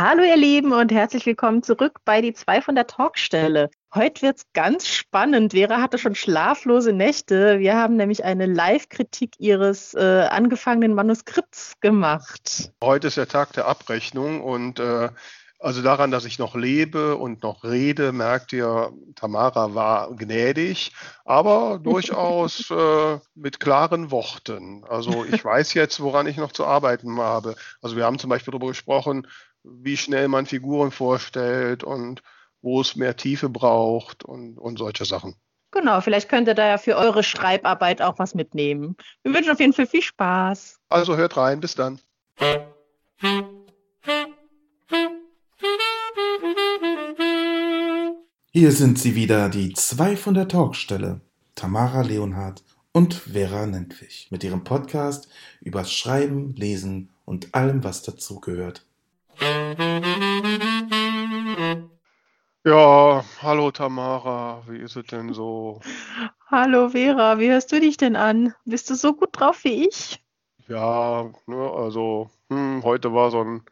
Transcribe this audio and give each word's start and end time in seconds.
Hallo 0.00 0.22
ihr 0.22 0.36
Lieben 0.36 0.72
und 0.72 0.92
herzlich 0.92 1.26
willkommen 1.26 1.64
zurück 1.64 1.98
bei 2.04 2.20
die 2.20 2.32
zwei 2.32 2.62
von 2.62 2.76
der 2.76 2.86
Talkstelle. 2.86 3.68
Heute 3.92 4.22
wird's 4.22 4.44
ganz 4.52 4.86
spannend. 4.86 5.54
Vera 5.54 5.80
hatte 5.80 5.98
schon 5.98 6.14
schlaflose 6.14 6.92
Nächte. 6.92 7.58
Wir 7.58 7.74
haben 7.74 7.96
nämlich 7.96 8.22
eine 8.22 8.46
Live-Kritik 8.46 9.34
ihres 9.38 9.94
äh, 9.94 10.28
angefangenen 10.30 10.94
Manuskripts 10.94 11.80
gemacht. 11.80 12.70
Heute 12.80 13.08
ist 13.08 13.16
der 13.16 13.26
Tag 13.26 13.54
der 13.54 13.66
Abrechnung 13.66 14.40
und 14.40 14.78
äh, 14.78 15.08
also 15.60 15.82
daran, 15.82 16.12
dass 16.12 16.24
ich 16.24 16.38
noch 16.38 16.54
lebe 16.54 17.16
und 17.16 17.42
noch 17.42 17.64
rede, 17.64 18.12
merkt 18.12 18.52
ihr, 18.52 18.92
Tamara 19.16 19.74
war 19.74 20.14
gnädig, 20.14 20.92
aber 21.24 21.80
durchaus 21.82 22.70
äh, 22.70 23.18
mit 23.34 23.58
klaren 23.58 24.12
Worten. 24.12 24.84
Also 24.88 25.24
ich 25.24 25.44
weiß 25.44 25.74
jetzt, 25.74 25.98
woran 25.98 26.28
ich 26.28 26.36
noch 26.36 26.52
zu 26.52 26.64
arbeiten 26.64 27.18
habe. 27.18 27.56
Also 27.82 27.96
wir 27.96 28.04
haben 28.04 28.20
zum 28.20 28.30
Beispiel 28.30 28.52
darüber 28.52 28.68
gesprochen, 28.68 29.26
wie 29.70 29.96
schnell 29.96 30.28
man 30.28 30.46
Figuren 30.46 30.90
vorstellt 30.90 31.84
und 31.84 32.22
wo 32.60 32.80
es 32.80 32.96
mehr 32.96 33.16
Tiefe 33.16 33.48
braucht 33.48 34.24
und, 34.24 34.58
und 34.58 34.78
solche 34.78 35.04
Sachen. 35.04 35.36
Genau, 35.70 36.00
vielleicht 36.00 36.28
könnt 36.28 36.48
ihr 36.48 36.54
da 36.54 36.66
ja 36.66 36.78
für 36.78 36.96
eure 36.96 37.22
Schreibarbeit 37.22 38.00
auch 38.00 38.18
was 38.18 38.34
mitnehmen. 38.34 38.96
Wir 39.22 39.34
wünschen 39.34 39.52
auf 39.52 39.60
jeden 39.60 39.74
Fall 39.74 39.86
viel 39.86 40.02
Spaß. 40.02 40.80
Also 40.88 41.16
hört 41.16 41.36
rein, 41.36 41.60
bis 41.60 41.74
dann. 41.74 42.00
Hier 48.50 48.72
sind 48.72 48.98
sie 48.98 49.14
wieder, 49.14 49.50
die 49.50 49.74
zwei 49.74 50.16
von 50.16 50.34
der 50.34 50.48
Talkstelle, 50.48 51.20
Tamara 51.54 52.00
Leonhardt 52.00 52.64
und 52.92 53.14
Vera 53.14 53.66
Nentwich, 53.66 54.28
mit 54.30 54.42
ihrem 54.42 54.64
Podcast 54.64 55.28
übers 55.60 55.92
Schreiben, 55.92 56.54
Lesen 56.56 57.10
und 57.26 57.54
allem, 57.54 57.84
was 57.84 58.02
dazugehört. 58.02 58.87
Ja, 62.64 63.24
hallo 63.40 63.70
Tamara, 63.70 64.62
wie 64.66 64.78
ist 64.78 64.96
es 64.96 65.06
denn 65.06 65.32
so? 65.32 65.80
Hallo 66.50 66.90
Vera, 66.90 67.38
wie 67.38 67.48
hörst 67.50 67.70
du 67.72 67.80
dich 67.80 67.96
denn 67.96 68.16
an? 68.16 68.54
Bist 68.64 68.90
du 68.90 68.94
so 68.94 69.14
gut 69.14 69.30
drauf 69.32 69.64
wie 69.64 69.86
ich? 69.88 70.22
Ja, 70.66 71.30
ne, 71.46 71.70
also 71.70 72.30
hm, 72.50 72.82
heute 72.82 73.14
war 73.14 73.30
so 73.30 73.42
ein 73.42 73.62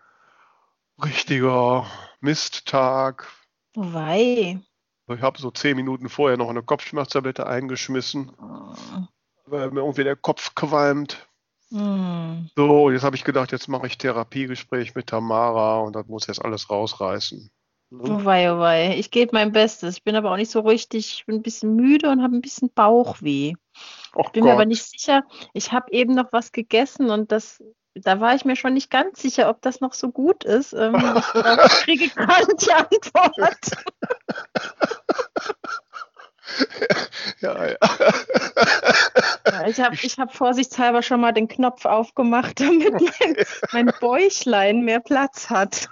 richtiger 1.03 1.87
Misttag. 2.21 3.29
Wei. 3.75 4.61
Ich 5.09 5.21
habe 5.21 5.39
so 5.41 5.51
zehn 5.51 5.77
Minuten 5.77 6.09
vorher 6.09 6.37
noch 6.37 6.49
eine 6.49 6.63
Kopfschmerztablette 6.63 7.47
eingeschmissen, 7.47 8.33
weil 9.47 9.71
mir 9.71 9.81
irgendwie 9.81 10.05
der 10.05 10.17
Kopf 10.17 10.55
qualmt. 10.55 11.26
Hm. 11.71 12.49
So, 12.57 12.91
jetzt 12.91 13.03
habe 13.03 13.17
ich 13.17 13.25
gedacht, 13.25 13.53
jetzt 13.53 13.69
mache 13.69 13.87
ich 13.87 13.99
Therapiegespräch 13.99 14.95
mit 14.95 15.09
Tamara 15.09 15.81
und 15.81 15.97
das 15.97 16.07
muss 16.07 16.27
jetzt 16.27 16.45
alles 16.45 16.71
rausreißen. 16.71 17.51
Oh 17.93 18.25
wei, 18.25 18.53
oh 18.53 18.59
wei. 18.59 18.97
Ich 18.99 19.11
gebe 19.11 19.31
mein 19.33 19.53
Bestes. 19.53 19.97
Ich 19.97 20.05
bin 20.05 20.17
aber 20.17 20.33
auch 20.33 20.37
nicht 20.37 20.51
so 20.51 20.61
richtig, 20.61 21.19
ich 21.19 21.27
bin 21.27 21.37
ein 21.37 21.43
bisschen 21.43 21.77
müde 21.77 22.11
und 22.11 22.23
habe 22.23 22.35
ein 22.35 22.41
bisschen 22.41 22.71
Bauchweh. 22.73 23.55
Och 24.15 24.27
Ich 24.27 24.33
bin 24.33 24.45
mir 24.45 24.53
aber 24.53 24.63
Gott. 24.63 24.69
nicht 24.69 24.85
sicher. 24.85 25.23
Ich 25.53 25.73
habe 25.73 25.93
eben 25.93 26.15
noch 26.15 26.33
was 26.33 26.51
gegessen 26.53 27.11
und 27.11 27.31
das, 27.31 27.63
da 27.95 28.21
war 28.21 28.35
ich 28.35 28.45
mir 28.45 28.57
schon 28.57 28.75
nicht 28.75 28.91
ganz 28.91 29.23
sicher, 29.23 29.49
ob 29.49 29.63
das 29.63 29.81
noch 29.81 29.93
so 29.93 30.11
gut 30.11 30.45
ist. 30.45 30.73
Ähm, 30.73 30.95
ich 31.67 31.73
kriege 31.85 32.09
gerade 32.09 32.55
die 32.57 32.73
Antwort. 32.73 33.71
Ja, 37.41 37.67
ja. 37.67 37.77
Ich 39.67 39.81
habe 39.81 39.95
ich 39.95 40.19
hab 40.19 40.35
vorsichtshalber 40.35 41.03
schon 41.03 41.21
mal 41.21 41.33
den 41.33 41.49
Knopf 41.49 41.85
aufgemacht, 41.85 42.61
damit 42.61 42.93
mein, 43.21 43.37
mein 43.73 43.93
Bäuchlein 44.01 44.83
mehr 44.83 45.01
Platz 45.01 45.51
hat. 45.51 45.89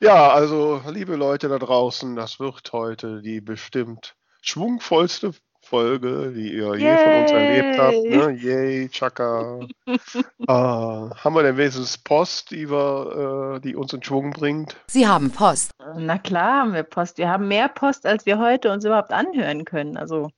Ja, 0.00 0.30
also 0.30 0.82
liebe 0.88 1.16
Leute 1.16 1.48
da 1.48 1.58
draußen, 1.58 2.14
das 2.14 2.38
wird 2.38 2.72
heute 2.72 3.22
die 3.22 3.40
bestimmt 3.40 4.16
schwungvollste 4.42 5.32
Folge, 5.64 6.32
die 6.34 6.52
ihr 6.54 6.74
je 6.76 6.96
von 6.96 7.14
uns 7.14 7.30
erlebt 7.32 7.78
habt. 7.78 8.04
Ne? 8.04 8.30
Yay, 8.32 8.88
Chaka. 8.88 9.60
äh, 9.86 9.96
haben 10.48 11.34
wir 11.34 11.42
denn 11.42 11.56
wenigstens 11.56 11.98
Post, 11.98 12.50
die, 12.50 12.70
wir, 12.70 13.56
äh, 13.56 13.60
die 13.60 13.74
uns 13.74 13.92
in 13.92 14.02
Schwung 14.02 14.30
bringt? 14.32 14.76
Sie 14.88 15.06
haben 15.06 15.30
Post. 15.30 15.70
Na 15.96 16.18
klar 16.18 16.60
haben 16.60 16.74
wir 16.74 16.82
Post. 16.82 17.18
Wir 17.18 17.28
haben 17.28 17.48
mehr 17.48 17.68
Post, 17.68 18.06
als 18.06 18.26
wir 18.26 18.38
heute 18.38 18.70
uns 18.70 18.84
überhaupt 18.84 19.12
anhören 19.12 19.64
können. 19.64 19.96
Also 19.96 20.30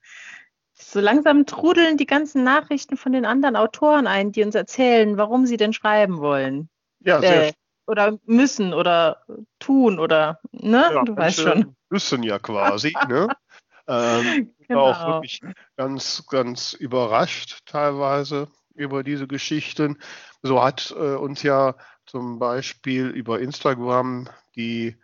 so 0.73 1.01
langsam 1.01 1.47
trudeln 1.47 1.97
die 1.97 2.07
ganzen 2.07 2.45
Nachrichten 2.45 2.97
von 2.97 3.13
den 3.13 3.25
anderen 3.25 3.57
Autoren 3.57 4.07
ein, 4.07 4.33
die 4.33 4.43
uns 4.43 4.55
erzählen, 4.55 5.17
warum 5.17 5.47
sie 5.47 5.57
denn 5.57 5.73
schreiben 5.73 6.19
wollen. 6.19 6.69
Ja, 7.01 7.21
sehr 7.21 7.49
Äh, 7.49 7.53
oder 7.87 8.19
müssen 8.25 8.75
oder 8.75 9.23
tun 9.59 9.99
oder, 9.99 10.41
ne? 10.51 10.91
Ja, 10.93 11.05
du 11.05 11.17
weißt 11.17 11.41
schon. 11.41 11.77
Müssen 11.89 12.23
ja 12.25 12.39
quasi, 12.39 12.93
ne? 13.09 13.29
Ähm, 13.89 14.55
ich 14.59 14.73
war 14.73 14.83
auch 14.83 14.99
Genau. 14.99 15.07
wirklich 15.07 15.41
ganz, 15.77 16.27
ganz 16.29 16.73
überrascht 16.73 17.61
teilweise 17.67 18.49
über 18.75 19.03
diese 19.03 19.27
Geschichten. 19.27 19.99
So 20.43 20.63
hat 20.63 20.95
äh, 20.97 21.15
uns 21.15 21.43
ja 21.43 21.77
zum 22.07 22.39
Beispiel 22.39 23.07
über 23.09 23.41
Instagram 23.41 24.29
die 24.55 24.97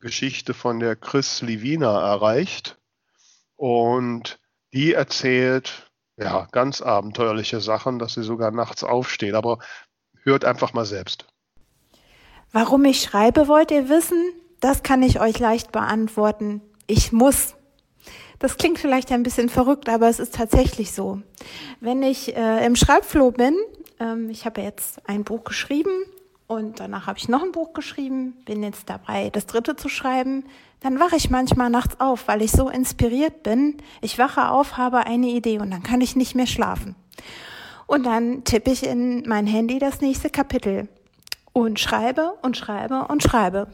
Geschichte 0.00 0.54
von 0.54 0.80
der 0.80 0.96
Chris 0.96 1.42
Livina 1.42 2.00
erreicht 2.12 2.78
und 3.56 4.38
die 4.72 4.92
erzählt 4.92 5.90
ja 6.16 6.46
ganz 6.52 6.82
abenteuerliche 6.82 7.60
Sachen, 7.60 7.98
dass 7.98 8.14
sie 8.14 8.22
sogar 8.22 8.50
nachts 8.50 8.84
aufsteht. 8.84 9.34
Aber 9.34 9.58
hört 10.22 10.44
einfach 10.44 10.72
mal 10.72 10.84
selbst. 10.84 11.26
Warum 12.52 12.84
ich 12.84 13.02
schreibe, 13.02 13.48
wollt 13.48 13.70
ihr 13.70 13.88
wissen? 13.88 14.32
Das 14.60 14.82
kann 14.82 15.02
ich 15.02 15.20
euch 15.20 15.38
leicht 15.38 15.72
beantworten. 15.72 16.62
Ich 16.86 17.12
muss. 17.12 17.54
Das 18.38 18.56
klingt 18.56 18.78
vielleicht 18.78 19.10
ein 19.10 19.22
bisschen 19.22 19.48
verrückt, 19.48 19.88
aber 19.88 20.08
es 20.08 20.20
ist 20.20 20.34
tatsächlich 20.34 20.92
so. 20.92 21.20
Wenn 21.80 22.02
ich 22.02 22.36
äh, 22.36 22.64
im 22.64 22.76
Schreibflow 22.76 23.32
bin, 23.32 23.56
ähm, 23.98 24.30
ich 24.30 24.46
habe 24.46 24.60
jetzt 24.60 25.00
ein 25.08 25.24
Buch 25.24 25.44
geschrieben 25.44 25.90
und 26.46 26.78
danach 26.78 27.06
habe 27.06 27.18
ich 27.18 27.28
noch 27.28 27.42
ein 27.42 27.52
Buch 27.52 27.72
geschrieben, 27.72 28.36
bin 28.44 28.62
jetzt 28.62 28.88
dabei, 28.88 29.30
das 29.30 29.46
dritte 29.46 29.74
zu 29.74 29.88
schreiben, 29.88 30.44
dann 30.80 31.00
wache 31.00 31.16
ich 31.16 31.30
manchmal 31.30 31.70
nachts 31.70 31.98
auf, 31.98 32.28
weil 32.28 32.42
ich 32.42 32.52
so 32.52 32.68
inspiriert 32.68 33.42
bin. 33.42 33.78
Ich 34.00 34.18
wache 34.18 34.48
auf, 34.48 34.76
habe 34.76 34.98
eine 34.98 35.26
Idee 35.26 35.58
und 35.58 35.72
dann 35.72 35.82
kann 35.82 36.00
ich 36.00 36.14
nicht 36.14 36.36
mehr 36.36 36.46
schlafen. 36.46 36.94
Und 37.86 38.06
dann 38.06 38.44
tippe 38.44 38.70
ich 38.70 38.86
in 38.86 39.24
mein 39.26 39.46
Handy 39.46 39.78
das 39.80 40.00
nächste 40.00 40.30
Kapitel 40.30 40.88
und 41.52 41.80
schreibe 41.80 42.34
und 42.42 42.56
schreibe 42.56 43.06
und 43.08 43.22
schreibe. 43.22 43.68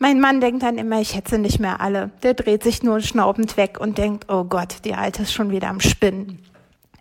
Mein 0.00 0.20
Mann 0.20 0.40
denkt 0.40 0.62
dann 0.62 0.78
immer, 0.78 1.00
ich 1.00 1.16
hätte 1.16 1.30
sie 1.30 1.38
nicht 1.38 1.58
mehr 1.58 1.80
alle. 1.80 2.10
Der 2.22 2.34
dreht 2.34 2.62
sich 2.62 2.84
nur 2.84 3.00
schnaubend 3.00 3.56
weg 3.56 3.78
und 3.80 3.98
denkt, 3.98 4.30
oh 4.30 4.44
Gott, 4.44 4.84
die 4.84 4.94
Alte 4.94 5.22
ist 5.22 5.32
schon 5.32 5.50
wieder 5.50 5.68
am 5.68 5.80
Spinnen. 5.80 6.38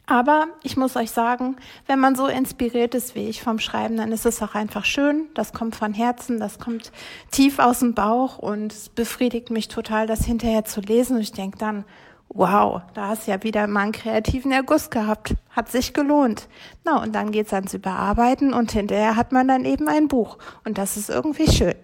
Aber 0.07 0.47
ich 0.63 0.77
muss 0.77 0.95
euch 0.95 1.11
sagen, 1.11 1.57
wenn 1.85 1.99
man 1.99 2.15
so 2.15 2.27
inspiriert 2.27 2.95
ist 2.95 3.13
wie 3.13 3.27
ich 3.27 3.43
vom 3.43 3.59
Schreiben, 3.59 3.97
dann 3.97 4.11
ist 4.11 4.25
es 4.25 4.41
auch 4.41 4.55
einfach 4.55 4.85
schön. 4.85 5.27
Das 5.35 5.53
kommt 5.53 5.75
von 5.75 5.93
Herzen, 5.93 6.39
das 6.39 6.57
kommt 6.57 6.91
tief 7.29 7.59
aus 7.59 7.79
dem 7.79 7.93
Bauch 7.93 8.39
und 8.39 8.71
es 8.71 8.89
befriedigt 8.89 9.51
mich 9.51 9.67
total, 9.67 10.07
das 10.07 10.25
hinterher 10.25 10.65
zu 10.65 10.79
lesen. 10.81 11.17
Und 11.17 11.21
ich 11.21 11.33
denke 11.33 11.57
dann, 11.57 11.83
wow, 12.29 12.81
da 12.95 13.09
hast 13.09 13.27
ja 13.27 13.43
wieder 13.43 13.67
mal 13.67 13.81
einen 13.81 13.91
kreativen 13.91 14.51
Erguss 14.51 14.89
gehabt. 14.89 15.35
Hat 15.51 15.69
sich 15.69 15.93
gelohnt. 15.93 16.47
Na, 16.83 17.03
und 17.03 17.13
dann 17.13 17.31
geht's 17.31 17.53
ans 17.53 17.73
Überarbeiten 17.73 18.53
und 18.53 18.71
hinterher 18.71 19.17
hat 19.17 19.33
man 19.33 19.47
dann 19.47 19.65
eben 19.65 19.87
ein 19.87 20.07
Buch. 20.07 20.37
Und 20.63 20.77
das 20.77 20.97
ist 20.97 21.09
irgendwie 21.09 21.51
schön. 21.51 21.75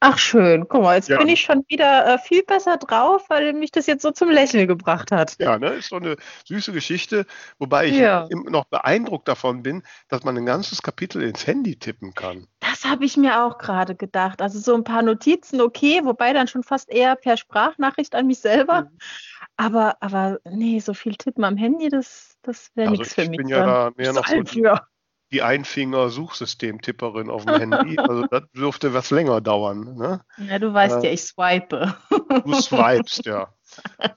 Ach 0.00 0.16
schön, 0.16 0.68
guck 0.68 0.82
mal, 0.82 0.94
jetzt 0.94 1.08
Ja. 1.08 1.18
bin 1.18 1.28
ich 1.28 1.40
schon 1.40 1.64
wieder 1.66 2.14
äh, 2.14 2.18
viel 2.18 2.44
besser 2.44 2.76
drauf, 2.76 3.24
weil 3.28 3.52
mich 3.52 3.72
das 3.72 3.86
jetzt 3.86 4.02
so 4.02 4.12
zum 4.12 4.30
Lächeln 4.30 4.68
gebracht 4.68 5.10
hat. 5.10 5.36
Ja, 5.40 5.58
ne, 5.58 5.70
ist 5.70 5.88
so 5.88 5.96
eine 5.96 6.16
süße 6.44 6.72
Geschichte, 6.72 7.26
wobei 7.58 7.86
ich 7.86 7.96
Ja. 7.96 8.26
im- 8.30 8.44
noch 8.44 8.66
beeindruckt 8.66 9.26
davon 9.26 9.64
bin, 9.64 9.82
dass 10.08 10.22
man 10.22 10.36
ein 10.36 10.46
ganzes 10.46 10.82
Kapitel 10.82 11.22
ins 11.22 11.46
Handy 11.48 11.76
tippen 11.76 12.14
kann. 12.14 12.46
Das 12.60 12.84
habe 12.84 13.04
ich 13.04 13.16
mir 13.16 13.42
auch 13.44 13.58
gerade 13.58 13.96
gedacht. 13.96 14.40
Also 14.40 14.60
so 14.60 14.74
ein 14.76 14.84
paar 14.84 15.02
Notizen, 15.02 15.60
okay, 15.60 16.00
wobei 16.04 16.32
dann 16.32 16.46
schon 16.46 16.62
fast 16.62 16.90
eher 16.90 17.16
per 17.16 17.36
Sprachnachricht 17.36 18.14
an 18.14 18.28
mich 18.28 18.38
selber. 18.38 18.82
Mhm. 18.82 18.98
Aber, 19.56 19.96
aber 20.00 20.38
nee, 20.44 20.78
so 20.78 20.94
viel 20.94 21.16
Tippen 21.16 21.42
am 21.42 21.56
Handy, 21.56 21.88
das, 21.88 22.36
das 22.42 22.70
wäre 22.76 22.90
Also 22.90 23.02
nichts 23.02 23.14
für 23.14 23.22
ich 23.22 23.30
mich. 23.30 23.38
bin 23.38 23.48
ja 23.48 23.64
da 23.66 23.90
mehr 23.96 24.12
noch 24.12 24.26
so 24.28 24.36
die, 25.32 25.42
Einfinger-Suchsystemtipperin 25.42 27.30
auf 27.30 27.44
dem 27.44 27.72
Handy. 27.72 27.96
Also 28.08 28.26
das 28.26 28.42
dürfte 28.54 28.94
was 28.94 29.10
länger 29.10 29.40
dauern. 29.40 29.96
Ne? 29.96 30.20
Ja, 30.48 30.58
du 30.58 30.72
weißt 30.72 31.02
Äh, 31.02 31.08
ja, 31.08 31.12
ich 31.12 31.22
swipe. 31.22 31.94
Du 32.44 32.54
swipest, 32.54 33.26
ja. 33.26 33.52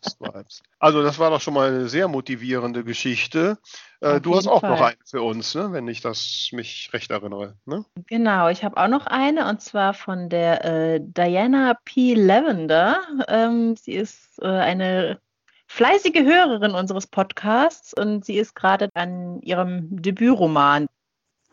Swipest. 0.07 0.63
Also 0.79 1.03
das 1.03 1.19
war 1.19 1.29
doch 1.29 1.41
schon 1.41 1.53
mal 1.53 1.69
eine 1.69 1.89
sehr 1.89 2.07
motivierende 2.07 2.83
Geschichte. 2.83 3.57
Äh, 3.99 4.21
du 4.21 4.35
hast 4.35 4.47
auch 4.47 4.61
noch 4.61 4.77
Fall. 4.77 4.93
eine 4.93 4.97
für 5.05 5.21
uns, 5.21 5.53
ne? 5.55 5.71
wenn 5.71 5.87
ich 5.87 6.01
das 6.01 6.49
mich 6.53 6.89
recht 6.93 7.11
erinnere. 7.11 7.55
Ne? 7.65 7.85
Genau, 8.07 8.49
ich 8.49 8.63
habe 8.63 8.77
auch 8.77 8.87
noch 8.87 9.07
eine 9.07 9.49
und 9.49 9.61
zwar 9.61 9.93
von 9.93 10.29
der 10.29 10.65
äh, 10.65 10.99
Diana 11.01 11.75
P. 11.85 12.13
Lavender. 12.13 13.01
Ähm, 13.27 13.75
sie 13.75 13.93
ist 13.93 14.39
äh, 14.41 14.47
eine 14.47 15.19
fleißige 15.67 16.23
Hörerin 16.23 16.71
unseres 16.71 17.07
Podcasts 17.07 17.93
und 17.93 18.25
sie 18.25 18.37
ist 18.37 18.55
gerade 18.55 18.89
an 18.93 19.41
ihrem 19.41 20.01
Debütroman. 20.01 20.87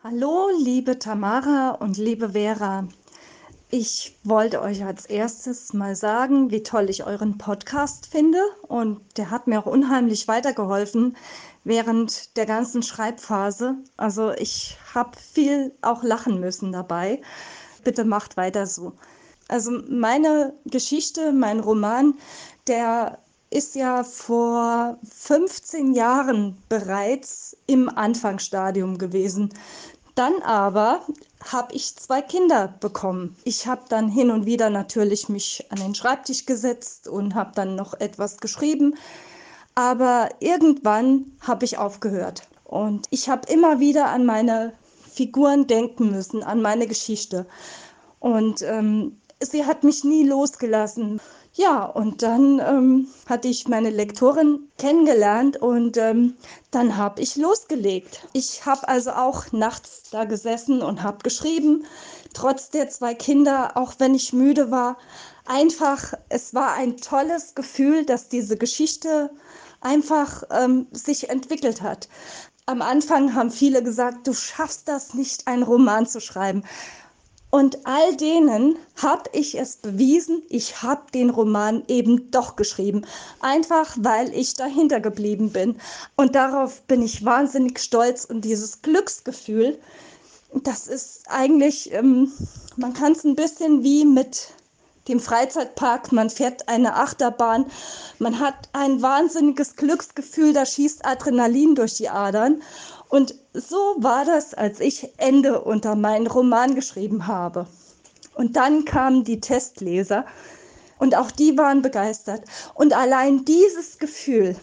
Hallo, 0.01 0.47
liebe 0.57 0.97
Tamara 0.97 1.71
und 1.71 1.97
liebe 1.97 2.29
Vera. 2.29 2.87
Ich 3.69 4.17
wollte 4.23 4.61
euch 4.61 4.85
als 4.85 5.05
erstes 5.05 5.73
mal 5.73 5.93
sagen, 5.93 6.51
wie 6.51 6.63
toll 6.63 6.89
ich 6.89 7.03
euren 7.03 7.37
Podcast 7.37 8.07
finde. 8.07 8.39
Und 8.69 9.01
der 9.17 9.29
hat 9.29 9.47
mir 9.47 9.59
auch 9.59 9.65
unheimlich 9.65 10.29
weitergeholfen 10.29 11.17
während 11.65 12.37
der 12.37 12.45
ganzen 12.45 12.81
Schreibphase. 12.81 13.75
Also 13.97 14.31
ich 14.31 14.77
habe 14.95 15.17
viel 15.19 15.73
auch 15.81 16.01
lachen 16.01 16.39
müssen 16.39 16.71
dabei. 16.71 17.21
Bitte 17.83 18.05
macht 18.05 18.37
weiter 18.37 18.67
so. 18.67 18.93
Also 19.49 19.81
meine 19.89 20.53
Geschichte, 20.63 21.33
mein 21.33 21.59
Roman, 21.59 22.13
der 22.67 23.19
ist 23.49 23.75
ja 23.75 24.03
vor 24.03 24.97
15 25.03 25.93
Jahren 25.93 26.61
bereits 26.69 27.57
im 27.65 27.89
Anfangsstadium 27.89 28.97
gewesen. 28.97 29.49
Dann 30.15 30.41
aber 30.41 31.01
habe 31.45 31.73
ich 31.73 31.95
zwei 31.95 32.21
Kinder 32.21 32.73
bekommen. 32.79 33.35
Ich 33.45 33.67
habe 33.67 33.83
dann 33.89 34.09
hin 34.09 34.31
und 34.31 34.45
wieder 34.45 34.69
natürlich 34.69 35.29
mich 35.29 35.65
an 35.69 35.79
den 35.79 35.95
Schreibtisch 35.95 36.45
gesetzt 36.45 37.07
und 37.07 37.35
habe 37.35 37.51
dann 37.55 37.75
noch 37.75 37.93
etwas 37.99 38.37
geschrieben. 38.37 38.95
Aber 39.75 40.29
irgendwann 40.39 41.31
habe 41.41 41.65
ich 41.65 41.77
aufgehört. 41.77 42.47
Und 42.65 43.07
ich 43.09 43.29
habe 43.29 43.51
immer 43.51 43.79
wieder 43.79 44.09
an 44.09 44.25
meine 44.25 44.73
Figuren 45.11 45.67
denken 45.67 46.11
müssen, 46.11 46.43
an 46.43 46.61
meine 46.61 46.85
Geschichte. 46.85 47.45
Und 48.19 48.61
ähm, 48.61 49.17
sie 49.41 49.65
hat 49.65 49.83
mich 49.83 50.03
nie 50.03 50.23
losgelassen. 50.23 51.21
Ja, 51.59 51.83
und 51.83 52.23
dann 52.23 52.59
ähm, 52.59 53.09
hatte 53.25 53.49
ich 53.49 53.67
meine 53.67 53.89
Lektorin 53.89 54.69
kennengelernt 54.77 55.57
und 55.57 55.97
ähm, 55.97 56.37
dann 56.71 56.95
habe 56.95 57.21
ich 57.21 57.35
losgelegt. 57.35 58.25
Ich 58.31 58.65
habe 58.65 58.87
also 58.87 59.11
auch 59.11 59.51
nachts 59.51 60.03
da 60.09 60.23
gesessen 60.23 60.81
und 60.81 61.03
habe 61.03 61.17
geschrieben, 61.21 61.83
trotz 62.33 62.69
der 62.69 62.87
zwei 62.89 63.13
Kinder, 63.13 63.75
auch 63.75 63.95
wenn 63.97 64.15
ich 64.15 64.31
müde 64.31 64.71
war. 64.71 64.97
Einfach, 65.45 66.13
es 66.29 66.53
war 66.53 66.75
ein 66.75 66.95
tolles 66.95 67.55
Gefühl, 67.55 68.05
dass 68.05 68.29
diese 68.29 68.55
Geschichte 68.55 69.29
einfach 69.81 70.43
ähm, 70.51 70.87
sich 70.93 71.29
entwickelt 71.29 71.81
hat. 71.81 72.07
Am 72.67 72.81
Anfang 72.81 73.35
haben 73.35 73.51
viele 73.51 73.83
gesagt, 73.83 74.25
du 74.27 74.33
schaffst 74.33 74.87
das 74.87 75.13
nicht, 75.13 75.45
einen 75.45 75.63
Roman 75.63 76.07
zu 76.07 76.21
schreiben. 76.21 76.63
Und 77.51 77.85
all 77.87 78.15
denen 78.15 78.77
habe 79.01 79.23
ich 79.33 79.57
es 79.57 79.77
bewiesen, 79.77 80.43
ich 80.49 80.83
habe 80.83 81.09
den 81.13 81.31
Roman 81.31 81.83
eben 81.87 82.29
doch 82.29 82.55
geschrieben, 82.55 83.05
einfach 83.39 83.95
weil 83.99 84.31
ich 84.35 84.53
dahinter 84.53 84.99
geblieben 84.99 85.49
bin. 85.51 85.79
Und 86.15 86.35
darauf 86.35 86.81
bin 86.83 87.01
ich 87.01 87.25
wahnsinnig 87.25 87.79
stolz. 87.79 88.25
Und 88.25 88.41
dieses 88.41 88.83
Glücksgefühl, 88.83 89.79
das 90.53 90.87
ist 90.87 91.23
eigentlich, 91.27 91.91
ähm, 91.93 92.31
man 92.75 92.93
kann 92.93 93.13
es 93.13 93.23
ein 93.23 93.35
bisschen 93.35 93.83
wie 93.83 94.05
mit 94.05 94.49
dem 95.07 95.19
Freizeitpark, 95.19 96.11
man 96.11 96.29
fährt 96.29 96.69
eine 96.69 96.95
Achterbahn, 96.95 97.65
man 98.19 98.39
hat 98.39 98.69
ein 98.73 99.01
wahnsinniges 99.01 99.75
Glücksgefühl, 99.75 100.53
da 100.53 100.67
schießt 100.67 101.03
Adrenalin 101.03 101.73
durch 101.73 101.95
die 101.95 102.09
Adern. 102.09 102.61
Und 103.09 103.35
so 103.53 103.95
war 103.97 104.23
das, 104.23 104.53
als 104.53 104.79
ich 104.79 105.09
Ende 105.17 105.61
unter 105.61 105.95
meinen 105.95 106.27
Roman 106.27 106.75
geschrieben 106.75 107.27
habe. 107.27 107.67
Und 108.35 108.55
dann 108.55 108.85
kamen 108.85 109.23
die 109.23 109.41
Testleser 109.41 110.25
und 110.99 111.15
auch 111.15 111.31
die 111.31 111.57
waren 111.57 111.81
begeistert. 111.81 112.43
Und 112.75 112.93
allein 112.93 113.45
dieses 113.45 113.97
Gefühl, 113.97 114.55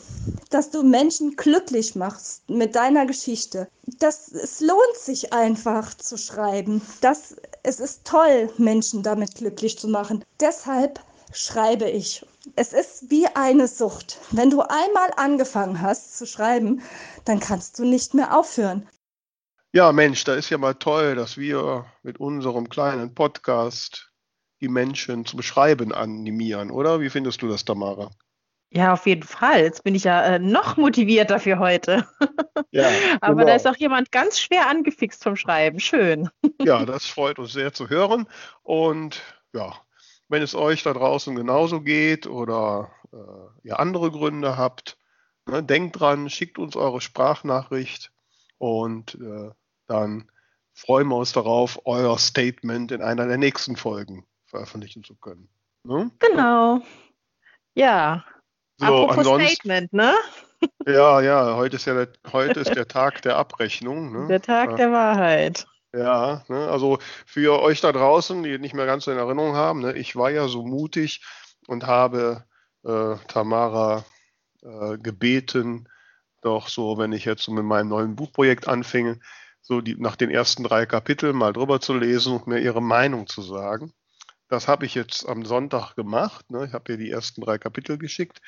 dass 0.51 0.71
du 0.71 0.83
Menschen 0.83 1.35
glücklich 1.35 1.97
machst 1.97 2.49
mit 2.49 2.77
deiner 2.77 3.05
Geschichte, 3.05 3.69
das, 3.99 4.29
es 4.29 4.61
lohnt 4.61 4.97
sich 4.97 5.33
einfach 5.33 5.95
zu 5.95 6.17
schreiben. 6.17 6.83
Das, 7.01 7.35
es 7.65 7.81
ist 7.81 8.05
toll, 8.05 8.51
Menschen 8.59 9.03
damit 9.03 9.35
glücklich 9.35 9.79
zu 9.79 9.89
machen. 9.89 10.25
Deshalb 10.41 11.01
schreibe 11.33 11.91
ich. 11.91 12.25
Es 12.55 12.73
ist 12.73 13.11
wie 13.11 13.27
eine 13.27 13.67
Sucht. 13.67 14.19
Wenn 14.31 14.51
du 14.51 14.61
einmal 14.61 15.11
angefangen 15.17 15.81
hast 15.83 16.17
zu 16.17 16.27
schreiben, 16.27 16.81
dann 17.29 17.41
kannst 17.41 17.79
du 17.79 17.85
nicht 17.85 18.15
mehr 18.15 18.37
aufhören. 18.37 18.89
Ja, 19.73 19.93
Mensch, 19.93 20.25
da 20.25 20.35
ist 20.35 20.49
ja 20.49 20.59
mal 20.59 20.75
toll, 20.75 21.17
dass 21.17 21.37
wir 21.37 21.85
mit 22.03 22.19
unserem 22.19 22.69
kleinen 22.69 23.15
Podcast 23.15 24.11
die 24.61 24.69
Menschen 24.69 25.27
zum 25.27 25.43
Schreiben 25.43 25.93
animieren, 25.93 26.71
oder? 26.71 27.01
Wie 27.01 27.11
findest 27.11 27.43
du 27.43 27.49
das, 27.49 27.65
Tamara? 27.65 28.11
Ja, 28.71 28.93
auf 28.95 29.07
jeden 29.07 29.23
Fall. 29.23 29.61
Jetzt 29.61 29.85
bin 29.85 29.95
ich 29.95 30.05
ja 30.05 30.23
äh, 30.25 30.39
noch 30.39 30.77
motivierter 30.77 31.39
für 31.39 31.59
heute. 31.59 32.07
Ja, 32.73 32.91
Aber 33.21 33.37
genau. 33.37 33.47
da 33.47 33.55
ist 33.55 33.67
auch 33.67 33.77
jemand 33.77 34.13
ganz 34.13 34.41
schwer 34.41 34.69
angefixt 34.69 35.23
vom 35.23 35.37
Schreiben. 35.37 35.79
Schön. 35.79 36.29
Ja, 36.63 36.85
das 36.85 37.07
freut 37.07 37.39
uns 37.39 37.53
sehr 37.53 37.73
zu 37.73 37.89
hören. 37.89 38.27
Und 38.63 39.23
ja, 39.55 39.75
wenn 40.29 40.43
es 40.43 40.55
euch 40.55 40.83
da 40.83 40.93
draußen 40.93 41.37
genauso 41.37 41.81
geht 41.81 42.27
oder 42.27 42.91
äh, 43.13 43.67
ihr 43.69 43.79
andere 43.79 44.11
Gründe 44.11 44.57
habt, 44.57 44.99
denkt 45.47 46.01
dran, 46.01 46.29
schickt 46.29 46.59
uns 46.59 46.77
eure 46.77 47.01
Sprachnachricht 47.01 48.13
und 48.59 49.15
äh, 49.15 49.51
dann 49.87 50.31
freuen 50.75 51.09
wir 51.09 51.17
uns 51.17 51.33
darauf, 51.33 51.81
euer 51.85 52.19
Statement 52.19 52.93
in 52.93 53.03
einer 53.03 53.27
der 53.27 53.39
nächsten 53.39 53.77
Folgen 53.77 54.27
veröffentlichen 54.47 55.05
zu 55.05 55.15
können. 55.15 55.49
Ne? 55.85 56.11
Genau. 56.19 56.83
Ja. 57.75 58.25
So, 58.79 59.09
Apropos 59.09 59.53
Statement, 59.53 59.93
ne? 59.93 60.15
Ja, 60.87 61.21
ja, 61.21 61.55
heute 61.55 61.77
ist 61.77 61.85
ja 61.85 61.93
der, 61.93 62.09
heute 62.33 62.61
ist 62.61 62.75
der 62.75 62.89
Tag 62.89 63.21
der 63.23 63.37
Abrechnung. 63.37 64.11
Ne? 64.11 64.27
Der 64.29 64.41
Tag 64.41 64.71
ja. 64.71 64.77
der 64.77 64.91
Wahrheit. 64.91 65.67
Ja, 65.93 66.45
ne, 66.49 66.69
also 66.69 66.99
für 67.27 67.61
euch 67.61 67.83
da 67.83 67.93
draußen, 67.93 68.43
die 68.43 68.59
nicht 68.59 68.75
mehr 68.75 68.87
ganz 68.87 69.05
so 69.05 69.13
in 69.13 69.19
Erinnerung 69.19 69.55
haben, 69.55 69.81
ne, 69.81 69.93
ich 69.93 70.17
war 70.17 70.31
ja 70.31 70.49
so 70.49 70.65
mutig 70.65 71.23
und 71.69 71.87
habe 71.87 72.45
äh, 72.85 73.17
Tamara 73.29 74.05
äh, 74.67 74.99
gebeten, 74.99 75.89
doch 76.43 76.69
so, 76.69 76.99
wenn 76.99 77.13
ich 77.13 77.25
jetzt 77.25 77.43
so 77.43 77.53
mit 77.53 77.65
meinem 77.65 77.89
neuen 77.89 78.17
Buchprojekt 78.17 78.69
anfinge, 78.69 79.21
so 79.63 79.81
die, 79.81 79.97
nach 79.97 80.17
den 80.17 80.31
ersten 80.31 80.63
drei 80.63 80.87
Kapiteln 80.87 81.37
mal 81.37 81.53
drüber 81.53 81.81
zu 81.81 81.95
lesen 81.95 82.35
und 82.35 82.47
mir 82.47 82.59
ihre 82.59 82.83
Meinung 82.83 83.27
zu 83.27 83.43
sagen. 83.43 83.93
Das 84.49 84.69
habe 84.69 84.87
ich 84.87 84.95
jetzt 84.95 85.29
am 85.29 85.45
Sonntag 85.45 85.97
gemacht. 85.97 86.51
Ne? 86.51 86.67
Ich 86.67 86.73
habe 86.73 86.93
ihr 86.93 86.99
die 86.99 87.11
ersten 87.11 87.41
drei 87.41 87.59
Kapitel 87.59 87.99
geschickt. 87.99 88.41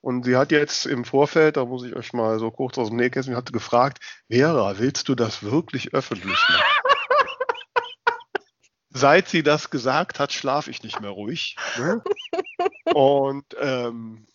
Und 0.00 0.24
sie 0.24 0.36
hat 0.36 0.52
jetzt 0.52 0.86
im 0.86 1.04
Vorfeld, 1.04 1.56
da 1.56 1.64
muss 1.64 1.84
ich 1.84 1.96
euch 1.96 2.12
mal 2.12 2.38
so 2.38 2.50
kurz 2.50 2.78
aus 2.78 2.88
dem 2.88 2.96
Nähkästchen, 2.96 3.36
hatte 3.36 3.52
gefragt, 3.52 4.00
Vera, 4.30 4.78
willst 4.78 5.08
du 5.08 5.14
das 5.14 5.42
wirklich 5.42 5.94
öffentlich 5.94 6.38
machen? 6.48 6.62
Seit 8.90 9.28
sie 9.28 9.42
das 9.42 9.70
gesagt 9.70 10.18
hat, 10.18 10.32
schlafe 10.32 10.70
ich 10.70 10.82
nicht 10.82 11.00
mehr 11.00 11.10
ruhig. 11.10 11.56
Ne? 11.78 12.02
Und 12.94 13.44
ähm, 13.58 14.26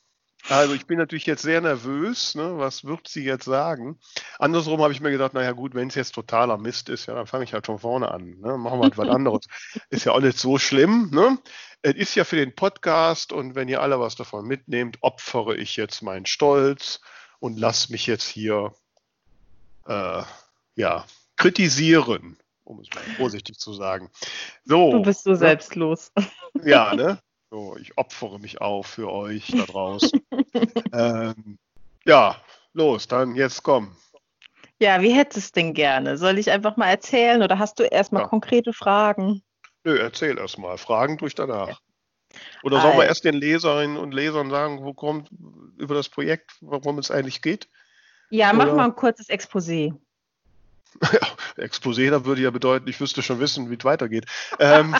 also 0.47 0.73
ich 0.73 0.87
bin 0.87 0.97
natürlich 0.97 1.25
jetzt 1.25 1.41
sehr 1.41 1.61
nervös, 1.61 2.35
ne? 2.35 2.57
was 2.57 2.85
wird 2.85 3.07
sie 3.07 3.23
jetzt 3.23 3.45
sagen? 3.45 3.99
Andersrum 4.39 4.81
habe 4.81 4.93
ich 4.93 5.01
mir 5.01 5.11
gedacht, 5.11 5.33
naja 5.33 5.51
gut, 5.51 5.75
wenn 5.75 5.89
es 5.89 5.95
jetzt 5.95 6.13
totaler 6.13 6.57
Mist 6.57 6.89
ist, 6.89 7.07
ja, 7.07 7.15
dann 7.15 7.27
fange 7.27 7.43
ich 7.43 7.53
halt 7.53 7.65
von 7.65 7.79
vorne 7.79 8.09
an. 8.09 8.39
Ne? 8.39 8.57
Machen 8.57 8.79
wir 8.79 8.83
halt 8.83 8.97
was 8.97 9.09
anderes. 9.15 9.45
ist 9.89 10.05
ja 10.05 10.13
auch 10.13 10.21
nicht 10.21 10.39
so 10.39 10.57
schlimm. 10.57 11.09
Ne? 11.11 11.37
Es 11.81 11.95
ist 11.95 12.15
ja 12.15 12.23
für 12.23 12.37
den 12.37 12.55
Podcast 12.55 13.33
und 13.33 13.55
wenn 13.55 13.67
ihr 13.67 13.81
alle 13.81 13.99
was 13.99 14.15
davon 14.15 14.45
mitnehmt, 14.45 14.97
opfere 15.01 15.55
ich 15.55 15.75
jetzt 15.75 16.01
meinen 16.01 16.25
Stolz 16.25 17.01
und 17.39 17.59
lasse 17.59 17.91
mich 17.91 18.07
jetzt 18.07 18.27
hier 18.27 18.73
äh, 19.87 20.23
ja, 20.75 21.05
kritisieren, 21.35 22.37
um 22.63 22.79
es 22.79 22.89
mal 22.93 23.03
vorsichtig 23.17 23.57
zu 23.59 23.73
sagen. 23.73 24.09
So, 24.65 24.91
du 24.91 25.01
bist 25.01 25.23
so 25.23 25.31
ne? 25.31 25.37
selbstlos. 25.37 26.11
Ja, 26.63 26.95
ne? 26.95 27.19
So, 27.51 27.75
ich 27.77 27.97
opfere 27.97 28.39
mich 28.39 28.61
auf 28.61 28.85
für 28.85 29.11
euch 29.11 29.47
da 29.47 29.63
draußen. 29.63 30.21
ähm, 30.93 31.57
ja, 32.05 32.35
los, 32.73 33.07
dann 33.07 33.35
jetzt 33.35 33.63
komm. 33.63 33.95
Ja, 34.79 35.01
wie 35.01 35.11
hättest 35.11 35.55
du 35.55 35.61
denn 35.61 35.73
gerne? 35.73 36.17
Soll 36.17 36.37
ich 36.37 36.51
einfach 36.51 36.77
mal 36.77 36.87
erzählen 36.89 37.41
oder 37.41 37.57
hast 37.57 37.79
du 37.79 37.83
erstmal 37.83 38.23
ja. 38.23 38.27
konkrete 38.27 38.71
Fragen? 38.71 39.41
Nö, 39.83 39.97
erzähl 39.97 40.37
erstmal. 40.37 40.77
Fragen 40.77 41.17
durch 41.17 41.33
danach. 41.33 41.81
Oder 42.61 42.79
sollen 42.81 42.97
wir 42.97 43.05
erst 43.05 43.25
den 43.25 43.33
Leserinnen 43.33 43.97
und 43.97 44.13
Lesern 44.13 44.51
sagen, 44.51 44.83
wo 44.83 44.93
kommt 44.93 45.29
über 45.77 45.95
das 45.95 46.07
Projekt, 46.07 46.51
worum 46.61 46.99
es 46.99 47.09
eigentlich 47.09 47.41
geht? 47.41 47.67
Ja, 48.29 48.49
Oder? 48.49 48.57
mach 48.57 48.75
mal 48.75 48.85
ein 48.85 48.95
kurzes 48.95 49.29
Exposé. 49.29 49.95
Ja, 51.01 51.19
Exposé, 51.57 52.11
da 52.11 52.25
würde 52.25 52.43
ja 52.43 52.51
bedeuten, 52.51 52.87
ich 52.87 53.01
wüsste 53.01 53.23
schon 53.23 53.39
wissen, 53.39 53.71
wie 53.71 53.75
es 53.75 53.83
weitergeht. 53.83 54.25
ähm. 54.59 54.95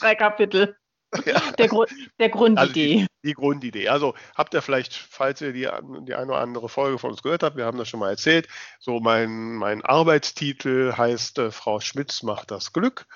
Drei 0.00 0.14
Kapitel. 0.14 0.76
Ja. 1.24 1.40
Der, 1.58 1.68
Grund, 1.68 1.90
der 2.18 2.28
Grundidee. 2.28 2.60
Also 2.60 2.72
die, 2.72 3.06
die, 3.24 3.32
Grundidee. 3.32 3.88
Also 3.88 4.14
habt 4.34 4.54
ihr 4.54 4.62
vielleicht, 4.62 4.92
falls 4.92 5.40
ihr 5.40 5.52
die, 5.52 5.68
die 6.02 6.14
eine 6.14 6.32
oder 6.32 6.40
andere 6.40 6.68
Folge 6.68 6.98
von 6.98 7.10
uns 7.10 7.22
gehört 7.22 7.42
habt, 7.42 7.56
wir 7.56 7.64
haben 7.64 7.78
das 7.78 7.88
schon 7.88 8.00
mal 8.00 8.10
erzählt, 8.10 8.48
so 8.80 9.00
mein, 9.00 9.54
mein 9.54 9.82
Arbeitstitel 9.82 10.94
heißt 10.96 11.38
äh, 11.38 11.50
Frau 11.50 11.80
Schmitz 11.80 12.22
macht 12.22 12.50
das 12.50 12.72
Glück. 12.72 13.06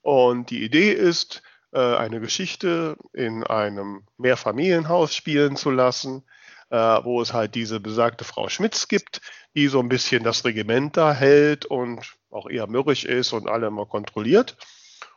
Und 0.00 0.50
die 0.50 0.64
Idee 0.64 0.92
ist, 0.92 1.42
äh, 1.74 1.96
eine 1.96 2.20
Geschichte 2.20 2.96
in 3.12 3.44
einem 3.44 4.04
Mehrfamilienhaus 4.16 5.14
spielen 5.14 5.56
zu 5.56 5.70
lassen, 5.70 6.22
äh, 6.70 6.76
wo 6.76 7.20
es 7.20 7.32
halt 7.32 7.54
diese 7.54 7.80
besagte 7.80 8.24
Frau 8.24 8.48
Schmitz 8.48 8.88
gibt, 8.88 9.20
die 9.54 9.68
so 9.68 9.80
ein 9.80 9.88
bisschen 9.88 10.22
das 10.22 10.44
Regiment 10.44 10.96
da 10.96 11.12
hält 11.12 11.66
und 11.66 12.14
auch 12.30 12.48
eher 12.48 12.66
mürrisch 12.66 13.04
ist 13.04 13.32
und 13.32 13.48
alle 13.48 13.66
immer 13.66 13.86
kontrolliert. 13.86 14.56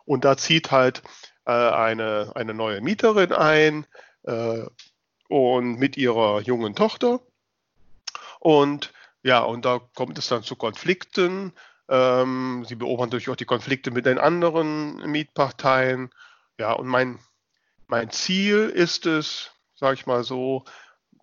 Und 0.05 0.25
da 0.25 0.37
zieht 0.37 0.71
halt 0.71 1.03
äh, 1.47 1.51
eine, 1.51 2.33
eine 2.35 2.53
neue 2.53 2.81
Mieterin 2.81 3.31
ein 3.31 3.87
äh, 4.23 4.65
und 5.29 5.79
mit 5.79 5.95
ihrer 5.95 6.41
jungen 6.41 6.75
Tochter. 6.75 7.21
Und 8.39 8.93
ja, 9.23 9.39
und 9.39 9.65
da 9.65 9.79
kommt 9.95 10.17
es 10.17 10.27
dann 10.27 10.43
zu 10.43 10.55
Konflikten. 10.55 11.53
Ähm, 11.89 12.65
sie 12.67 12.75
beobachten 12.75 13.09
natürlich 13.09 13.29
auch 13.29 13.37
die 13.37 13.45
Konflikte 13.45 13.91
mit 13.91 14.05
den 14.05 14.19
anderen 14.19 14.97
Mietparteien. 15.09 16.09
Ja, 16.59 16.73
und 16.73 16.87
mein, 16.87 17.19
mein 17.87 18.09
Ziel 18.11 18.69
ist 18.69 19.05
es, 19.05 19.51
sage 19.75 19.95
ich 19.95 20.05
mal 20.05 20.23
so, 20.23 20.65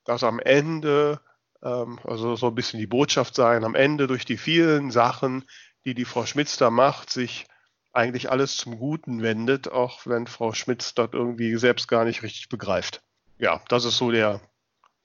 dass 0.04 0.24
am 0.24 0.38
Ende, 0.40 1.20
ähm, 1.62 1.98
also 2.04 2.34
so 2.36 2.48
ein 2.48 2.54
bisschen 2.54 2.80
die 2.80 2.86
Botschaft 2.86 3.34
sein, 3.34 3.62
am 3.62 3.74
Ende 3.74 4.06
durch 4.06 4.24
die 4.24 4.38
vielen 4.38 4.90
Sachen, 4.90 5.44
die 5.84 5.94
die 5.94 6.06
Frau 6.06 6.24
Schmitz 6.24 6.56
da 6.56 6.70
macht, 6.70 7.10
sich 7.10 7.46
eigentlich 7.94 8.30
alles 8.30 8.56
zum 8.56 8.78
Guten 8.78 9.22
wendet, 9.22 9.70
auch 9.70 10.06
wenn 10.06 10.26
Frau 10.26 10.52
Schmitz 10.52 10.94
das 10.94 11.10
irgendwie 11.12 11.56
selbst 11.56 11.88
gar 11.88 12.04
nicht 12.04 12.22
richtig 12.22 12.48
begreift. 12.48 13.02
Ja, 13.38 13.62
das 13.68 13.84
ist 13.84 13.96
so 13.96 14.10
der, 14.10 14.40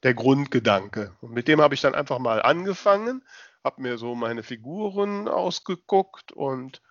der 0.02 0.14
Grundgedanke. 0.14 1.16
Und 1.20 1.32
mit 1.32 1.48
dem 1.48 1.60
habe 1.60 1.74
ich 1.74 1.80
dann 1.80 1.94
einfach 1.94 2.18
mal 2.18 2.42
angefangen, 2.42 3.24
habe 3.64 3.82
mir 3.82 3.98
so 3.98 4.14
meine 4.14 4.42
Figuren 4.42 5.28
ausgeguckt 5.28 6.32
und, 6.32 6.82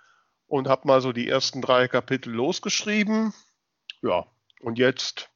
und 0.48 0.68
habe 0.68 0.88
mal 0.88 1.02
so 1.02 1.12
die 1.12 1.28
ersten 1.28 1.62
drei 1.62 1.88
Kapitel 1.88 2.34
losgeschrieben. 2.34 3.34
Ja, 4.02 4.26
und 4.62 4.78
jetzt 4.78 5.30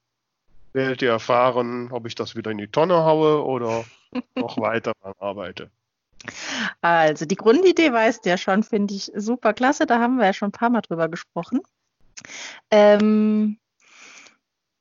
werdet 0.71 1.01
ihr 1.01 1.09
erfahren, 1.09 1.91
ob 1.91 2.07
ich 2.07 2.15
das 2.15 2.35
wieder 2.35 2.51
in 2.51 2.57
die 2.57 2.67
Tonne 2.67 3.03
haue 3.03 3.43
oder 3.43 3.85
noch 4.35 4.57
weiter 4.57 4.93
arbeite. 5.19 5.71
Also 6.81 7.25
die 7.25 7.35
Grundidee 7.35 7.91
weißt 7.91 8.25
du 8.25 8.29
ja 8.29 8.37
schon, 8.37 8.63
finde 8.63 8.93
ich 8.93 9.11
super 9.15 9.53
klasse. 9.53 9.85
Da 9.85 9.99
haben 9.99 10.17
wir 10.17 10.25
ja 10.25 10.33
schon 10.33 10.49
ein 10.49 10.53
paar 10.53 10.69
Mal 10.69 10.81
drüber 10.81 11.09
gesprochen. 11.09 11.61
Ähm, 12.71 13.57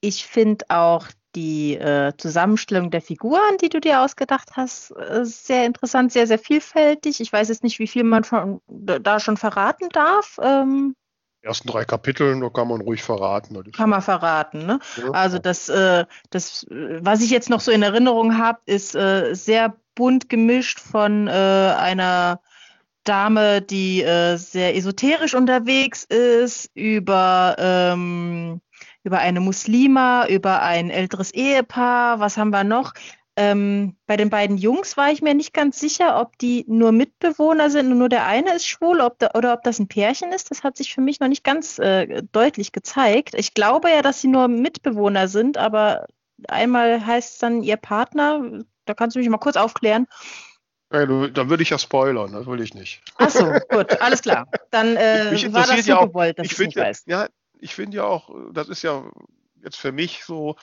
ich 0.01 0.27
finde 0.27 0.65
auch 0.69 1.07
die 1.35 1.77
äh, 1.77 2.13
Zusammenstellung 2.19 2.91
der 2.91 3.01
Figuren, 3.01 3.57
die 3.61 3.69
du 3.69 3.81
dir 3.81 4.03
ausgedacht 4.03 4.51
hast, 4.55 4.91
äh, 4.91 5.25
sehr 5.25 5.65
interessant, 5.65 6.13
sehr, 6.13 6.27
sehr 6.27 6.39
vielfältig. 6.39 7.21
Ich 7.21 7.33
weiß 7.33 7.49
jetzt 7.49 7.63
nicht, 7.63 7.79
wie 7.79 7.87
viel 7.87 8.05
man 8.05 8.25
von, 8.25 8.61
da 8.69 9.19
schon 9.19 9.37
verraten 9.37 9.89
darf. 9.91 10.39
Ähm, 10.43 10.95
die 11.43 11.47
ersten 11.47 11.69
drei 11.69 11.85
Kapiteln, 11.85 12.41
da 12.41 12.51
kann 12.51 12.69
man 12.69 12.83
ruhig 12.83 13.03
verraten. 13.03 13.73
Kann 13.73 13.91
man 13.91 14.03
verraten, 14.03 14.67
ne? 14.67 14.79
Ja. 14.97 15.11
Also 15.11 15.39
das, 15.39 15.69
äh, 15.69 16.05
das, 16.31 16.67
was 16.69 17.21
ich 17.21 17.31
jetzt 17.31 17.51
noch 17.51 17.61
so 17.61 17.73
in 17.73 17.83
Erinnerung 17.83 18.39
habe, 18.39 18.61
ist 18.67 18.95
äh, 18.95 19.35
sehr 19.35 19.77
bunt 19.95 20.29
gemischt 20.29 20.81
von 20.81 21.29
äh, 21.29 21.31
einer 21.31 22.41
Dame, 23.05 23.63
die 23.63 24.03
äh, 24.03 24.37
sehr 24.37 24.77
esoterisch 24.77 25.35
unterwegs 25.35 26.05
ist, 26.05 26.71
über 26.75 27.57
ähm, 27.59 28.61
über 29.05 29.19
eine 29.19 29.41
Muslima, 29.41 30.27
über 30.29 30.63
ein 30.63 30.91
älteres 30.91 31.33
Ehepaar. 31.33 32.21
Was 32.21 32.37
haben 32.37 32.51
wir 32.51 32.65
noch? 32.65 32.95
Ähm, 33.35 33.97
bei 34.07 34.19
den 34.19 34.29
beiden 34.29 34.59
Jungs 34.59 34.99
war 34.99 35.11
ich 35.11 35.23
mir 35.23 35.35
nicht 35.35 35.55
ganz 35.55 35.81
sicher, 35.81 36.21
ob 36.21 36.37
die 36.39 36.67
nur 36.69 36.93
Mitbewohner 36.93 37.71
sind 37.71 37.91
und 37.91 37.99
nur 37.99 38.11
der 38.11 38.27
eine 38.27 38.55
ist 38.55 38.67
schwul 38.67 39.01
ob 39.01 39.19
da, 39.19 39.31
oder 39.35 39.55
ob 39.55 39.63
das 39.63 39.79
ein 39.79 39.89
Pärchen 39.89 40.33
ist. 40.33 40.51
Das 40.51 40.63
hat 40.63 40.77
sich 40.77 40.93
für 40.93 41.01
mich 41.01 41.19
noch 41.19 41.29
nicht 41.29 41.43
ganz 41.43 41.79
äh, 41.79 42.23
deutlich 42.33 42.73
gezeigt. 42.73 43.35
Ich 43.35 43.55
glaube 43.55 43.89
ja, 43.91 44.03
dass 44.03 44.21
sie 44.21 44.29
nur 44.29 44.49
Mitbewohner 44.49 45.29
sind, 45.29 45.57
aber 45.57 46.07
einmal 46.49 47.05
heißt 47.05 47.35
es 47.35 47.39
dann 47.39 47.63
ihr 47.63 47.79
Partner. 47.79 48.63
Da 48.85 48.95
kannst 48.95 49.17
du 49.17 49.21
mich 49.21 49.29
mal 49.29 49.39
kurz 49.39 49.57
aufklären. 49.57 50.07
Ja, 50.93 51.07
du, 51.07 51.29
dann 51.29 51.49
würde 51.49 51.63
ich 51.63 51.71
ja 51.71 51.79
spoilern, 51.79 52.33
das 52.33 52.47
will 52.47 52.61
ich 52.61 52.75
nicht. 52.75 53.03
Ach 53.17 53.31
so, 53.31 53.47
gut, 53.71 54.01
alles 54.01 54.21
klar. 54.21 54.47
Dann 54.71 54.97
äh, 54.97 55.53
war 55.53 55.67
das 55.67 55.85
so 55.85 55.91
ja 55.91 55.99
auch, 55.99 56.09
gewollt, 56.09 56.39
dass 56.39 56.47
ich, 56.47 56.53
ich 56.53 56.67
nicht 56.67 56.77
weiß. 56.77 57.05
Ja, 57.07 57.29
ich 57.59 57.75
finde 57.75 57.97
ja 57.99 58.05
auch, 58.05 58.31
das 58.53 58.69
ist 58.69 58.83
ja 58.83 59.11
jetzt 59.63 59.77
für 59.77 59.93
mich 59.93 60.25
so 60.25 60.57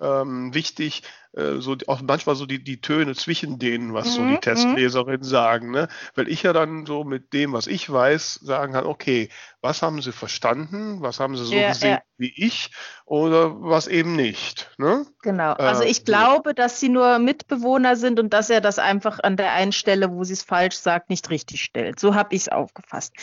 ähm, 0.00 0.54
wichtig, 0.54 1.02
äh, 1.34 1.60
so 1.60 1.76
auch 1.86 2.02
manchmal 2.02 2.36
so 2.36 2.44
die, 2.44 2.62
die 2.62 2.80
Töne 2.80 3.14
zwischen 3.14 3.58
denen, 3.58 3.94
was 3.94 4.08
mhm, 4.08 4.10
so 4.10 4.20
die 4.20 4.34
mhm. 4.34 4.40
Testleserinnen 4.40 5.22
sagen, 5.22 5.70
ne? 5.70 5.88
Weil 6.14 6.28
ich 6.28 6.42
ja 6.42 6.52
dann 6.52 6.84
so 6.84 7.04
mit 7.04 7.32
dem, 7.32 7.52
was 7.52 7.66
ich 7.66 7.90
weiß, 7.90 8.40
sagen 8.42 8.74
kann, 8.74 8.84
okay, 8.84 9.30
was 9.62 9.80
haben 9.80 10.02
sie 10.02 10.12
verstanden, 10.12 11.00
was 11.00 11.20
haben 11.20 11.36
sie 11.36 11.44
so 11.44 11.54
ja, 11.54 11.68
gesehen 11.68 11.90
ja. 11.90 12.02
wie 12.18 12.32
ich 12.36 12.70
oder 13.06 13.62
was 13.62 13.86
eben 13.86 14.14
nicht. 14.14 14.70
Ne? 14.76 15.06
Genau, 15.22 15.52
also 15.52 15.84
äh, 15.84 15.88
ich 15.88 16.04
glaube, 16.04 16.52
dass 16.52 16.80
sie 16.80 16.88
nur 16.88 17.18
Mitbewohner 17.18 17.96
sind 17.96 18.20
und 18.20 18.32
dass 18.34 18.50
er 18.50 18.60
das 18.60 18.78
einfach 18.78 19.20
an 19.20 19.36
der 19.36 19.52
einen 19.52 19.72
Stelle, 19.72 20.10
wo 20.10 20.24
sie 20.24 20.32
es 20.34 20.42
falsch 20.42 20.76
sagt, 20.76 21.10
nicht 21.10 21.30
richtig 21.30 21.62
stellt. 21.62 22.00
So 22.00 22.14
habe 22.14 22.34
ich 22.34 22.42
es 22.42 22.48
aufgefasst. 22.48 23.14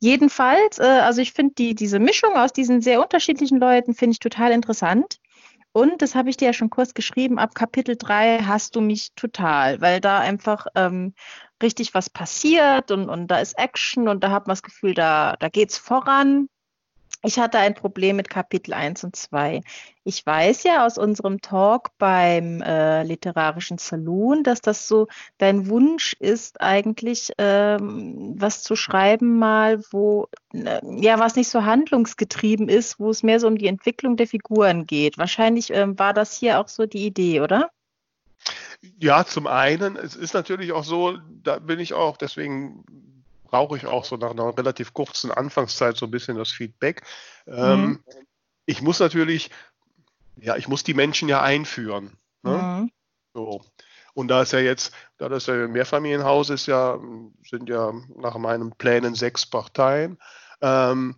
Jedenfalls, 0.00 0.80
äh, 0.80 0.82
also 0.82 1.22
ich 1.22 1.32
finde 1.32 1.54
die, 1.54 1.74
diese 1.74 1.98
Mischung 1.98 2.34
aus 2.34 2.52
diesen 2.52 2.82
sehr 2.82 3.00
unterschiedlichen 3.00 3.58
Leuten, 3.58 3.94
finde 3.94 4.12
ich 4.12 4.18
total 4.18 4.50
interessant. 4.50 5.20
Und 5.76 6.02
das 6.02 6.14
habe 6.14 6.30
ich 6.30 6.36
dir 6.36 6.46
ja 6.46 6.52
schon 6.52 6.70
kurz 6.70 6.94
geschrieben, 6.94 7.40
ab 7.40 7.56
Kapitel 7.56 7.96
3 7.96 8.44
hast 8.44 8.76
du 8.76 8.80
mich 8.80 9.12
total, 9.16 9.80
weil 9.80 10.00
da 10.00 10.20
einfach 10.20 10.68
ähm, 10.76 11.14
richtig 11.60 11.94
was 11.94 12.08
passiert 12.08 12.92
und, 12.92 13.08
und 13.08 13.26
da 13.26 13.38
ist 13.38 13.58
Action 13.58 14.06
und 14.06 14.22
da 14.22 14.30
hat 14.30 14.46
man 14.46 14.52
das 14.52 14.62
Gefühl, 14.62 14.94
da, 14.94 15.34
da 15.40 15.48
es 15.52 15.76
voran. 15.76 16.48
Ich 17.26 17.38
hatte 17.38 17.58
ein 17.58 17.74
Problem 17.74 18.16
mit 18.16 18.28
Kapitel 18.28 18.74
1 18.74 19.02
und 19.02 19.16
2. 19.16 19.62
Ich 20.04 20.26
weiß 20.26 20.62
ja 20.64 20.84
aus 20.84 20.98
unserem 20.98 21.40
Talk 21.40 21.88
beim 21.96 22.60
äh, 22.60 23.02
literarischen 23.02 23.78
Saloon, 23.78 24.42
dass 24.42 24.60
das 24.60 24.86
so 24.86 25.08
dein 25.38 25.68
Wunsch 25.70 26.14
ist, 26.18 26.60
eigentlich 26.60 27.32
ähm, 27.38 28.34
was 28.36 28.62
zu 28.62 28.76
schreiben, 28.76 29.38
mal, 29.38 29.82
wo, 29.90 30.28
äh, 30.52 30.80
ja, 31.00 31.18
was 31.18 31.34
nicht 31.34 31.48
so 31.48 31.64
handlungsgetrieben 31.64 32.68
ist, 32.68 33.00
wo 33.00 33.08
es 33.08 33.22
mehr 33.22 33.40
so 33.40 33.46
um 33.46 33.56
die 33.56 33.68
Entwicklung 33.68 34.16
der 34.16 34.26
Figuren 34.26 34.84
geht. 34.84 35.16
Wahrscheinlich 35.16 35.70
ähm, 35.70 35.98
war 35.98 36.12
das 36.12 36.36
hier 36.36 36.60
auch 36.60 36.68
so 36.68 36.84
die 36.84 37.06
Idee, 37.06 37.40
oder? 37.40 37.70
Ja, 38.98 39.24
zum 39.24 39.46
einen, 39.46 39.96
es 39.96 40.14
ist 40.14 40.34
natürlich 40.34 40.72
auch 40.72 40.84
so, 40.84 41.16
da 41.42 41.58
bin 41.58 41.80
ich 41.80 41.94
auch, 41.94 42.18
deswegen 42.18 42.84
brauche 43.54 43.76
ich 43.76 43.86
auch 43.86 44.04
so 44.04 44.16
nach 44.16 44.32
einer 44.32 44.58
relativ 44.58 44.94
kurzen 44.94 45.30
Anfangszeit 45.30 45.96
so 45.96 46.06
ein 46.06 46.10
bisschen 46.10 46.36
das 46.36 46.50
Feedback. 46.50 47.02
Ähm, 47.46 47.84
mhm. 47.84 48.04
Ich 48.66 48.82
muss 48.82 48.98
natürlich, 48.98 49.48
ja, 50.34 50.56
ich 50.56 50.66
muss 50.66 50.82
die 50.82 50.92
Menschen 50.92 51.28
ja 51.28 51.40
einführen. 51.40 52.16
Ne? 52.42 52.50
Mhm. 52.50 52.90
So. 53.32 53.64
Und 54.12 54.26
da 54.26 54.42
ist 54.42 54.52
ja 54.52 54.58
jetzt, 54.58 54.92
da 55.18 55.28
das 55.28 55.46
ja 55.46 55.54
ein 55.54 55.70
Mehrfamilienhaus 55.70 56.50
ist, 56.50 56.66
ja, 56.66 56.98
sind 57.48 57.68
ja 57.68 57.92
nach 58.16 58.36
meinen 58.38 58.72
Plänen 58.72 59.14
sechs 59.14 59.46
Parteien, 59.46 60.18
ähm, 60.60 61.14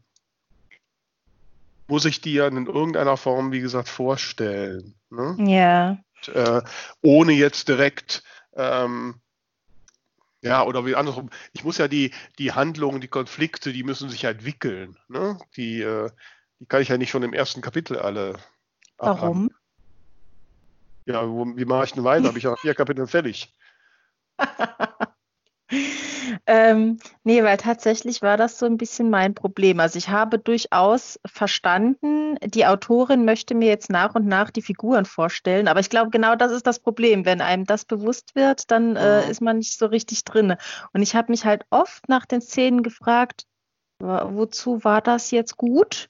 muss 1.87 2.05
ich 2.05 2.21
die 2.21 2.35
ja 2.35 2.49
in 2.49 2.67
irgendeiner 2.67 3.17
Form, 3.17 3.51
wie 3.51 3.61
gesagt, 3.61 3.89
vorstellen. 3.89 4.95
Ne? 5.09 5.37
Ja. 5.39 5.97
Und, 6.27 6.35
äh, 6.37 6.61
ohne 7.01 7.33
jetzt 7.33 7.69
direkt 7.69 8.23
ähm, 8.55 9.23
ja, 10.47 10.65
oder 10.65 10.87
wie 10.87 10.95
andersrum. 10.95 11.31
Ich 11.53 11.65
muss 11.65 11.79
ja 11.79 11.89
die, 11.89 12.13
die 12.39 12.53
Handlungen, 12.53 13.01
die 13.01 13.09
Konflikte, 13.09 13.73
die 13.73 13.83
müssen 13.83 14.09
sich 14.09 14.23
ja 14.23 14.31
entwickeln. 14.31 14.97
Ne? 15.09 15.39
Die, 15.57 15.81
äh, 15.81 16.11
die 16.61 16.67
kann 16.67 16.83
ich 16.83 16.89
ja 16.89 16.99
nicht 16.99 17.11
schon 17.11 17.23
im 17.23 17.33
ersten 17.33 17.61
Kapitel 17.61 17.99
alle. 17.99 18.39
Warum? 18.99 19.51
Ja, 21.05 21.29
wo, 21.29 21.47
wie 21.57 21.65
mache 21.65 21.85
ich 21.85 21.93
denn 21.93 22.05
weiter? 22.05 22.29
Habe 22.29 22.39
ich 22.39 22.45
ja 22.45 22.57
vier 22.57 22.75
Kapitel 22.75 23.07
fertig. 23.07 23.55
Ähm, 26.47 26.99
nee, 27.25 27.43
weil 27.43 27.57
tatsächlich 27.57 28.23
war 28.23 28.37
das 28.37 28.59
so 28.59 28.67
ein 28.67 28.77
bisschen 28.77 29.11
mein 29.11 29.35
Problem. 29.35 29.81
Also 29.81 29.99
ich 29.99 30.09
habe 30.09 30.39
durchaus 30.39 31.19
verstanden, 31.27 32.37
die 32.45 32.67
Autorin 32.67 33.25
möchte 33.25 33.55
mir 33.55 33.69
jetzt 33.69 33.91
nach 33.91 34.15
und 34.15 34.27
nach 34.27 34.51
die 34.51 34.63
Figuren 34.63 35.05
vorstellen, 35.05 35.69
aber 35.69 35.81
ich 35.81 35.91
glaube, 35.91 36.11
genau 36.11 36.37
das 36.37 36.53
ist 36.53 36.67
das 36.67 36.79
Problem. 36.81 37.25
Wenn 37.25 37.41
einem 37.41 37.65
das 37.65 37.85
bewusst 37.85 38.35
wird, 38.35 38.71
dann 38.71 38.97
äh, 38.97 39.31
ist 39.31 39.41
man 39.41 39.59
nicht 39.59 39.79
so 39.79 39.87
richtig 39.87 40.25
drin. 40.25 40.57
Und 40.93 41.03
ich 41.03 41.15
habe 41.15 41.33
mich 41.33 41.45
halt 41.45 41.65
oft 41.71 42.09
nach 42.09 42.27
den 42.27 42.41
Szenen 42.41 42.83
gefragt, 42.83 43.47
wozu 43.99 44.85
war 44.85 45.01
das 45.01 45.31
jetzt 45.31 45.57
gut? 45.57 46.09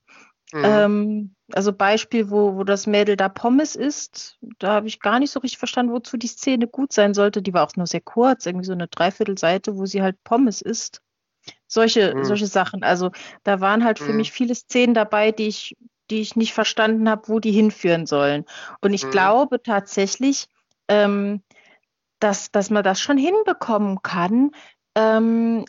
Mhm. 0.53 0.65
Ähm, 0.65 1.35
also 1.53 1.73
Beispiel, 1.73 2.31
wo, 2.31 2.57
wo 2.57 2.65
das 2.65 2.87
Mädel 2.87 3.17
da 3.17 3.29
Pommes 3.29 3.77
isst, 3.77 4.39
da 4.59 4.75
habe 4.75 4.89
ich 4.89 5.01
gar 5.01 5.19
nicht 5.19 5.31
so 5.31 5.41
richtig 5.41 5.59
verstanden, 5.59 5.93
wozu 5.93 6.17
die 6.17 6.27
Szene 6.27 6.67
gut 6.67 6.93
sein 6.93 7.15
sollte. 7.15 7.43
Die 7.43 7.55
war 7.55 7.67
auch 7.67 7.77
nur 7.77 7.87
sehr 7.87 8.01
kurz, 8.01 8.47
irgendwie 8.47 8.67
so 8.67 8.73
eine 8.73 8.89
Dreiviertelseite, 8.89 9.77
wo 9.77 9.87
sie 9.87 10.03
halt 10.03 10.23
Pommes 10.25 10.61
isst. 10.63 11.03
Solche, 11.69 12.15
mhm. 12.15 12.25
solche 12.25 12.47
Sachen. 12.47 12.83
Also 12.83 13.11
da 13.45 13.61
waren 13.61 13.85
halt 13.85 13.99
für 13.99 14.11
mhm. 14.11 14.19
mich 14.19 14.33
viele 14.33 14.55
Szenen 14.55 14.95
dabei, 14.95 15.33
die 15.33 15.49
ich, 15.49 15.77
die 16.11 16.21
ich 16.21 16.37
nicht 16.37 16.53
verstanden 16.53 17.09
habe, 17.09 17.29
wo 17.29 17.41
die 17.41 17.53
hinführen 17.53 18.07
sollen. 18.07 18.45
Und 18.81 18.93
ich 18.93 19.05
mhm. 19.05 19.11
glaube 19.11 19.63
tatsächlich, 19.63 20.47
ähm, 20.89 21.43
dass, 22.21 22.51
dass 22.51 22.71
man 22.71 22.85
das 22.85 23.01
schon 23.01 23.19
hinbekommen 23.19 24.03
kann, 24.03 24.51
ähm, 24.95 25.65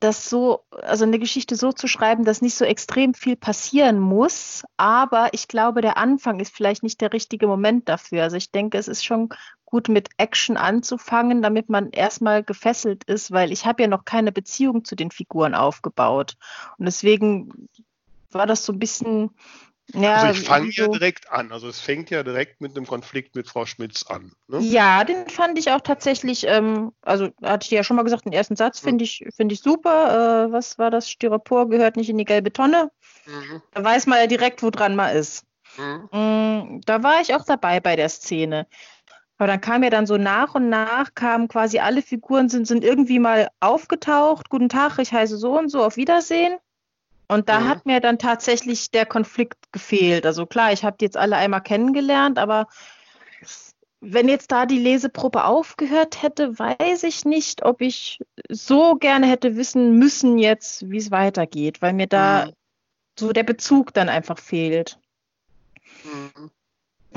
das 0.00 0.30
so, 0.30 0.64
also 0.70 1.04
eine 1.04 1.18
Geschichte 1.18 1.56
so 1.56 1.72
zu 1.72 1.88
schreiben, 1.88 2.24
dass 2.24 2.40
nicht 2.40 2.54
so 2.54 2.64
extrem 2.64 3.14
viel 3.14 3.36
passieren 3.36 3.98
muss. 3.98 4.64
Aber 4.76 5.28
ich 5.32 5.48
glaube, 5.48 5.80
der 5.80 5.96
Anfang 5.96 6.40
ist 6.40 6.54
vielleicht 6.54 6.82
nicht 6.82 7.00
der 7.00 7.12
richtige 7.12 7.46
Moment 7.46 7.88
dafür. 7.88 8.22
Also 8.22 8.36
ich 8.36 8.52
denke, 8.52 8.78
es 8.78 8.88
ist 8.88 9.04
schon 9.04 9.30
gut 9.64 9.88
mit 9.88 10.08
Action 10.16 10.56
anzufangen, 10.56 11.42
damit 11.42 11.68
man 11.68 11.90
erstmal 11.90 12.42
gefesselt 12.42 13.04
ist, 13.04 13.32
weil 13.32 13.52
ich 13.52 13.66
habe 13.66 13.82
ja 13.82 13.88
noch 13.88 14.04
keine 14.04 14.32
Beziehung 14.32 14.84
zu 14.84 14.94
den 14.94 15.10
Figuren 15.10 15.54
aufgebaut. 15.54 16.36
Und 16.78 16.86
deswegen 16.86 17.68
war 18.30 18.46
das 18.46 18.64
so 18.64 18.72
ein 18.72 18.78
bisschen. 18.78 19.30
Ja, 19.94 20.14
also 20.14 20.40
ich 20.40 20.46
fange 20.46 20.70
so, 20.70 20.82
ja 20.82 20.88
direkt 20.88 21.30
an. 21.32 21.50
Also 21.50 21.68
es 21.68 21.80
fängt 21.80 22.10
ja 22.10 22.22
direkt 22.22 22.60
mit 22.60 22.76
einem 22.76 22.86
Konflikt 22.86 23.34
mit 23.34 23.48
Frau 23.48 23.64
Schmitz 23.64 24.04
an. 24.06 24.32
Ne? 24.46 24.58
Ja, 24.60 25.04
den 25.04 25.28
fand 25.28 25.58
ich 25.58 25.70
auch 25.70 25.80
tatsächlich, 25.80 26.46
ähm, 26.46 26.92
also 27.02 27.30
hatte 27.42 27.64
ich 27.64 27.70
ja 27.70 27.82
schon 27.82 27.96
mal 27.96 28.02
gesagt, 28.02 28.26
den 28.26 28.32
ersten 28.32 28.56
Satz 28.56 28.80
finde 28.80 29.04
ich, 29.04 29.24
find 29.34 29.50
ich 29.50 29.60
super. 29.60 30.48
Äh, 30.48 30.52
was 30.52 30.78
war 30.78 30.90
das? 30.90 31.10
Styropor 31.10 31.70
gehört 31.70 31.96
nicht 31.96 32.10
in 32.10 32.18
die 32.18 32.24
gelbe 32.24 32.52
Tonne. 32.52 32.90
Mhm. 33.26 33.62
Da 33.72 33.82
weiß 33.82 34.06
man 34.06 34.18
ja 34.18 34.26
direkt, 34.26 34.62
woran 34.62 34.94
man 34.94 35.16
ist. 35.16 35.44
Mhm. 35.78 36.08
Mm, 36.12 36.80
da 36.84 37.02
war 37.02 37.20
ich 37.20 37.34
auch 37.34 37.44
dabei 37.44 37.80
bei 37.80 37.96
der 37.96 38.08
Szene. 38.08 38.66
Aber 39.38 39.46
dann 39.46 39.60
kam 39.60 39.84
ja 39.84 39.90
dann 39.90 40.06
so 40.06 40.16
nach 40.16 40.54
und 40.54 40.68
nach, 40.68 41.14
kamen 41.14 41.48
quasi 41.48 41.78
alle 41.78 42.02
Figuren, 42.02 42.48
sind, 42.48 42.66
sind 42.66 42.84
irgendwie 42.84 43.20
mal 43.20 43.48
aufgetaucht. 43.60 44.50
Guten 44.50 44.68
Tag, 44.68 44.98
ich 44.98 45.12
heiße 45.12 45.38
so 45.38 45.56
und 45.56 45.70
so, 45.70 45.84
auf 45.84 45.96
Wiedersehen. 45.96 46.58
Und 47.28 47.48
da 47.48 47.60
mhm. 47.60 47.68
hat 47.68 47.86
mir 47.86 48.00
dann 48.00 48.18
tatsächlich 48.18 48.90
der 48.90 49.04
Konflikt 49.04 49.70
gefehlt. 49.70 50.24
Also 50.24 50.46
klar, 50.46 50.72
ich 50.72 50.82
habe 50.82 50.96
die 50.98 51.04
jetzt 51.04 51.16
alle 51.16 51.36
einmal 51.36 51.62
kennengelernt, 51.62 52.38
aber 52.38 52.66
wenn 54.00 54.28
jetzt 54.28 54.50
da 54.52 54.64
die 54.64 54.78
Leseprobe 54.78 55.44
aufgehört 55.44 56.22
hätte, 56.22 56.58
weiß 56.58 57.02
ich 57.02 57.24
nicht, 57.24 57.64
ob 57.64 57.80
ich 57.80 58.20
so 58.48 58.94
gerne 58.94 59.26
hätte 59.26 59.56
wissen 59.56 59.98
müssen 59.98 60.38
jetzt, 60.38 60.88
wie 60.88 60.98
es 60.98 61.10
weitergeht, 61.10 61.82
weil 61.82 61.92
mir 61.92 62.06
da 62.06 62.46
mhm. 62.46 62.52
so 63.18 63.32
der 63.32 63.42
Bezug 63.42 63.92
dann 63.92 64.08
einfach 64.08 64.38
fehlt. 64.38 64.98
Mhm. 66.04 66.50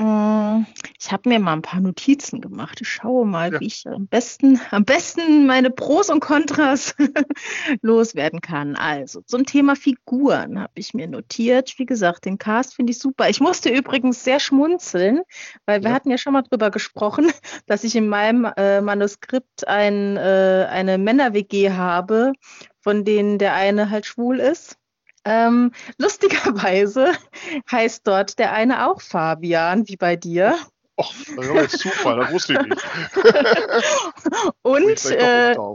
Mm, 0.02 0.66
ich 0.98 1.12
habe 1.12 1.28
mir 1.28 1.38
mal 1.38 1.52
ein 1.52 1.62
paar 1.62 1.80
Notizen 1.80 2.40
gemacht. 2.40 2.80
Ich 2.80 2.88
schaue 2.88 3.24
mal, 3.24 3.52
ja. 3.52 3.60
wie 3.60 3.66
ich 3.66 3.86
am 3.86 4.08
besten, 4.08 4.60
am 4.72 4.84
besten 4.84 5.46
meine 5.46 5.70
Pros 5.70 6.10
und 6.10 6.18
Kontras 6.18 6.96
loswerden 7.82 8.40
kann. 8.40 8.74
Also 8.74 9.20
zum 9.22 9.46
Thema 9.46 9.76
Figuren 9.76 10.58
habe 10.58 10.72
ich 10.74 10.92
mir 10.92 11.06
notiert. 11.06 11.74
Wie 11.78 11.86
gesagt, 11.86 12.24
den 12.24 12.38
Cast 12.38 12.74
finde 12.74 12.90
ich 12.90 12.98
super. 12.98 13.28
Ich 13.28 13.40
musste 13.40 13.68
übrigens 13.70 14.24
sehr 14.24 14.40
schmunzeln, 14.40 15.20
weil 15.66 15.82
wir 15.82 15.90
ja. 15.90 15.94
hatten 15.94 16.10
ja 16.10 16.18
schon 16.18 16.32
mal 16.32 16.42
drüber 16.42 16.70
gesprochen, 16.70 17.30
dass 17.66 17.84
ich 17.84 17.94
in 17.94 18.08
meinem 18.08 18.44
äh, 18.56 18.80
Manuskript 18.80 19.68
ein, 19.68 20.16
äh, 20.16 20.66
eine 20.68 20.98
Männer-WG 20.98 21.70
habe, 21.70 22.32
von 22.80 23.04
denen 23.04 23.38
der 23.38 23.54
eine 23.54 23.90
halt 23.90 24.06
schwul 24.06 24.40
ist. 24.40 24.78
Ähm, 25.24 25.72
lustigerweise 25.98 27.12
heißt 27.70 28.06
dort 28.06 28.38
der 28.38 28.52
eine 28.52 28.88
auch 28.88 29.00
Fabian, 29.00 29.88
wie 29.88 29.96
bei 29.96 30.16
dir. 30.16 30.56
Och, 30.96 31.14
das 31.36 31.46
ist 31.46 31.54
jetzt 31.54 31.78
Zufall, 31.78 32.18
das 32.18 32.32
wusste 32.32 32.52
ich 32.52 32.60
nicht. 32.60 32.82
Und, 34.62 35.04
äh, 35.06 35.54
ja. 35.54 35.72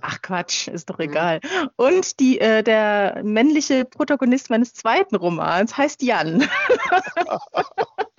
ach 0.00 0.22
Quatsch, 0.22 0.68
ist 0.68 0.88
doch 0.88 0.98
mhm. 0.98 1.04
egal. 1.04 1.40
Mhm. 1.42 1.70
Und 1.76 2.20
die, 2.20 2.40
äh, 2.40 2.62
der 2.62 3.20
männliche 3.24 3.84
Protagonist 3.84 4.50
meines 4.50 4.72
zweiten 4.72 5.16
Romans 5.16 5.76
heißt 5.76 6.02
Jan. 6.02 6.48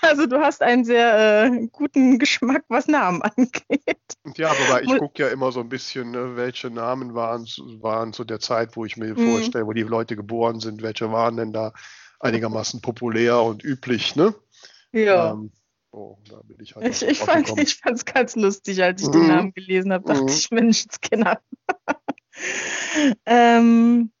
Also 0.00 0.26
du 0.26 0.40
hast 0.40 0.62
einen 0.62 0.84
sehr 0.84 1.44
äh, 1.44 1.68
guten 1.70 2.18
Geschmack, 2.18 2.64
was 2.68 2.88
Namen 2.88 3.22
angeht. 3.36 3.98
Ja, 4.36 4.50
aber 4.50 4.82
ich 4.82 4.98
gucke 4.98 5.22
ja 5.22 5.28
immer 5.28 5.52
so 5.52 5.60
ein 5.60 5.68
bisschen, 5.68 6.10
ne, 6.10 6.36
welche 6.36 6.70
Namen 6.70 7.14
waren, 7.14 7.46
waren 7.80 8.12
zu 8.12 8.24
der 8.24 8.40
Zeit, 8.40 8.76
wo 8.76 8.84
ich 8.84 8.96
mir 8.96 9.18
mhm. 9.18 9.32
vorstelle, 9.32 9.66
wo 9.66 9.72
die 9.72 9.82
Leute 9.82 10.16
geboren 10.16 10.60
sind, 10.60 10.82
welche 10.82 11.10
waren 11.12 11.36
denn 11.36 11.52
da 11.52 11.72
einigermaßen 12.20 12.80
populär 12.80 13.42
und 13.42 13.64
üblich, 13.64 14.16
ne? 14.16 14.34
Ja. 14.92 15.32
Ähm, 15.32 15.50
oh, 15.90 16.18
da 16.28 16.40
bin 16.42 16.58
ich 16.60 16.74
halt. 16.74 16.86
Ich, 16.86 17.02
ich 17.02 17.18
fand 17.18 17.50
es 17.58 18.04
ganz 18.04 18.36
lustig, 18.36 18.82
als 18.82 19.02
ich 19.02 19.08
mhm. 19.08 19.12
den 19.12 19.26
Namen 19.28 19.54
gelesen 19.54 19.92
habe, 19.92 20.04
dachte 20.04 20.22
mhm. 20.22 20.28
ich, 20.28 20.50
Menschenskinder. 20.50 21.40
ähm, 23.26 24.12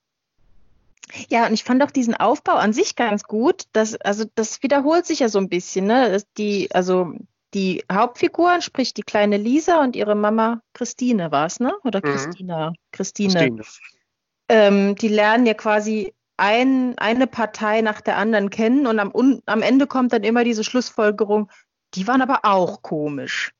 ja, 1.28 1.46
und 1.46 1.52
ich 1.52 1.64
fand 1.64 1.82
auch 1.82 1.90
diesen 1.90 2.14
Aufbau 2.14 2.54
an 2.54 2.72
sich 2.72 2.96
ganz 2.96 3.24
gut. 3.24 3.64
Das, 3.72 3.94
also 3.96 4.24
das 4.34 4.62
wiederholt 4.62 5.06
sich 5.06 5.20
ja 5.20 5.28
so 5.28 5.38
ein 5.38 5.48
bisschen, 5.48 5.86
ne? 5.86 6.22
Die, 6.38 6.68
also 6.72 7.12
die 7.54 7.84
Hauptfiguren, 7.90 8.62
sprich 8.62 8.94
die 8.94 9.02
kleine 9.02 9.36
Lisa 9.36 9.82
und 9.82 9.96
ihre 9.96 10.14
Mama 10.14 10.62
Christine 10.72 11.30
war 11.30 11.46
es, 11.46 11.60
ne? 11.60 11.74
Oder 11.84 12.00
mhm. 12.00 12.10
Christina? 12.10 12.72
Christine. 12.92 13.32
Christine. 13.32 13.62
Ähm, 14.48 14.96
die 14.96 15.08
lernen 15.08 15.46
ja 15.46 15.54
quasi 15.54 16.14
ein, 16.36 16.98
eine 16.98 17.26
Partei 17.26 17.82
nach 17.82 18.00
der 18.00 18.16
anderen 18.16 18.50
kennen 18.50 18.86
und 18.86 18.98
am, 18.98 19.14
un, 19.14 19.42
am 19.46 19.62
Ende 19.62 19.86
kommt 19.86 20.12
dann 20.12 20.24
immer 20.24 20.44
diese 20.44 20.64
Schlussfolgerung, 20.64 21.50
die 21.94 22.06
waren 22.08 22.22
aber 22.22 22.40
auch 22.42 22.82
komisch. 22.82 23.52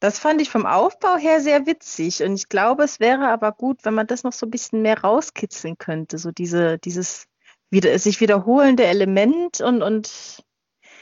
Das 0.00 0.18
fand 0.18 0.42
ich 0.42 0.50
vom 0.50 0.66
Aufbau 0.66 1.16
her 1.16 1.40
sehr 1.40 1.66
witzig 1.66 2.22
und 2.22 2.34
ich 2.34 2.48
glaube, 2.48 2.84
es 2.84 3.00
wäre 3.00 3.28
aber 3.28 3.52
gut, 3.52 3.78
wenn 3.84 3.94
man 3.94 4.06
das 4.06 4.24
noch 4.24 4.32
so 4.32 4.46
ein 4.46 4.50
bisschen 4.50 4.82
mehr 4.82 5.00
rauskitzeln 5.00 5.78
könnte, 5.78 6.18
so 6.18 6.30
diese, 6.32 6.78
dieses 6.78 7.26
wieder, 7.70 7.98
sich 7.98 8.20
wiederholende 8.20 8.84
Element 8.84 9.60
und, 9.60 9.82
und 9.82 10.44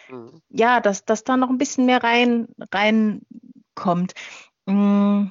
mhm. 0.08 0.40
ja, 0.48 0.80
dass, 0.80 1.04
dass 1.04 1.24
da 1.24 1.36
noch 1.36 1.50
ein 1.50 1.58
bisschen 1.58 1.86
mehr 1.86 2.02
rein, 2.04 2.48
reinkommt. 2.72 4.14
Mm, 4.66 5.26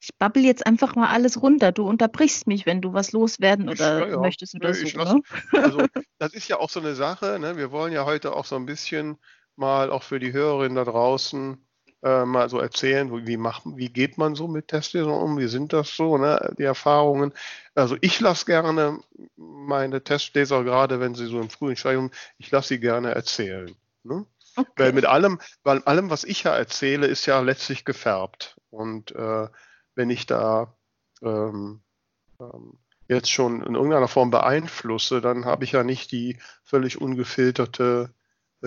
ich 0.00 0.16
babbel 0.18 0.44
jetzt 0.44 0.66
einfach 0.66 0.94
mal 0.94 1.08
alles 1.08 1.42
runter. 1.42 1.72
Du 1.72 1.88
unterbrichst 1.88 2.46
mich, 2.46 2.66
wenn 2.66 2.80
du 2.80 2.92
was 2.92 3.12
loswerden 3.12 3.68
oder 3.68 4.00
ja, 4.00 4.08
ja. 4.08 4.18
möchtest 4.18 4.54
oder 4.54 4.70
nee, 4.70 4.86
so. 4.86 4.98
Ne? 4.98 5.22
Also 5.52 5.86
das 6.18 6.34
ist 6.34 6.48
ja 6.48 6.58
auch 6.58 6.70
so 6.70 6.80
eine 6.80 6.94
Sache. 6.94 7.38
Ne? 7.38 7.56
Wir 7.56 7.70
wollen 7.70 7.92
ja 7.92 8.04
heute 8.04 8.34
auch 8.34 8.44
so 8.44 8.56
ein 8.56 8.66
bisschen 8.66 9.18
mal 9.56 9.90
auch 9.90 10.02
für 10.02 10.20
die 10.20 10.32
Hörerinnen 10.32 10.76
da 10.76 10.84
draußen 10.84 11.65
äh, 12.06 12.24
mal 12.24 12.48
so 12.48 12.60
erzählen, 12.60 13.26
wie, 13.26 13.36
machen, 13.36 13.76
wie 13.76 13.88
geht 13.88 14.16
man 14.16 14.36
so 14.36 14.46
mit 14.46 14.68
Testlesern 14.68 15.10
um, 15.10 15.38
wie 15.38 15.48
sind 15.48 15.72
das 15.72 15.96
so, 15.96 16.18
ne, 16.18 16.54
die 16.56 16.62
Erfahrungen. 16.62 17.32
Also 17.74 17.96
ich 18.00 18.20
lasse 18.20 18.46
gerne 18.46 19.00
meine 19.36 20.04
Testleser, 20.04 20.62
gerade 20.62 21.00
wenn 21.00 21.16
sie 21.16 21.26
so 21.26 21.40
im 21.40 21.50
frühen 21.50 21.74
Stadium, 21.74 22.12
ich 22.38 22.52
lasse 22.52 22.68
sie 22.68 22.80
gerne 22.80 23.12
erzählen. 23.12 23.74
Ne? 24.04 24.24
Okay. 24.54 24.70
Weil 24.76 24.92
mit 24.92 25.04
allem, 25.04 25.40
weil 25.64 25.82
allem, 25.82 26.08
was 26.08 26.22
ich 26.22 26.44
ja 26.44 26.56
erzähle, 26.56 27.08
ist 27.08 27.26
ja 27.26 27.40
letztlich 27.40 27.84
gefärbt. 27.84 28.56
Und 28.70 29.10
äh, 29.16 29.48
wenn 29.96 30.10
ich 30.10 30.26
da 30.26 30.76
ähm, 31.22 31.80
ähm, 32.40 32.78
jetzt 33.08 33.32
schon 33.32 33.62
in 33.62 33.74
irgendeiner 33.74 34.08
Form 34.08 34.30
beeinflusse, 34.30 35.20
dann 35.20 35.44
habe 35.44 35.64
ich 35.64 35.72
ja 35.72 35.82
nicht 35.82 36.12
die 36.12 36.38
völlig 36.62 37.00
ungefilterte 37.00 38.14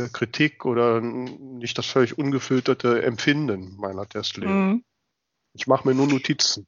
Kritik 0.07 0.65
oder 0.65 1.01
nicht 1.01 1.77
das 1.77 1.87
völlig 1.87 2.17
ungefilterte 2.17 3.03
Empfinden 3.03 3.75
meiner 3.77 4.07
Testleser. 4.07 4.49
Mhm. 4.49 4.83
Ich 5.53 5.67
mache 5.67 5.87
mir 5.87 5.95
nur 5.95 6.07
Notizen. 6.07 6.67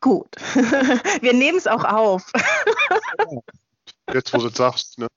Gut. 0.00 0.28
Wir 1.20 1.32
nehmen 1.32 1.58
es 1.58 1.66
auch 1.66 1.84
auf. 1.84 2.32
Jetzt, 4.12 4.32
wo 4.32 4.38
du 4.38 4.46
es 4.46 4.56
sagst. 4.56 4.98
Ne? 4.98 5.08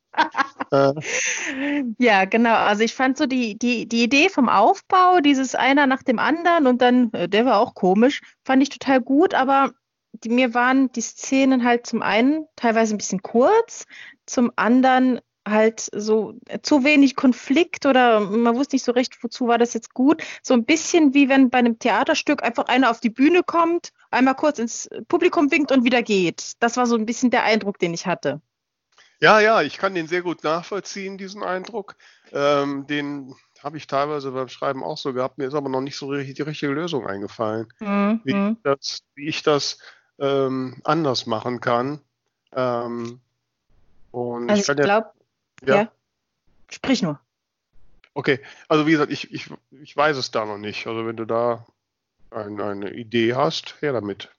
ja, 2.00 2.26
genau. 2.26 2.56
Also 2.56 2.84
ich 2.84 2.94
fand 2.94 3.18
so 3.18 3.26
die, 3.26 3.58
die, 3.58 3.88
die 3.88 4.04
Idee 4.04 4.30
vom 4.30 4.50
Aufbau, 4.50 5.20
dieses 5.20 5.56
einer 5.56 5.88
nach 5.88 6.04
dem 6.04 6.20
anderen 6.20 6.68
und 6.68 6.82
dann, 6.82 7.12
äh, 7.14 7.30
der 7.30 7.46
war 7.46 7.60
auch 7.60 7.74
komisch, 7.74 8.22
fand 8.44 8.62
ich 8.64 8.70
total 8.70 9.02
gut, 9.02 9.34
aber 9.34 9.72
die, 10.14 10.30
mir 10.30 10.54
waren 10.54 10.92
die 10.92 11.02
Szenen 11.02 11.64
halt 11.64 11.86
zum 11.86 12.02
einen 12.02 12.46
teilweise 12.56 12.96
ein 12.96 12.98
bisschen 12.98 13.22
kurz, 13.22 13.86
zum 14.26 14.52
anderen 14.56 15.22
halt 15.48 15.90
so 15.94 16.36
zu 16.62 16.84
wenig 16.84 17.16
Konflikt 17.16 17.86
oder 17.86 18.20
man 18.20 18.56
wusste 18.56 18.76
nicht 18.76 18.86
so 18.86 18.92
recht, 18.92 19.24
wozu 19.24 19.48
war 19.48 19.58
das 19.58 19.74
jetzt 19.74 19.94
gut. 19.94 20.22
So 20.44 20.54
ein 20.54 20.66
bisschen 20.66 21.14
wie 21.14 21.30
wenn 21.30 21.50
bei 21.50 21.60
einem 21.60 21.80
Theaterstück 21.80 22.44
einfach 22.44 22.66
einer 22.66 22.92
auf 22.92 23.00
die 23.00 23.10
Bühne 23.10 23.42
kommt, 23.44 23.92
einmal 24.12 24.36
kurz 24.36 24.60
ins 24.60 24.90
Publikum 25.08 25.52
winkt 25.52 25.72
und 25.72 25.84
wieder 25.84 26.04
geht. 26.04 26.54
Das 26.60 26.78
war 26.78 26.86
so 26.86 26.96
ein 26.96 27.06
bisschen 27.06 27.32
der 27.32 27.44
Eindruck, 27.44 27.80
den 27.80 27.94
ich 27.94 28.06
hatte. 28.06 28.42
Ja, 29.20 29.40
ja, 29.40 29.62
ich 29.62 29.78
kann 29.78 29.94
den 29.94 30.08
sehr 30.08 30.22
gut 30.22 30.44
nachvollziehen, 30.44 31.18
diesen 31.18 31.44
Eindruck. 31.44 31.96
Ähm, 32.32 32.88
den 32.88 33.36
habe 33.64 33.78
ich 33.78 33.86
teilweise 33.86 34.32
beim 34.32 34.50
Schreiben 34.50 34.84
auch 34.84 34.98
so 34.98 35.14
gehabt. 35.14 35.38
Mir 35.38 35.48
ist 35.48 35.54
aber 35.54 35.70
noch 35.70 35.82
nicht 35.82 35.96
so 35.96 36.08
richtig 36.08 36.36
die 36.36 36.42
richtige 36.42 36.72
Lösung 36.72 37.06
eingefallen, 37.06 37.72
mhm. 37.80 38.22
wie, 38.24 38.32
ich 38.32 38.58
das, 38.64 39.04
wie 39.14 39.28
ich 39.28 39.44
das 39.44 39.78
ähm, 40.20 40.82
anders 40.84 41.28
machen 41.28 41.60
kann. 41.60 42.00
Ähm, 42.54 43.22
und 44.12 44.50
also 44.50 44.74
ich, 44.74 44.80
ich 44.80 44.84
glaube, 44.84 45.12
ja. 45.66 45.76
ja. 45.76 45.92
Sprich 46.70 47.02
nur. 47.02 47.20
Okay, 48.14 48.40
also 48.68 48.88
wie 48.88 48.92
gesagt, 48.92 49.12
ich, 49.12 49.32
ich, 49.34 49.50
ich 49.72 49.96
weiß 49.96 50.18
es 50.18 50.32
da 50.32 50.46
noch 50.46 50.58
nicht. 50.58 50.88
Also 50.88 51.06
wenn 51.06 51.16
du 51.16 51.26
da 51.26 51.66
ein, 52.30 52.60
eine 52.60 52.92
Idee 52.94 53.36
hast, 53.36 53.82
her 53.82 53.94
damit. 53.94 54.30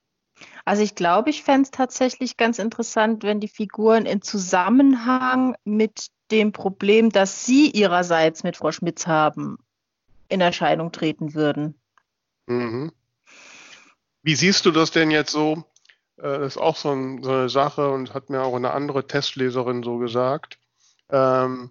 Also 0.65 0.83
ich 0.83 0.95
glaube, 0.95 1.31
ich 1.31 1.43
fände 1.43 1.63
es 1.63 1.71
tatsächlich 1.71 2.37
ganz 2.37 2.59
interessant, 2.59 3.23
wenn 3.23 3.41
die 3.41 3.49
Figuren 3.49 4.07
in 4.07 4.23
Zusammenhang 4.23 5.57
mit 5.65 6.09
dem 6.31 6.53
Problem, 6.53 7.11
das 7.11 7.45
sie 7.45 7.71
ihrerseits 7.71 8.43
mit 8.43 8.57
Frau 8.57 8.73
Schmitz 8.73 9.07
haben, 9.07 9.59
in 10.29 10.41
Erscheinung 10.41 10.93
treten 10.93 11.35
würden. 11.35 11.75
Mhm. 12.47 12.93
Wie 14.23 14.35
siehst 14.35 14.65
du 14.67 14.71
das 14.71 14.91
denn 14.91 15.11
jetzt 15.11 15.33
so? 15.33 15.65
Äh, 16.17 16.39
das 16.39 16.57
ist 16.57 16.59
auch 16.59 16.77
so, 16.77 16.91
ein, 16.93 17.23
so 17.23 17.31
eine 17.31 17.49
Sache 17.49 17.91
und 17.91 18.15
hat 18.15 18.31
mir 18.31 18.43
auch 18.43 18.55
eine 18.55 18.73
andere 18.73 19.07
Testleserin 19.07 19.83
so 19.83 19.99
gesagt. 19.99 20.59
Ähm, 21.13 21.71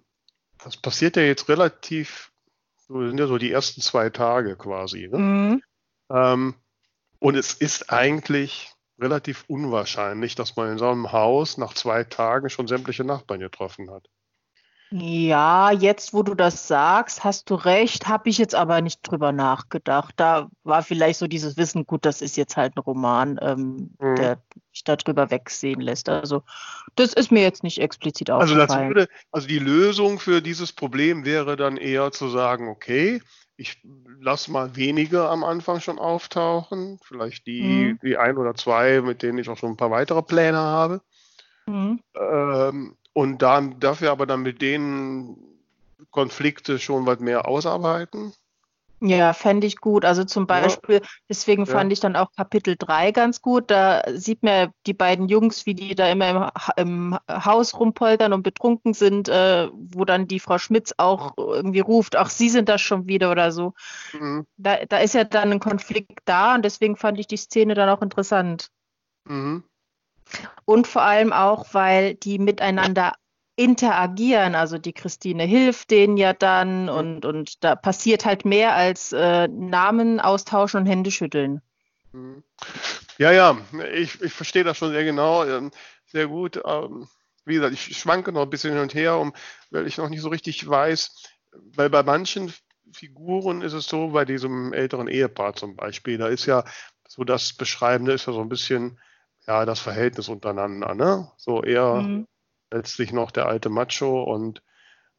das 0.64 0.76
passiert 0.76 1.16
ja 1.16 1.22
jetzt 1.22 1.48
relativ 1.48 2.32
So 2.88 3.06
sind 3.06 3.18
ja 3.18 3.26
so 3.26 3.38
die 3.38 3.50
ersten 3.52 3.80
zwei 3.80 4.10
Tage 4.10 4.56
quasi. 4.56 5.08
Ne? 5.10 5.18
Mhm. 5.18 5.62
Ähm, 6.10 6.54
und 7.18 7.36
es 7.36 7.54
ist 7.54 7.90
eigentlich 7.92 8.72
relativ 8.98 9.44
unwahrscheinlich, 9.48 10.34
dass 10.34 10.56
man 10.56 10.72
in 10.72 10.78
so 10.78 10.90
einem 10.90 11.12
Haus 11.12 11.58
nach 11.58 11.74
zwei 11.74 12.04
Tagen 12.04 12.50
schon 12.50 12.68
sämtliche 12.68 13.04
Nachbarn 13.04 13.40
getroffen 13.40 13.90
hat. 13.90 14.08
Ja, 14.94 15.70
jetzt, 15.70 16.12
wo 16.12 16.22
du 16.22 16.34
das 16.34 16.68
sagst, 16.68 17.24
hast 17.24 17.48
du 17.48 17.54
recht, 17.54 18.08
habe 18.08 18.28
ich 18.28 18.36
jetzt 18.36 18.54
aber 18.54 18.82
nicht 18.82 19.00
drüber 19.02 19.32
nachgedacht. 19.32 20.12
Da 20.18 20.50
war 20.64 20.82
vielleicht 20.82 21.18
so 21.18 21.26
dieses 21.26 21.56
Wissen, 21.56 21.86
gut, 21.86 22.04
das 22.04 22.20
ist 22.20 22.36
jetzt 22.36 22.58
halt 22.58 22.76
ein 22.76 22.80
Roman, 22.80 23.38
ähm, 23.40 23.94
mhm. 23.98 24.16
der 24.16 24.38
sich 24.70 24.84
darüber 24.84 25.30
wegsehen 25.30 25.80
lässt. 25.80 26.10
Also 26.10 26.42
das 26.94 27.14
ist 27.14 27.32
mir 27.32 27.40
jetzt 27.40 27.62
nicht 27.62 27.80
explizit 27.80 28.28
also 28.28 28.54
aufgefallen. 28.54 28.88
Also, 28.88 28.94
würde, 28.94 29.08
also 29.30 29.48
die 29.48 29.58
Lösung 29.58 30.18
für 30.18 30.42
dieses 30.42 30.72
Problem 30.74 31.24
wäre 31.24 31.56
dann 31.56 31.78
eher 31.78 32.12
zu 32.12 32.28
sagen, 32.28 32.68
okay, 32.68 33.22
ich 33.56 33.80
lasse 34.20 34.50
mal 34.50 34.76
wenige 34.76 35.26
am 35.28 35.42
Anfang 35.42 35.80
schon 35.80 35.98
auftauchen, 35.98 36.98
vielleicht 37.02 37.46
die, 37.46 37.62
mhm. 37.62 37.98
die 38.02 38.18
ein 38.18 38.36
oder 38.36 38.54
zwei, 38.54 39.00
mit 39.00 39.22
denen 39.22 39.38
ich 39.38 39.48
auch 39.48 39.56
schon 39.56 39.70
ein 39.70 39.76
paar 39.76 39.90
weitere 39.90 40.22
Pläne 40.22 40.58
habe. 40.58 41.00
Mhm. 41.66 42.00
Ähm, 42.14 42.96
und 43.12 43.42
dann 43.42 43.78
dafür 43.80 44.10
aber 44.10 44.26
dann 44.26 44.42
mit 44.42 44.62
denen 44.62 45.36
Konflikte 46.10 46.78
schon 46.78 47.06
was 47.06 47.20
mehr 47.20 47.48
ausarbeiten. 47.48 48.32
Ja, 49.04 49.32
fände 49.32 49.66
ich 49.66 49.78
gut. 49.78 50.04
Also 50.04 50.22
zum 50.22 50.46
Beispiel, 50.46 50.96
ja. 50.96 51.08
deswegen 51.28 51.66
fand 51.66 51.90
ja. 51.90 51.94
ich 51.94 52.00
dann 52.00 52.14
auch 52.14 52.30
Kapitel 52.36 52.76
3 52.78 53.10
ganz 53.10 53.42
gut. 53.42 53.68
Da 53.68 54.04
sieht 54.14 54.44
man 54.44 54.70
die 54.86 54.94
beiden 54.94 55.28
Jungs, 55.28 55.66
wie 55.66 55.74
die 55.74 55.96
da 55.96 56.08
immer 56.08 56.52
im, 56.76 57.12
im 57.12 57.18
Haus 57.28 57.74
rumpoltern 57.74 58.32
und 58.32 58.44
betrunken 58.44 58.94
sind, 58.94 59.28
äh, 59.28 59.68
wo 59.72 60.04
dann 60.04 60.28
die 60.28 60.38
Frau 60.38 60.58
Schmitz 60.58 60.94
auch 60.98 61.36
irgendwie 61.36 61.80
ruft, 61.80 62.14
ach, 62.14 62.30
Sie 62.30 62.48
sind 62.48 62.68
das 62.68 62.80
schon 62.80 63.08
wieder 63.08 63.32
oder 63.32 63.50
so. 63.50 63.74
Mhm. 64.12 64.46
Da, 64.56 64.84
da 64.88 64.98
ist 64.98 65.14
ja 65.14 65.24
dann 65.24 65.50
ein 65.50 65.60
Konflikt 65.60 66.20
da 66.24 66.54
und 66.54 66.64
deswegen 66.64 66.94
fand 66.94 67.18
ich 67.18 67.26
die 67.26 67.36
Szene 67.36 67.74
dann 67.74 67.88
auch 67.88 68.02
interessant. 68.02 68.68
Mhm. 69.24 69.64
Und 70.64 70.86
vor 70.86 71.02
allem 71.02 71.32
auch, 71.32 71.74
weil 71.74 72.14
die 72.14 72.38
miteinander 72.38 73.14
interagieren. 73.56 74.54
Also 74.54 74.78
die 74.78 74.92
Christine 74.92 75.44
hilft 75.44 75.90
denen 75.90 76.16
ja 76.16 76.32
dann 76.32 76.88
und, 76.88 77.24
und 77.24 77.62
da 77.62 77.76
passiert 77.76 78.24
halt 78.24 78.44
mehr 78.44 78.74
als 78.74 79.12
äh, 79.12 79.48
Namen 79.48 80.20
austauschen 80.20 80.80
und 80.80 80.86
Hände 80.86 81.10
schütteln. 81.10 81.60
Mhm. 82.12 82.42
Ja, 83.18 83.30
ja, 83.30 83.58
ich, 83.92 84.20
ich 84.20 84.32
verstehe 84.32 84.64
das 84.64 84.78
schon 84.78 84.92
sehr 84.92 85.04
genau, 85.04 85.44
ähm, 85.44 85.70
sehr 86.06 86.26
gut. 86.26 86.60
Ähm, 86.64 87.08
wie 87.44 87.54
gesagt, 87.54 87.74
ich 87.74 87.98
schwanke 87.98 88.32
noch 88.32 88.42
ein 88.42 88.50
bisschen 88.50 88.72
hin 88.72 88.82
und 88.82 88.94
her, 88.94 89.18
um, 89.18 89.32
weil 89.70 89.86
ich 89.86 89.98
noch 89.98 90.08
nicht 90.08 90.22
so 90.22 90.28
richtig 90.28 90.66
weiß, 90.66 91.22
weil 91.52 91.90
bei 91.90 92.02
manchen 92.02 92.52
Figuren 92.92 93.62
ist 93.62 93.72
es 93.72 93.86
so, 93.86 94.08
bei 94.08 94.24
diesem 94.24 94.72
älteren 94.72 95.08
Ehepaar 95.08 95.54
zum 95.54 95.76
Beispiel, 95.76 96.18
da 96.18 96.28
ist 96.28 96.46
ja 96.46 96.64
so 97.08 97.24
das 97.24 97.52
Beschreibende 97.52 98.12
ist 98.12 98.26
ja 98.26 98.32
so 98.32 98.40
ein 98.40 98.48
bisschen 98.48 98.98
ja, 99.46 99.64
das 99.64 99.80
Verhältnis 99.80 100.28
untereinander, 100.28 100.94
ne? 100.94 101.30
So 101.36 101.62
eher 101.62 101.94
mhm. 101.94 102.26
letztlich 102.70 103.12
noch 103.12 103.30
der 103.30 103.46
alte 103.46 103.68
Macho 103.68 104.22
und 104.22 104.62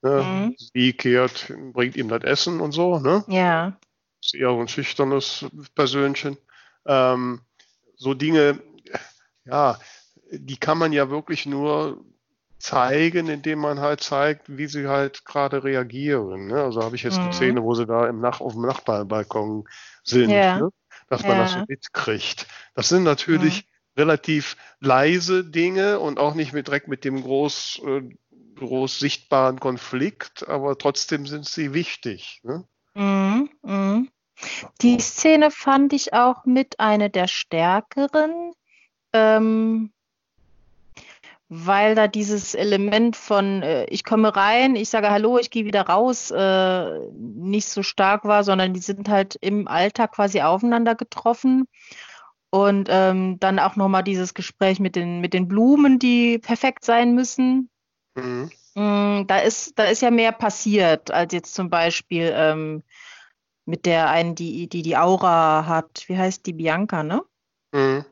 ne, 0.01 0.23
mhm. 0.23 0.55
sie 0.57 0.93
kehrt, 0.93 1.53
bringt 1.73 1.95
ihm 1.95 2.09
das 2.09 2.23
Essen 2.23 2.61
und 2.61 2.71
so, 2.71 2.99
ne? 2.99 3.23
Ja. 3.27 3.77
Ist 4.21 4.35
eher 4.35 4.49
so 4.49 4.59
ein 4.59 4.67
schüchternes 4.67 5.45
Persönchen. 5.75 6.37
Ähm, 6.85 7.41
so 7.95 8.13
Dinge, 8.13 8.59
ja, 9.45 9.77
die 10.31 10.57
kann 10.57 10.77
man 10.77 10.93
ja 10.93 11.09
wirklich 11.09 11.45
nur 11.45 12.03
zeigen, 12.63 13.27
indem 13.27 13.59
man 13.59 13.81
halt 13.81 14.01
zeigt, 14.01 14.57
wie 14.57 14.67
sie 14.67 14.87
halt 14.87 15.25
gerade 15.25 15.65
reagieren. 15.65 16.47
Ne? 16.47 16.63
Also 16.63 16.81
habe 16.81 16.95
ich 16.95 17.03
jetzt 17.03 17.19
mhm. 17.19 17.29
die 17.29 17.35
Szene, 17.35 17.63
wo 17.63 17.75
sie 17.75 17.85
da 17.85 18.07
im 18.07 18.21
Nach 18.21 18.39
auf 18.39 18.53
dem 18.53 18.61
Nachbarbalkon 18.61 19.67
sind, 20.03 20.29
ja. 20.29 20.59
ne? 20.59 20.69
dass 21.09 21.23
man 21.23 21.31
ja. 21.31 21.43
das 21.43 21.51
so 21.53 21.63
mitkriegt. 21.67 22.47
Das 22.73 22.87
sind 22.87 23.03
natürlich 23.03 23.67
relativ 23.97 24.57
leise 24.79 25.43
Dinge 25.43 25.99
und 25.99 26.19
auch 26.19 26.33
nicht 26.33 26.53
mit 26.53 26.67
direkt 26.67 26.87
mit 26.87 27.03
dem 27.05 27.21
groß, 27.21 27.81
äh, 27.85 28.01
groß 28.55 28.99
sichtbaren 28.99 29.59
Konflikt, 29.59 30.47
aber 30.47 30.77
trotzdem 30.77 31.27
sind 31.27 31.45
sie 31.45 31.73
wichtig. 31.73 32.41
Ne? 32.43 32.65
Mm, 32.95 33.49
mm. 33.61 34.07
Die 34.81 34.99
Szene 34.99 35.51
fand 35.51 35.93
ich 35.93 36.13
auch 36.13 36.45
mit 36.45 36.79
einer 36.79 37.09
der 37.09 37.27
stärkeren, 37.27 38.53
ähm, 39.13 39.91
weil 41.49 41.93
da 41.93 42.07
dieses 42.07 42.55
Element 42.55 43.15
von 43.15 43.61
äh, 43.61 43.85
ich 43.85 44.03
komme 44.03 44.35
rein, 44.35 44.75
ich 44.75 44.89
sage 44.89 45.11
Hallo, 45.11 45.37
ich 45.37 45.51
gehe 45.51 45.65
wieder 45.65 45.83
raus, 45.83 46.31
äh, 46.31 46.99
nicht 47.11 47.69
so 47.69 47.83
stark 47.83 48.25
war, 48.25 48.43
sondern 48.43 48.73
die 48.73 48.79
sind 48.79 49.07
halt 49.07 49.37
im 49.41 49.67
Alltag 49.67 50.13
quasi 50.13 50.41
aufeinander 50.41 50.95
getroffen. 50.95 51.67
Und 52.53 52.87
ähm, 52.91 53.39
dann 53.39 53.57
auch 53.57 53.77
nochmal 53.77 54.03
dieses 54.03 54.35
Gespräch 54.35 54.79
mit 54.79 54.95
den, 54.95 55.21
mit 55.21 55.33
den 55.33 55.47
Blumen, 55.47 55.97
die 55.97 56.37
perfekt 56.37 56.85
sein 56.85 57.15
müssen. 57.15 57.71
Mhm. 58.13 58.51
Mm, 58.75 59.25
da, 59.25 59.39
ist, 59.39 59.79
da 59.79 59.85
ist 59.85 60.03
ja 60.03 60.11
mehr 60.11 60.31
passiert, 60.31 61.09
als 61.09 61.33
jetzt 61.33 61.55
zum 61.55 61.71
Beispiel 61.71 62.31
ähm, 62.31 62.83
mit 63.65 63.87
der 63.87 64.11
einen, 64.11 64.35
die, 64.35 64.69
die 64.69 64.83
die 64.83 64.95
Aura 64.95 65.65
hat. 65.65 66.03
Wie 66.05 66.15
heißt 66.15 66.45
die? 66.45 66.53
Bianca, 66.53 67.01
ne? 67.01 67.23
Mhm. 67.71 68.05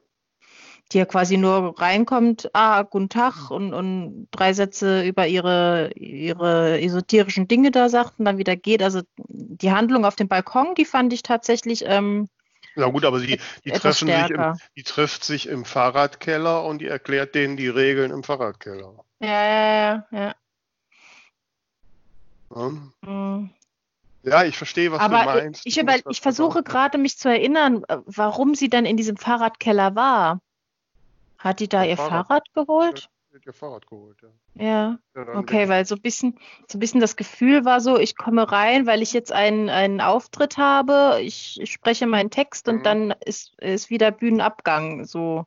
Die 0.92 0.98
ja 0.98 1.06
quasi 1.06 1.38
nur 1.38 1.80
reinkommt, 1.80 2.50
ah, 2.54 2.82
guten 2.82 3.10
Tag 3.10 3.52
und, 3.52 3.76
und 3.76 4.28
drei 4.32 4.54
Sätze 4.54 5.04
über 5.04 5.28
ihre, 5.28 5.92
ihre 5.94 6.82
esoterischen 6.82 7.48
Dinge 7.48 7.70
da 7.70 7.90
sagt 7.90 8.18
und 8.18 8.26
dann 8.26 8.40
wieder 8.40 8.56
geht. 8.56 8.82
Also 8.82 9.02
die 9.18 9.72
Handlung 9.72 10.04
auf 10.04 10.16
dem 10.16 10.28
Balkon, 10.28 10.74
die 10.74 10.86
fand 10.86 11.14
ich 11.14 11.22
tatsächlich 11.22 11.84
ähm, 11.86 12.28
ja 12.76 12.88
gut, 12.88 13.06
aber 13.06 13.20
die, 13.20 13.40
die, 13.66 13.72
treffen 13.72 14.08
sich 14.08 14.30
im, 14.30 14.54
die 14.76 14.84
trifft 14.84 15.24
sich 15.24 15.48
im 15.48 15.66
Fahrradkeller 15.66 16.64
und 16.64 16.80
die 16.80 16.88
erklärt 16.88 17.36
denen 17.36 17.58
die 17.58 17.68
Regeln 17.68 18.12
im 18.12 18.24
Fahrradkeller. 18.24 19.04
Ja, 19.20 19.28
ja, 19.28 20.08
ja. 20.12 20.36
Ja, 22.54 22.72
mhm. 23.02 23.50
ja 24.24 24.44
ich 24.44 24.58
verstehe, 24.58 24.92
was 24.92 25.00
aber 25.00 25.20
du 25.20 25.26
meinst. 25.26 25.66
Ich, 25.66 25.78
ich, 25.78 26.06
ich 26.10 26.22
versuche 26.22 26.64
gerade 26.64 26.98
mich 26.98 27.18
zu 27.18 27.30
erinnern, 27.30 27.84
äh, 27.88 27.98
warum 28.06 28.56
sie 28.56 28.70
dann 28.70 28.86
in 28.86 28.98
diesem 28.98 29.18
Fahrradkeller 29.18 29.96
war. 29.96 30.42
Hat 31.38 31.60
die 31.60 31.68
da 31.68 31.84
ihr 31.84 31.98
Fahrrad, 31.98 32.28
Fahrrad 32.28 32.54
geholt? 32.54 33.10
Ihr 33.46 33.54
Fahrrad 33.54 33.88
geholt, 33.88 34.18
ja. 34.22 35.00
Ja, 35.16 35.26
okay, 35.36 35.70
weil 35.70 35.86
so 35.86 35.96
ein 35.96 36.02
bisschen, 36.02 36.38
so 36.68 36.78
ein 36.78 36.80
bisschen 36.80 37.02
das 37.02 37.16
Gefühl 37.16 37.66
war 37.66 37.82
so, 37.82 37.98
ich 37.98 38.16
komme 38.16 38.52
rein, 38.52 38.86
weil 38.86 39.02
ich 39.02 39.14
jetzt 39.14 39.32
einen, 39.32 39.70
einen 39.70 40.02
Auftritt 40.02 40.58
habe, 40.58 41.20
ich, 41.22 41.60
ich 41.62 41.72
spreche 41.72 42.08
meinen 42.08 42.30
Text 42.30 42.68
und 42.68 42.78
mhm. 42.78 42.84
dann 42.84 43.12
ist, 43.26 43.58
ist 43.60 43.90
wieder 43.90 44.12
Bühnenabgang. 44.12 45.06
So. 45.06 45.46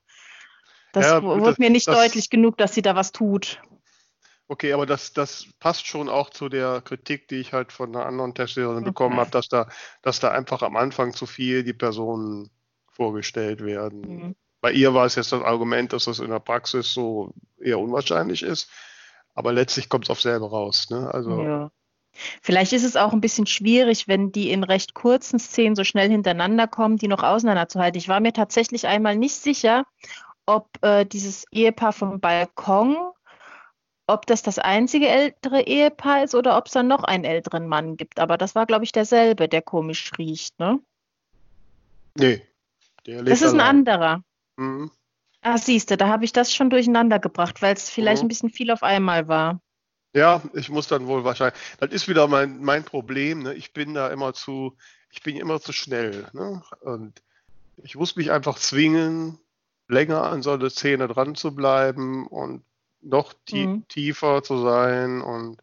Das 0.92 1.06
ja, 1.06 1.22
wurde 1.22 1.42
das, 1.42 1.58
mir 1.58 1.70
nicht 1.70 1.88
das, 1.88 1.96
deutlich 1.96 2.30
genug, 2.30 2.56
dass 2.56 2.74
sie 2.74 2.82
da 2.82 2.94
was 2.94 3.12
tut. 3.12 3.60
Okay, 4.46 4.72
aber 4.72 4.86
das, 4.86 5.12
das 5.12 5.46
passt 5.58 5.86
schon 5.86 6.08
auch 6.08 6.30
zu 6.30 6.48
der 6.48 6.82
Kritik, 6.82 7.28
die 7.28 7.36
ich 7.36 7.52
halt 7.52 7.72
von 7.72 7.94
einer 7.94 8.06
anderen 8.06 8.34
Testerin 8.34 8.76
okay. 8.76 8.84
bekommen 8.84 9.16
habe, 9.16 9.30
dass 9.30 9.48
da, 9.48 9.68
dass 10.02 10.20
da 10.20 10.30
einfach 10.30 10.62
am 10.62 10.76
Anfang 10.76 11.14
zu 11.14 11.26
viel 11.26 11.64
die 11.64 11.72
Personen 11.72 12.50
vorgestellt 12.86 13.64
werden. 13.64 14.00
Mhm. 14.00 14.36
Bei 14.64 14.72
ihr 14.72 14.94
war 14.94 15.04
es 15.04 15.14
jetzt 15.14 15.30
das 15.30 15.42
Argument, 15.42 15.92
dass 15.92 16.06
das 16.06 16.20
in 16.20 16.30
der 16.30 16.38
Praxis 16.38 16.94
so 16.94 17.34
eher 17.60 17.78
unwahrscheinlich 17.78 18.42
ist. 18.42 18.70
Aber 19.34 19.52
letztlich 19.52 19.90
kommt 19.90 20.06
es 20.06 20.10
auf 20.10 20.22
selber 20.22 20.48
raus. 20.48 20.88
Ne? 20.88 21.12
Also, 21.12 21.42
ja. 21.42 21.70
Vielleicht 22.40 22.72
ist 22.72 22.82
es 22.82 22.96
auch 22.96 23.12
ein 23.12 23.20
bisschen 23.20 23.46
schwierig, 23.46 24.08
wenn 24.08 24.32
die 24.32 24.50
in 24.50 24.64
recht 24.64 24.94
kurzen 24.94 25.38
Szenen 25.38 25.76
so 25.76 25.84
schnell 25.84 26.08
hintereinander 26.08 26.66
kommen, 26.66 26.96
die 26.96 27.08
noch 27.08 27.22
auseinanderzuhalten. 27.22 27.98
Ich 27.98 28.08
war 28.08 28.20
mir 28.20 28.32
tatsächlich 28.32 28.86
einmal 28.86 29.16
nicht 29.16 29.34
sicher, 29.34 29.84
ob 30.46 30.70
äh, 30.80 31.04
dieses 31.04 31.44
Ehepaar 31.50 31.92
vom 31.92 32.18
Balkon, 32.18 32.96
ob 34.06 34.24
das 34.24 34.42
das 34.42 34.58
einzige 34.58 35.08
ältere 35.08 35.60
Ehepaar 35.60 36.24
ist 36.24 36.34
oder 36.34 36.56
ob 36.56 36.68
es 36.68 36.72
dann 36.72 36.88
noch 36.88 37.04
einen 37.04 37.24
älteren 37.24 37.68
Mann 37.68 37.98
gibt. 37.98 38.18
Aber 38.18 38.38
das 38.38 38.54
war, 38.54 38.64
glaube 38.64 38.84
ich, 38.84 38.92
derselbe, 38.92 39.46
der 39.46 39.60
komisch 39.60 40.10
riecht, 40.16 40.58
ne? 40.58 40.80
Nee. 42.14 42.40
Der 43.04 43.16
lebt 43.16 43.28
das 43.28 43.42
ist 43.42 43.52
allein. 43.52 43.60
ein 43.60 43.66
anderer. 43.66 44.24
Mhm. 44.56 44.90
Ah, 45.42 45.58
siehst 45.58 45.90
du, 45.90 45.96
da 45.96 46.08
habe 46.08 46.24
ich 46.24 46.32
das 46.32 46.54
schon 46.54 46.70
durcheinander 46.70 47.18
gebracht, 47.18 47.60
weil 47.60 47.74
es 47.74 47.90
vielleicht 47.90 48.22
mhm. 48.22 48.26
ein 48.26 48.28
bisschen 48.28 48.50
viel 48.50 48.70
auf 48.70 48.82
einmal 48.82 49.28
war. 49.28 49.60
Ja, 50.14 50.42
ich 50.54 50.70
muss 50.70 50.86
dann 50.86 51.06
wohl 51.06 51.24
wahrscheinlich. 51.24 51.60
Das 51.80 51.90
ist 51.90 52.08
wieder 52.08 52.28
mein, 52.28 52.62
mein 52.62 52.84
Problem. 52.84 53.42
Ne? 53.42 53.54
Ich 53.54 53.72
bin 53.72 53.94
da 53.94 54.08
immer 54.08 54.32
zu, 54.32 54.76
ich 55.10 55.22
bin 55.22 55.36
immer 55.36 55.60
zu 55.60 55.72
schnell. 55.72 56.28
Ne? 56.32 56.62
Und 56.80 57.20
ich 57.82 57.96
muss 57.96 58.16
mich 58.16 58.30
einfach 58.30 58.58
zwingen, 58.58 59.38
länger 59.88 60.22
an 60.22 60.42
so 60.42 60.52
eine 60.52 60.70
Szene 60.70 61.08
dran 61.08 61.34
zu 61.34 61.54
bleiben 61.54 62.26
und 62.26 62.64
noch 63.02 63.34
tie 63.44 63.66
mhm. 63.66 63.88
tiefer 63.88 64.42
zu 64.42 64.62
sein 64.62 65.20
und 65.20 65.58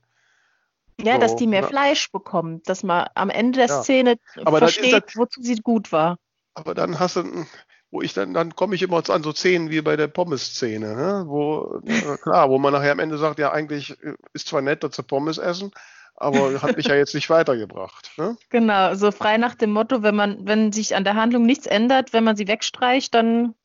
ja, 1.00 1.16
so, 1.16 1.22
dass 1.22 1.36
die 1.36 1.48
mehr 1.48 1.62
ne? 1.62 1.68
Fleisch 1.68 2.12
bekommt, 2.12 2.70
dass 2.70 2.84
man 2.84 3.10
am 3.16 3.32
Ende 3.32 3.58
der 3.58 3.68
ja. 3.68 3.82
Szene 3.82 4.18
aber 4.46 4.60
versteht, 4.60 4.94
das, 4.94 5.16
wozu 5.16 5.42
sie 5.42 5.56
gut 5.56 5.92
war. 5.92 6.18
Aber 6.54 6.76
dann 6.76 7.00
hast 7.00 7.16
du, 7.16 7.46
wo 7.92 8.02
ich 8.02 8.14
dann, 8.14 8.34
dann 8.34 8.56
komme 8.56 8.76
ich 8.76 8.82
immer 8.82 9.08
an 9.10 9.24
so 9.24 9.34
Szenen 9.34 9.70
wie 9.70 9.82
bei 9.82 9.98
der 9.98 10.08
Pommes-Szene, 10.08 10.96
ne? 10.96 11.24
wo, 11.28 11.82
äh, 11.86 12.18
klar, 12.18 12.50
wo 12.50 12.58
man 12.58 12.74
nachher 12.74 12.94
am 12.94 13.00
Ende 13.00 13.18
sagt, 13.18 13.38
ja, 13.38 13.52
eigentlich 13.52 13.98
ist 14.34 14.48
zwar 14.48 14.62
nett, 14.62 14.84
dass 14.84 14.96
sie 14.96 15.04
Pommes 15.04 15.38
essen, 15.38 15.72
aber 16.16 16.62
hat 16.62 16.78
mich 16.78 16.88
ja 16.88 16.96
jetzt 16.96 17.14
nicht 17.14 17.30
weitergebracht. 17.30 18.12
Ne? 18.18 18.38
Genau, 18.50 18.94
so 18.96 19.12
frei 19.12 19.38
nach 19.38 19.56
dem 19.56 19.72
Motto, 19.72 20.04
wenn 20.04 20.16
man, 20.16 20.46
wenn 20.46 20.72
sich 20.72 20.96
an 20.96 21.04
der 21.04 21.16
Handlung 21.16 21.46
nichts 21.46 21.68
ändert, 21.68 22.14
wenn 22.14 22.24
man 22.24 22.38
sie 22.38 22.48
wegstreicht, 22.48 23.14
dann 23.14 23.56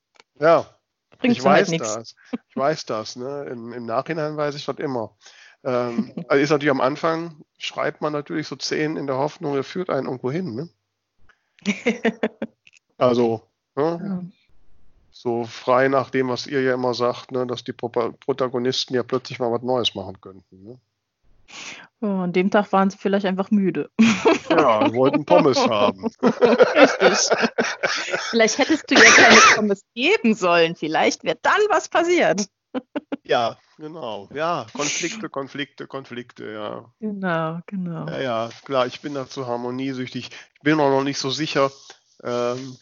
ja, 0.41 0.67
bringt 1.19 1.33
ich 1.33 1.39
es 1.39 1.47
halt 1.47 1.61
weiß 1.61 1.69
nichts. 1.69 1.95
das. 1.95 2.15
Ich 2.49 2.57
weiß 2.57 2.87
das. 2.87 3.17
Ne? 3.17 3.47
Im, 3.51 3.73
Im 3.73 3.87
Nachhinein 3.87 4.37
weiß 4.37 4.57
ich 4.57 4.65
das 4.67 4.77
immer. 4.79 5.17
Ähm, 5.65 6.13
also 6.29 6.43
ist 6.43 6.51
natürlich 6.51 6.71
am 6.71 6.81
Anfang, 6.81 7.43
schreibt 7.59 8.01
man 8.01 8.13
natürlich 8.13 8.49
so 8.49 8.57
zehn 8.57 8.97
in 8.97 9.07
der 9.07 9.19
Hoffnung, 9.19 9.55
er 9.55 9.65
führt 9.65 9.91
einen 9.91 10.07
irgendwo 10.07 10.31
hin. 10.31 10.55
Ne? 10.55 10.69
Also, 12.99 13.43
ne? 13.77 14.01
Ja. 14.03 14.23
so 15.11 15.45
frei 15.45 15.89
nach 15.89 16.11
dem, 16.11 16.29
was 16.29 16.47
ihr 16.47 16.63
ja 16.63 16.75
immer 16.75 16.95
sagt, 16.95 17.33
ne? 17.33 17.47
dass 17.47 17.65
die 17.65 17.73
Pro 17.73 17.89
Protagonisten 17.89 18.95
ja 18.95 19.03
plötzlich 19.03 19.39
mal 19.39 19.53
was 19.53 19.63
Neues 19.63 19.95
machen 19.95 20.21
könnten. 20.21 20.65
Ne? 20.65 20.79
Oh, 22.01 22.07
an 22.07 22.33
dem 22.33 22.51
Tag 22.51 22.73
waren 22.73 22.91
sie 22.91 22.99
vielleicht 22.99 23.25
einfach 23.27 23.51
müde. 23.51 23.91
Ja, 24.51 24.93
wollten 24.95 25.25
Pommes 25.25 25.59
haben. 25.59 26.05
Richtig. 26.23 27.49
Vielleicht 28.31 28.59
hättest 28.59 28.91
du 28.91 28.95
ja 28.95 29.01
keine 29.03 29.41
Pommes 29.55 29.85
geben 29.95 30.35
sollen. 30.35 30.77
Vielleicht 30.77 31.25
wäre 31.25 31.39
dann 31.43 31.61
was 31.69 31.89
passiert. 31.89 32.49
Ja, 33.25 33.57
genau. 33.79 34.29
Ja, 34.35 34.67
Konflikte, 34.73 35.29
Konflikte, 35.29 35.87
Konflikte, 35.87 36.53
ja. 36.53 36.93
Genau, 37.01 37.61
genau. 37.67 38.07
Ja, 38.07 38.21
ja, 38.21 38.51
klar, 38.65 38.87
ich 38.87 39.01
bin 39.01 39.15
dazu 39.15 39.47
harmoniesüchtig. 39.47 40.31
Ich 40.55 40.61
bin 40.63 40.79
auch 40.79 40.91
noch 40.91 41.03
nicht 41.03 41.19
so 41.19 41.31
sicher. 41.31 41.71
Ähm, 42.23 42.77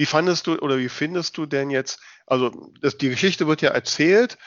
wie 0.00 0.06
fandest 0.06 0.46
du 0.46 0.56
oder 0.56 0.78
wie 0.78 0.88
findest 0.88 1.36
du 1.36 1.44
denn 1.44 1.68
jetzt, 1.68 2.00
also 2.26 2.72
das, 2.80 2.96
die 2.96 3.10
Geschichte 3.10 3.46
wird 3.46 3.60
ja 3.60 3.68
erzählt, 3.68 4.38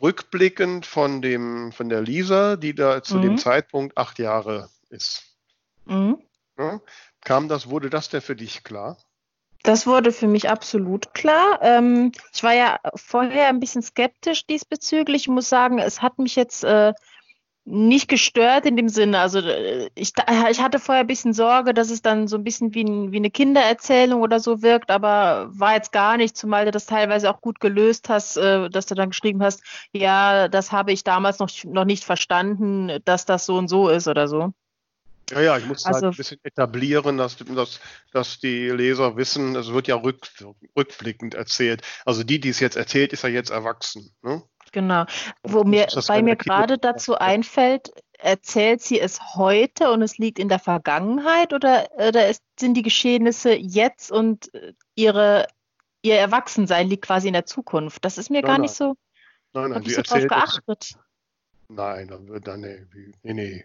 rückblickend 0.00 0.86
von 0.86 1.20
dem, 1.20 1.70
von 1.70 1.90
der 1.90 2.00
Lisa, 2.00 2.56
die 2.56 2.74
da 2.74 3.02
zu 3.02 3.16
Mhm. 3.16 3.22
dem 3.22 3.36
Zeitpunkt 3.36 3.98
acht 3.98 4.18
Jahre 4.18 4.70
ist. 4.88 5.36
Mhm. 5.84 6.22
Ne? 6.56 6.80
Kam 7.20 7.46
das, 7.46 7.68
wurde 7.68 7.90
das 7.90 8.08
denn 8.08 8.22
für 8.22 8.34
dich 8.34 8.64
klar? 8.64 8.96
Das 9.64 9.86
wurde 9.86 10.12
für 10.12 10.28
mich 10.28 10.48
absolut 10.48 11.12
klar. 11.12 11.58
Ähm, 11.60 12.12
ich 12.32 12.42
war 12.42 12.54
ja 12.54 12.80
vorher 12.94 13.48
ein 13.48 13.60
bisschen 13.60 13.82
skeptisch 13.82 14.46
diesbezüglich. 14.46 15.24
Ich 15.24 15.28
muss 15.28 15.50
sagen, 15.50 15.78
es 15.78 16.00
hat 16.00 16.18
mich 16.18 16.36
jetzt 16.36 16.64
äh, 16.64 16.94
nicht 17.64 18.08
gestört 18.08 18.66
in 18.66 18.76
dem 18.76 18.88
Sinne. 18.88 19.18
Also 19.20 19.40
äh, 19.40 19.90
ich, 19.94 20.12
ich 20.50 20.60
hatte 20.60 20.78
vorher 20.78 21.04
ein 21.04 21.06
bisschen 21.06 21.32
Sorge, 21.32 21.74
dass 21.74 21.90
es 21.90 22.02
dann 22.02 22.26
so 22.26 22.36
ein 22.36 22.44
bisschen 22.44 22.74
wie, 22.74 22.84
ein, 22.84 23.12
wie 23.12 23.18
eine 23.18 23.30
Kindererzählung 23.30 24.22
oder 24.22 24.40
so 24.40 24.62
wirkt, 24.62 24.90
aber 24.90 25.48
war 25.52 25.74
jetzt 25.74 25.92
gar 25.92 26.16
nicht, 26.16 26.36
zumal 26.36 26.64
du 26.64 26.70
das 26.70 26.86
teilweise 26.86 27.30
auch 27.30 27.40
gut 27.40 27.60
gelöst 27.60 28.08
hast, 28.08 28.36
äh, 28.36 28.70
dass 28.70 28.86
du 28.86 28.94
dann 28.94 29.10
geschrieben 29.10 29.42
hast, 29.42 29.62
ja, 29.92 30.48
das 30.48 30.72
habe 30.72 30.92
ich 30.92 31.04
damals 31.04 31.38
noch, 31.38 31.50
noch 31.64 31.84
nicht 31.84 32.04
verstanden, 32.04 32.98
dass 33.04 33.26
das 33.26 33.46
so 33.46 33.56
und 33.56 33.68
so 33.68 33.88
ist 33.88 34.08
oder 34.08 34.26
so. 34.26 34.52
Ja, 35.30 35.40
ja, 35.40 35.58
ich 35.58 35.66
muss 35.66 35.84
halt 35.84 35.96
Also- 35.96 36.06
ein 36.08 36.16
bisschen 36.16 36.40
etablieren, 36.42 37.16
dass, 37.16 37.36
dass, 37.36 37.80
dass 38.12 38.38
die 38.40 38.68
Leser 38.70 39.16
wissen, 39.16 39.54
es 39.54 39.72
wird 39.72 39.86
ja 39.86 39.94
rück, 39.94 40.26
rückblickend 40.76 41.34
erzählt. 41.34 41.82
Also 42.04 42.24
die, 42.24 42.40
die 42.40 42.48
es 42.48 42.58
jetzt 42.58 42.76
erzählt, 42.76 43.12
ist 43.12 43.22
ja 43.22 43.28
jetzt 43.28 43.50
erwachsen. 43.50 44.12
Ne? 44.22 44.42
Genau. 44.72 45.04
Wo 45.42 45.64
mir, 45.64 45.86
bei 46.06 46.22
mir 46.22 46.36
gerade 46.36 46.78
dazu 46.78 47.16
einfällt, 47.16 47.90
erzählt 48.18 48.82
sie 48.82 49.00
es 49.00 49.34
heute 49.34 49.90
und 49.90 50.02
es 50.02 50.18
liegt 50.18 50.38
in 50.38 50.48
der 50.48 50.58
Vergangenheit 50.58 51.52
oder, 51.52 51.88
oder 51.96 52.28
ist, 52.28 52.42
sind 52.58 52.74
die 52.74 52.82
Geschehnisse 52.82 53.54
jetzt 53.54 54.12
und 54.12 54.50
ihre, 54.94 55.46
ihr 56.02 56.16
Erwachsensein 56.16 56.88
liegt 56.88 57.06
quasi 57.06 57.28
in 57.28 57.34
der 57.34 57.46
Zukunft? 57.46 58.04
Das 58.04 58.18
ist 58.18 58.30
mir 58.30 58.42
Nein, 58.42 58.46
gar 58.46 58.52
nein. 58.52 58.60
nicht 58.62 58.74
so, 58.74 58.94
Nein, 59.52 59.70
nein, 59.70 59.82
sie 59.84 59.90
so 59.90 60.02
drauf 60.02 60.22
erzählt 60.22 60.32
es. 60.32 60.38
geachtet. 60.38 60.94
Nein, 61.68 62.08
dann 62.42 62.60
nee, 62.60 62.86
nee, 63.22 63.32
nee. 63.32 63.64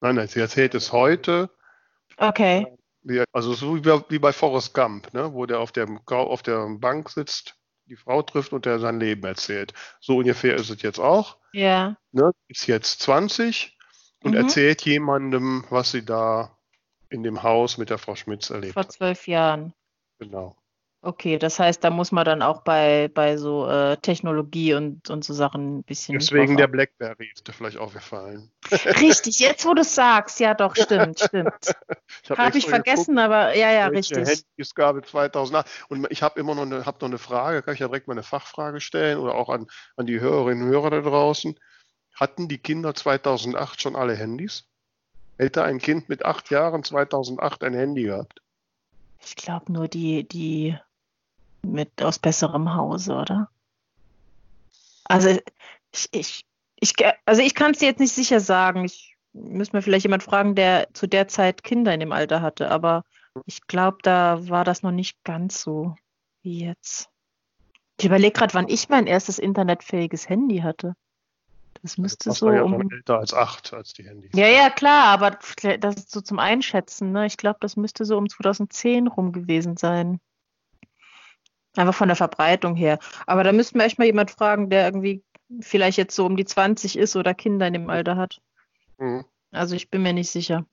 Nein, 0.00 0.14
nein, 0.14 0.28
sie 0.28 0.40
erzählt 0.40 0.74
es 0.74 0.92
heute. 0.92 1.50
Okay, 2.16 2.66
also 3.32 3.54
so 3.54 3.76
wie 3.76 3.80
bei, 3.80 4.04
wie 4.08 4.18
bei 4.18 4.32
Forrest 4.32 4.74
Gump, 4.74 5.12
ne? 5.14 5.32
wo 5.32 5.46
der 5.46 5.60
auf 5.60 5.72
der, 5.72 5.88
auf 6.06 6.42
der 6.42 6.66
Bank 6.78 7.08
sitzt, 7.10 7.56
die 7.90 7.96
Frau 7.96 8.22
trifft 8.22 8.52
und 8.52 8.64
der 8.66 8.78
sein 8.78 8.98
Leben 9.00 9.24
erzählt. 9.26 9.74
So 10.00 10.18
ungefähr 10.18 10.54
ist 10.54 10.70
es 10.70 10.80
jetzt 10.82 10.98
auch. 11.00 11.36
ja. 11.52 11.96
Ne? 12.12 12.30
Ist 12.48 12.66
jetzt 12.66 13.00
20 13.02 13.76
und 14.22 14.32
Mhm. 14.32 14.36
erzählt 14.38 14.82
jemandem, 14.82 15.64
was 15.70 15.90
sie 15.90 16.04
da 16.04 16.56
in 17.08 17.22
dem 17.22 17.42
Haus 17.42 17.78
mit 17.78 17.90
der 17.90 17.98
Frau 17.98 18.14
Schmitz 18.14 18.50
erlebt 18.50 18.74
Vor 18.74 18.84
hat. 18.84 18.92
zwölf 18.92 19.26
Jahren. 19.26 19.74
Genau. 20.18 20.56
Okay, 21.02 21.38
das 21.38 21.58
heißt, 21.58 21.82
da 21.82 21.88
muss 21.88 22.12
man 22.12 22.26
dann 22.26 22.42
auch 22.42 22.60
bei, 22.60 23.10
bei 23.14 23.38
so 23.38 23.66
äh, 23.66 23.96
Technologie 23.96 24.74
und, 24.74 25.08
und 25.08 25.24
so 25.24 25.32
Sachen 25.32 25.78
ein 25.78 25.82
bisschen. 25.82 26.18
Deswegen 26.18 26.58
der 26.58 26.66
Blackberry 26.66 27.30
ist 27.32 27.48
dir 27.48 27.54
vielleicht 27.54 27.78
aufgefallen. 27.78 28.50
Richtig, 28.70 29.38
jetzt 29.38 29.64
wo 29.64 29.72
du 29.72 29.80
es 29.80 29.94
sagst, 29.94 30.40
ja 30.40 30.52
doch, 30.52 30.76
stimmt, 30.76 31.20
stimmt. 31.20 31.54
Ich 32.22 32.30
Habe 32.30 32.50
ich 32.50 32.64
extra 32.64 32.70
vergessen, 32.70 33.18
aber 33.18 33.56
ja, 33.56 33.72
ja, 33.72 33.88
geguckt, 33.88 34.10
richtig. 34.10 34.44
Handyausgabe 34.58 35.02
2008. 35.02 35.66
Und 35.88 36.06
ich 36.10 36.22
habe 36.22 36.38
immer 36.38 36.54
noch 36.54 36.62
eine, 36.62 36.84
hab 36.84 37.00
noch 37.00 37.08
eine 37.08 37.18
Frage, 37.18 37.62
kann 37.62 37.74
ich 37.74 37.80
ja 37.80 37.88
direkt 37.88 38.06
mal 38.06 38.14
eine 38.14 38.22
Fachfrage 38.22 38.80
stellen 38.80 39.18
oder 39.18 39.34
auch 39.34 39.48
an, 39.48 39.68
an 39.96 40.06
die 40.06 40.20
Hörerinnen 40.20 40.64
und 40.64 40.70
Hörer 40.70 40.90
da 40.90 41.00
draußen. 41.00 41.58
Hatten 42.14 42.48
die 42.48 42.58
Kinder 42.58 42.94
2008 42.94 43.80
schon 43.80 43.96
alle 43.96 44.14
Handys? 44.14 44.64
Hätte 45.38 45.62
ein 45.62 45.78
Kind 45.78 46.08
mit 46.10 46.26
acht 46.26 46.50
Jahren 46.50 46.84
2008 46.84 47.64
ein 47.64 47.74
Handy 47.74 48.02
gehabt? 48.02 48.42
Ich 49.24 49.36
glaube 49.36 49.72
nur 49.72 49.88
die, 49.88 50.28
die 50.28 50.76
mit 51.62 52.02
aus 52.02 52.18
besserem 52.18 52.74
Hause, 52.74 53.14
oder? 53.14 53.48
Also 55.04 55.30
ich, 55.92 56.08
ich, 56.12 56.46
ich, 56.80 56.94
also 57.26 57.42
ich 57.42 57.54
kann 57.54 57.72
es 57.72 57.78
dir 57.78 57.86
jetzt 57.86 58.00
nicht 58.00 58.14
sicher 58.14 58.40
sagen. 58.40 58.84
Ich 58.84 59.16
müsste 59.32 59.76
mir 59.76 59.82
vielleicht 59.82 60.04
jemand 60.04 60.22
fragen, 60.22 60.54
der 60.54 60.88
zu 60.92 61.06
der 61.06 61.28
Zeit 61.28 61.62
Kinder 61.62 61.92
in 61.94 62.00
dem 62.00 62.12
Alter 62.12 62.42
hatte, 62.42 62.70
aber 62.70 63.04
ich 63.46 63.66
glaube, 63.66 63.98
da 64.02 64.48
war 64.48 64.64
das 64.64 64.82
noch 64.82 64.90
nicht 64.90 65.22
ganz 65.24 65.60
so 65.62 65.94
wie 66.42 66.64
jetzt. 66.66 67.08
Ich 67.98 68.06
überlege 68.06 68.32
gerade, 68.32 68.54
wann 68.54 68.68
ich 68.68 68.88
mein 68.88 69.06
erstes 69.06 69.38
internetfähiges 69.38 70.28
Handy 70.28 70.60
hatte. 70.60 70.94
Das 71.82 71.96
müsste 71.96 72.28
Das 72.28 72.38
so 72.38 72.46
war 72.46 72.54
ja 72.54 72.62
um. 72.62 72.90
älter 72.90 73.18
als 73.18 73.32
acht, 73.32 73.72
als 73.72 73.92
die 73.92 74.04
Handys. 74.04 74.30
Ja, 74.34 74.48
ja, 74.48 74.70
klar, 74.70 75.06
aber 75.06 75.38
das 75.78 75.96
ist 75.96 76.10
so 76.10 76.20
zum 76.20 76.38
Einschätzen, 76.38 77.12
ne? 77.12 77.26
Ich 77.26 77.36
glaube, 77.36 77.58
das 77.60 77.76
müsste 77.76 78.04
so 78.04 78.18
um 78.18 78.28
2010 78.28 79.06
rum 79.06 79.32
gewesen 79.32 79.76
sein. 79.76 80.20
Einfach 81.76 81.94
von 81.94 82.08
der 82.08 82.16
Verbreitung 82.16 82.74
her. 82.74 82.98
Aber 83.26 83.44
da 83.44 83.52
müssten 83.52 83.78
wir 83.78 83.86
echt 83.86 83.98
mal 83.98 84.06
jemand 84.06 84.30
fragen, 84.30 84.70
der 84.70 84.86
irgendwie 84.86 85.22
vielleicht 85.60 85.98
jetzt 85.98 86.14
so 86.14 86.26
um 86.26 86.36
die 86.36 86.44
20 86.44 86.98
ist 86.98 87.16
oder 87.16 87.34
Kinder 87.34 87.66
in 87.66 87.74
dem 87.74 87.90
Alter 87.90 88.16
hat. 88.16 88.40
Mhm. 88.98 89.24
Also 89.52 89.74
ich 89.74 89.90
bin 89.90 90.02
mir 90.02 90.12
nicht 90.12 90.30
sicher. 90.30 90.64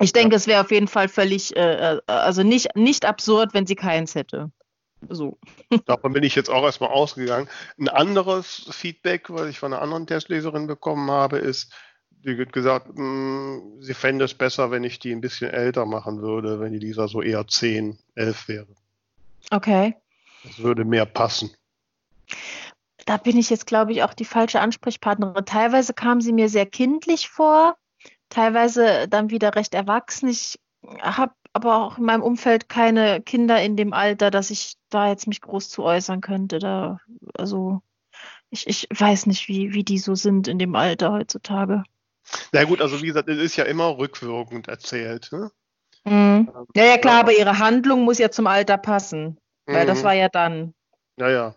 Ich 0.00 0.12
denke, 0.12 0.36
es 0.36 0.46
wäre 0.46 0.60
auf 0.60 0.70
jeden 0.70 0.88
Fall 0.88 1.08
völlig, 1.08 1.56
äh, 1.56 1.96
äh, 1.96 2.00
also 2.06 2.42
nicht, 2.42 2.74
nicht 2.76 3.04
absurd, 3.04 3.54
wenn 3.54 3.66
sie 3.66 3.76
keins 3.76 4.14
hätte. 4.14 4.50
So. 5.08 5.38
Davon 5.86 6.12
bin 6.12 6.24
ich 6.24 6.34
jetzt 6.34 6.50
auch 6.50 6.64
erstmal 6.64 6.90
ausgegangen. 6.90 7.48
Ein 7.78 7.88
anderes 7.88 8.68
Feedback, 8.70 9.30
was 9.30 9.48
ich 9.48 9.58
von 9.58 9.72
einer 9.72 9.82
anderen 9.82 10.06
Testleserin 10.06 10.66
bekommen 10.66 11.10
habe, 11.10 11.38
ist, 11.38 11.72
die 12.10 12.36
hat 12.36 12.52
gesagt, 12.52 12.88
mh, 12.94 13.80
sie 13.80 13.94
fände 13.94 14.24
es 14.24 14.34
besser, 14.34 14.70
wenn 14.70 14.84
ich 14.84 14.98
die 14.98 15.12
ein 15.12 15.20
bisschen 15.20 15.50
älter 15.50 15.86
machen 15.86 16.20
würde, 16.20 16.58
wenn 16.60 16.72
die 16.72 16.80
Lisa 16.80 17.06
so 17.06 17.22
eher 17.22 17.46
10, 17.46 17.98
11 18.16 18.48
wäre. 18.48 18.74
Okay. 19.50 19.96
Das 20.44 20.58
würde 20.58 20.84
mehr 20.84 21.06
passen. 21.06 21.50
da 23.06 23.16
bin 23.16 23.38
ich 23.38 23.50
jetzt, 23.50 23.66
glaube 23.66 23.92
ich, 23.92 24.02
auch 24.02 24.14
die 24.14 24.24
falsche 24.24 24.60
Ansprechpartnerin. 24.60 25.44
Teilweise 25.44 25.94
kam 25.94 26.20
sie 26.20 26.32
mir 26.32 26.48
sehr 26.48 26.66
kindlich 26.66 27.28
vor, 27.28 27.76
teilweise 28.28 29.08
dann 29.08 29.30
wieder 29.30 29.54
recht 29.54 29.74
erwachsen. 29.74 30.28
Ich 30.28 30.58
habe 31.00 31.32
aber 31.54 31.76
auch 31.84 31.98
in 31.98 32.04
meinem 32.04 32.22
Umfeld 32.22 32.68
keine 32.68 33.22
Kinder 33.22 33.62
in 33.62 33.76
dem 33.76 33.92
Alter, 33.92 34.30
dass 34.30 34.50
ich 34.50 34.74
da 34.90 35.08
jetzt 35.08 35.26
mich 35.26 35.40
groß 35.40 35.70
zu 35.70 35.82
äußern 35.84 36.20
könnte. 36.20 36.58
Da, 36.58 37.00
also 37.34 37.80
ich, 38.50 38.66
ich 38.66 38.88
weiß 38.94 39.26
nicht, 39.26 39.48
wie, 39.48 39.72
wie 39.72 39.84
die 39.84 39.98
so 39.98 40.14
sind 40.14 40.48
in 40.48 40.58
dem 40.58 40.76
Alter 40.76 41.12
heutzutage. 41.12 41.84
Na 42.52 42.64
gut, 42.64 42.82
also 42.82 43.00
wie 43.00 43.06
gesagt, 43.06 43.28
es 43.28 43.38
ist 43.38 43.56
ja 43.56 43.64
immer 43.64 43.96
rückwirkend 43.96 44.68
erzählt. 44.68 45.30
Ne? 45.32 45.50
Mhm. 46.08 46.48
Ja, 46.74 46.84
ja, 46.84 46.98
klar, 46.98 47.20
aber 47.20 47.32
ihre 47.32 47.58
Handlung 47.58 48.04
muss 48.04 48.18
ja 48.18 48.30
zum 48.30 48.46
Alter 48.46 48.78
passen, 48.78 49.38
weil 49.66 49.86
das 49.86 50.00
Mhm. 50.00 50.04
war 50.04 50.14
ja 50.14 50.28
dann. 50.28 50.74
Ja, 51.16 51.28
ja. 51.28 51.54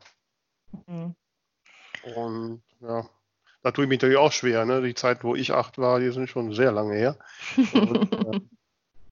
Mhm. 0.87 1.15
Und 2.03 2.61
ja, 2.79 3.05
da 3.63 3.71
tue 3.71 3.85
ich 3.85 3.89
mich 3.89 3.99
natürlich 3.99 4.17
auch 4.17 4.31
schwer. 4.31 4.65
Ne? 4.65 4.81
Die 4.81 4.95
Zeit, 4.95 5.23
wo 5.23 5.35
ich 5.35 5.53
acht 5.53 5.77
war, 5.77 5.99
die 5.99 6.11
sind 6.11 6.29
schon 6.29 6.53
sehr 6.53 6.71
lange 6.71 6.95
her. 6.95 7.17
Und, 7.73 8.11
äh, 8.11 8.39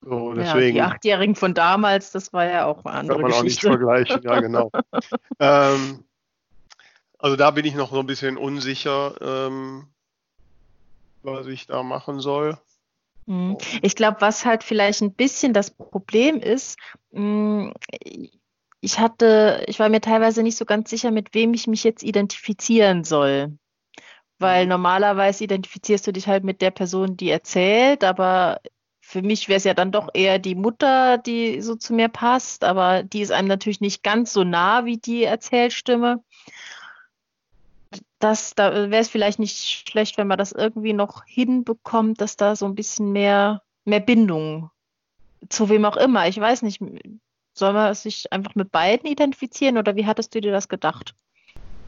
so, 0.02 0.34
Ja, 0.34 0.44
deswegen 0.44 0.76
die 0.76 0.82
Achtjährigen 0.82 1.36
von 1.36 1.54
damals, 1.54 2.12
das 2.12 2.34
war 2.34 2.46
ja 2.46 2.66
auch 2.66 2.78
eine 2.78 2.84
kann 2.84 2.96
andere 3.02 3.22
man 3.22 3.32
auch 3.34 3.44
nicht 3.44 3.62
Geschichte. 3.62 3.68
vergleichen. 3.68 4.24
Ja, 4.24 4.40
genau. 4.40 4.72
ähm, 5.40 6.04
also 7.20 7.36
da 7.36 7.52
bin 7.52 7.66
ich 7.66 7.76
noch 7.76 7.92
so 7.92 8.00
ein 8.00 8.08
bisschen 8.08 8.38
unsicher, 8.38 9.16
ähm, 9.22 9.88
was 11.22 11.48
ich 11.48 11.68
da 11.68 11.84
machen 11.84 12.22
soll. 12.22 12.58
Mhm. 13.30 13.58
Ich 13.82 13.96
glaube, 13.96 14.22
was 14.22 14.46
halt 14.46 14.64
vielleicht 14.64 15.02
ein 15.02 15.14
bisschen 15.14 15.54
das 15.54 15.72
Problem 15.72 16.40
ist, 16.42 16.78
mh, 17.12 17.74
ich 18.82 19.00
hatte, 19.00 19.64
ich 19.68 19.80
war 19.80 19.90
mir 19.90 20.02
teilweise 20.02 20.44
nicht 20.44 20.58
so 20.58 20.66
ganz 20.66 20.90
sicher, 20.90 21.12
mit 21.12 21.34
wem 21.34 21.54
ich 21.54 21.68
mich 21.68 21.84
jetzt 21.84 22.04
identifizieren 22.04 23.04
soll. 23.04 23.58
weil 24.40 24.68
normalerweise 24.68 25.46
identifizierst 25.46 26.08
du 26.08 26.14
dich 26.14 26.28
halt 26.28 26.44
mit 26.46 26.62
der 26.62 26.72
Person, 26.72 27.18
die 27.18 27.30
erzählt, 27.32 28.04
aber 28.04 28.62
für 29.02 29.22
mich 29.24 29.50
wäre 29.50 29.58
es 29.58 29.66
ja 29.66 29.74
dann 29.76 29.92
doch 29.94 30.10
eher 30.14 30.40
die 30.40 30.56
Mutter, 30.56 31.18
die 31.20 31.62
so 31.62 31.76
zu 31.76 31.94
mir 31.94 32.10
passt, 32.10 32.64
aber 32.66 33.04
die 33.04 33.22
ist 33.22 33.32
einem 33.32 33.48
natürlich 33.50 33.82
nicht 33.82 34.04
ganz 34.04 34.34
so 34.34 34.44
nah 34.46 34.86
wie 34.86 34.98
die 35.00 35.24
Erzählstimme. 35.26 36.24
Das, 38.20 38.54
da 38.54 38.74
wäre 38.92 39.02
es 39.02 39.10
vielleicht 39.10 39.40
nicht 39.40 39.88
schlecht, 39.88 40.18
wenn 40.18 40.28
man 40.28 40.38
das 40.38 40.52
irgendwie 40.52 40.94
noch 40.94 41.24
hinbekommt, 41.26 42.22
dass 42.22 42.36
da 42.36 42.56
so 42.56 42.66
ein 42.66 42.76
bisschen 42.76 43.12
mehr, 43.12 43.64
mehr 43.86 44.02
Bindung 44.02 44.70
zu 45.48 45.70
wem 45.70 45.86
auch 45.86 45.98
immer. 45.98 46.28
Ich 46.28 46.40
weiß 46.40 46.62
nicht, 46.64 46.82
soll 47.54 47.74
man 47.74 47.94
sich 47.96 48.32
einfach 48.32 48.56
mit 48.56 48.72
beiden 48.72 49.10
identifizieren 49.10 49.78
oder 49.78 49.96
wie 49.96 50.06
hattest 50.06 50.36
du 50.36 50.42
dir 50.42 50.52
das 50.52 50.68
gedacht? 50.68 51.16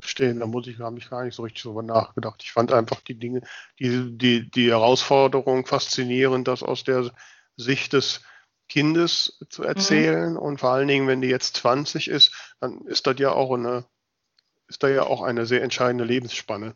stehen. 0.06 0.40
Da 0.40 0.48
muss 0.48 0.68
ich, 0.68 0.80
habe 0.80 0.98
ich 0.98 1.10
gar 1.10 1.24
nicht 1.24 1.36
so 1.36 1.44
richtig 1.44 1.64
drüber 1.64 1.84
nachgedacht. 1.84 2.42
Ich 2.44 2.52
fand 2.52 2.72
einfach 2.72 3.02
die 3.02 3.18
Dinge, 3.18 3.42
die, 3.80 4.18
die, 4.18 4.50
die 4.50 4.70
Herausforderung 4.70 5.66
faszinierend, 5.66 6.48
das 6.48 6.64
aus 6.64 6.84
der 6.84 7.12
Sicht 7.58 7.94
des 7.94 8.22
Kindes 8.70 9.40
zu 9.50 9.62
mhm. 9.62 9.68
erzählen. 9.68 10.32
Mhm. 10.34 10.40
Und 10.40 10.60
vor 10.60 10.72
allen 10.72 10.88
Dingen, 10.88 11.08
wenn 11.08 11.22
die 11.22 11.30
jetzt 11.30 11.58
20 11.58 12.08
ist, 12.08 12.56
dann 12.60 12.82
ist 12.86 13.08
das 13.08 13.20
ja 13.20 13.32
auch 13.32 13.54
eine, 13.54 13.86
ist 14.72 14.84
da 14.84 14.88
ja 14.88 15.04
auch 15.04 15.22
eine 15.22 15.46
sehr 15.46 15.62
entscheidende 15.64 16.06
Lebensspanne. 16.06 16.76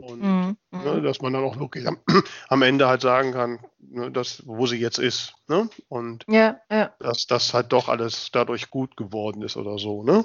Und 0.00 0.22
mhm. 0.22 0.56
ne, 0.70 0.94
mhm. 0.94 1.02
dass 1.02 1.20
man 1.20 1.32
dann 1.34 1.44
auch 1.44 1.58
wirklich 1.58 1.86
am, 1.86 1.98
am 2.48 2.62
Ende 2.62 2.88
halt 2.88 3.02
sagen 3.02 3.32
kann, 3.32 3.58
ne, 3.80 4.10
dass, 4.10 4.42
wo 4.46 4.66
sie 4.66 4.78
jetzt 4.78 4.98
ist. 4.98 5.34
Ne? 5.48 5.68
Und 5.88 6.24
ja, 6.28 6.60
ja. 6.70 6.94
dass 6.98 7.26
das 7.26 7.52
halt 7.52 7.72
doch 7.72 7.88
alles 7.88 8.30
dadurch 8.32 8.70
gut 8.70 8.96
geworden 8.96 9.42
ist 9.42 9.56
oder 9.56 9.78
so. 9.78 10.02
Ne? 10.02 10.24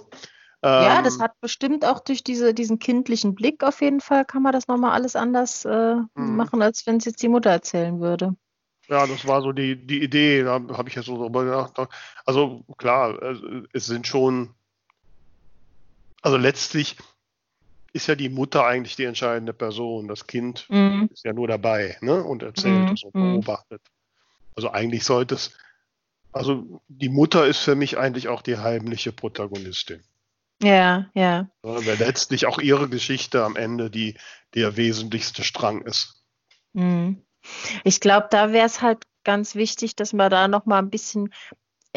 Ja, 0.64 1.02
das 1.02 1.16
ähm, 1.16 1.22
hat 1.22 1.40
bestimmt 1.40 1.86
auch 1.86 2.00
durch 2.00 2.24
diese, 2.24 2.54
diesen 2.54 2.80
kindlichen 2.80 3.36
Blick 3.36 3.64
auf 3.64 3.82
jeden 3.82 4.02
Fall, 4.02 4.26
kann 4.26 4.42
man 4.42 4.54
das 4.54 4.68
nochmal 4.68 4.92
alles 4.92 5.16
anders 5.16 5.66
äh, 5.66 5.96
mhm. 5.96 6.36
machen, 6.36 6.62
als 6.62 6.86
wenn 6.88 6.98
es 6.98 7.06
jetzt 7.06 7.22
die 7.22 7.30
Mutter 7.30 7.52
erzählen 7.52 8.00
würde. 8.00 8.36
Ja, 8.88 9.06
das 9.06 9.28
war 9.28 9.42
so 9.42 9.52
die, 9.52 9.76
die 9.86 10.02
Idee, 10.02 10.44
da 10.44 10.54
habe 10.54 10.90
ich 10.90 10.96
jetzt 10.96 11.06
so 11.06 11.18
drüber 11.18 11.44
gedacht. 11.44 11.74
Also 12.26 12.64
klar, 12.78 13.18
es 13.74 13.86
sind 13.86 14.08
schon, 14.08 14.56
also 16.22 16.38
letztlich 16.38 16.98
ist 17.94 18.08
ja 18.08 18.16
die 18.16 18.30
Mutter 18.30 18.66
eigentlich 18.66 18.96
die 18.96 19.06
entscheidende 19.06 19.54
Person. 19.54 20.08
Das 20.08 20.28
Kind 20.28 20.66
mhm. 20.70 21.10
ist 21.12 21.26
ja 21.26 21.34
nur 21.34 21.48
dabei 21.48 21.98
ne? 22.02 22.24
und 22.24 22.44
erzählt 22.44 22.90
mhm. 22.90 22.94
es 22.94 23.04
und 23.04 23.16
mhm. 23.16 23.34
beobachtet. 23.34 23.82
Also 24.56 24.72
eigentlich 24.72 25.04
sollte 25.04 25.36
es, 25.36 25.52
also 26.32 26.82
die 26.88 27.10
Mutter 27.10 27.46
ist 27.46 27.60
für 27.60 27.76
mich 27.76 27.98
eigentlich 27.98 28.28
auch 28.28 28.42
die 28.42 28.58
heimliche 28.58 29.12
Protagonistin. 29.12 30.04
Ja, 30.62 31.10
ja. 31.14 31.50
Weil 31.62 31.98
letztlich 31.98 32.48
auch 32.48 32.60
ihre 32.60 32.90
Geschichte 32.90 33.44
am 33.44 33.56
Ende 33.56 33.90
die 33.92 34.18
der 34.54 34.76
wesentlichste 34.76 35.44
Strang 35.44 35.82
ist. 35.82 36.24
Mhm. 36.74 37.24
Ich 37.84 38.00
glaube, 38.00 38.28
da 38.32 38.52
wäre 38.52 38.66
es 38.66 38.82
halt 38.82 39.04
ganz 39.24 39.56
wichtig, 39.56 39.96
dass 39.96 40.14
man 40.14 40.32
da 40.32 40.48
noch 40.48 40.66
mal 40.66 40.80
ein 40.80 40.90
bisschen 40.90 41.34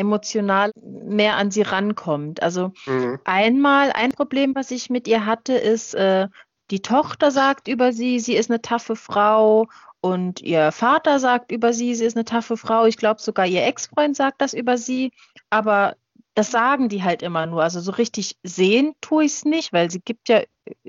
emotional 0.01 0.73
mehr 0.83 1.37
an 1.37 1.51
sie 1.51 1.63
rankommt. 1.63 2.43
Also 2.43 2.73
mhm. 2.87 3.19
einmal 3.25 3.93
ein 3.93 4.11
Problem, 4.13 4.55
was 4.55 4.71
ich 4.71 4.91
mit 4.91 5.07
ihr 5.07 5.27
hatte, 5.27 5.53
ist, 5.55 5.95
äh, 5.95 6.29
die 6.71 6.83
Tochter 6.83 7.31
sagt 7.31 7.69
über 7.69 7.93
sie, 7.93 8.19
sie 8.21 8.35
ist 8.35 8.51
eine 8.51 8.63
taffe 8.63 8.97
Frau 8.97 9.69
und 10.01 10.41
ihr 10.41 10.73
Vater 10.73 11.19
sagt 11.21 11.53
über 11.53 11.73
sie, 11.73 11.95
sie 11.95 12.05
ist 12.05 12.17
eine 12.17 12.25
taffe 12.25 12.57
Frau. 12.57 12.87
Ich 12.87 12.97
glaube 12.97 13.21
sogar 13.21 13.47
ihr 13.47 13.65
Ex-Freund 13.65 14.17
sagt 14.17 14.41
das 14.41 14.55
über 14.55 14.79
sie, 14.79 15.13
aber 15.51 15.97
das 16.35 16.51
sagen 16.51 16.89
die 16.89 17.03
halt 17.03 17.23
immer 17.23 17.47
nur. 17.47 17.63
Also 17.63 17.81
so 17.81 17.93
richtig 17.93 18.37
sehen 18.43 18.95
tue 19.01 19.25
ich 19.25 19.33
es 19.33 19.45
nicht, 19.45 19.73
weil 19.73 19.91
sie 19.91 20.01
gibt 20.01 20.29
ja, 20.29 20.43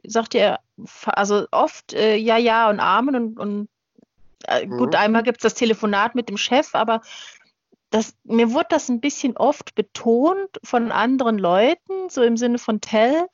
sagt 0.03 0.33
ja, 0.33 0.59
also 1.05 1.45
oft 1.51 1.93
äh, 1.93 2.15
ja, 2.15 2.37
ja 2.37 2.69
und 2.69 2.79
Amen 2.79 3.15
und, 3.15 3.39
und 3.39 3.69
äh, 4.47 4.65
mhm. 4.65 4.77
gut, 4.77 4.95
einmal 4.95 5.23
gibt 5.23 5.39
es 5.39 5.43
das 5.43 5.55
Telefonat 5.55 6.15
mit 6.15 6.29
dem 6.29 6.37
Chef, 6.37 6.73
aber 6.73 7.01
das, 7.91 8.15
mir 8.23 8.51
wurde 8.53 8.67
das 8.69 8.89
ein 8.89 9.01
bisschen 9.01 9.37
oft 9.37 9.75
betont 9.75 10.49
von 10.63 10.91
anderen 10.91 11.37
Leuten, 11.37 12.09
so 12.09 12.23
im 12.23 12.37
Sinne 12.37 12.57
von 12.57 12.81
Tell, 12.81 13.27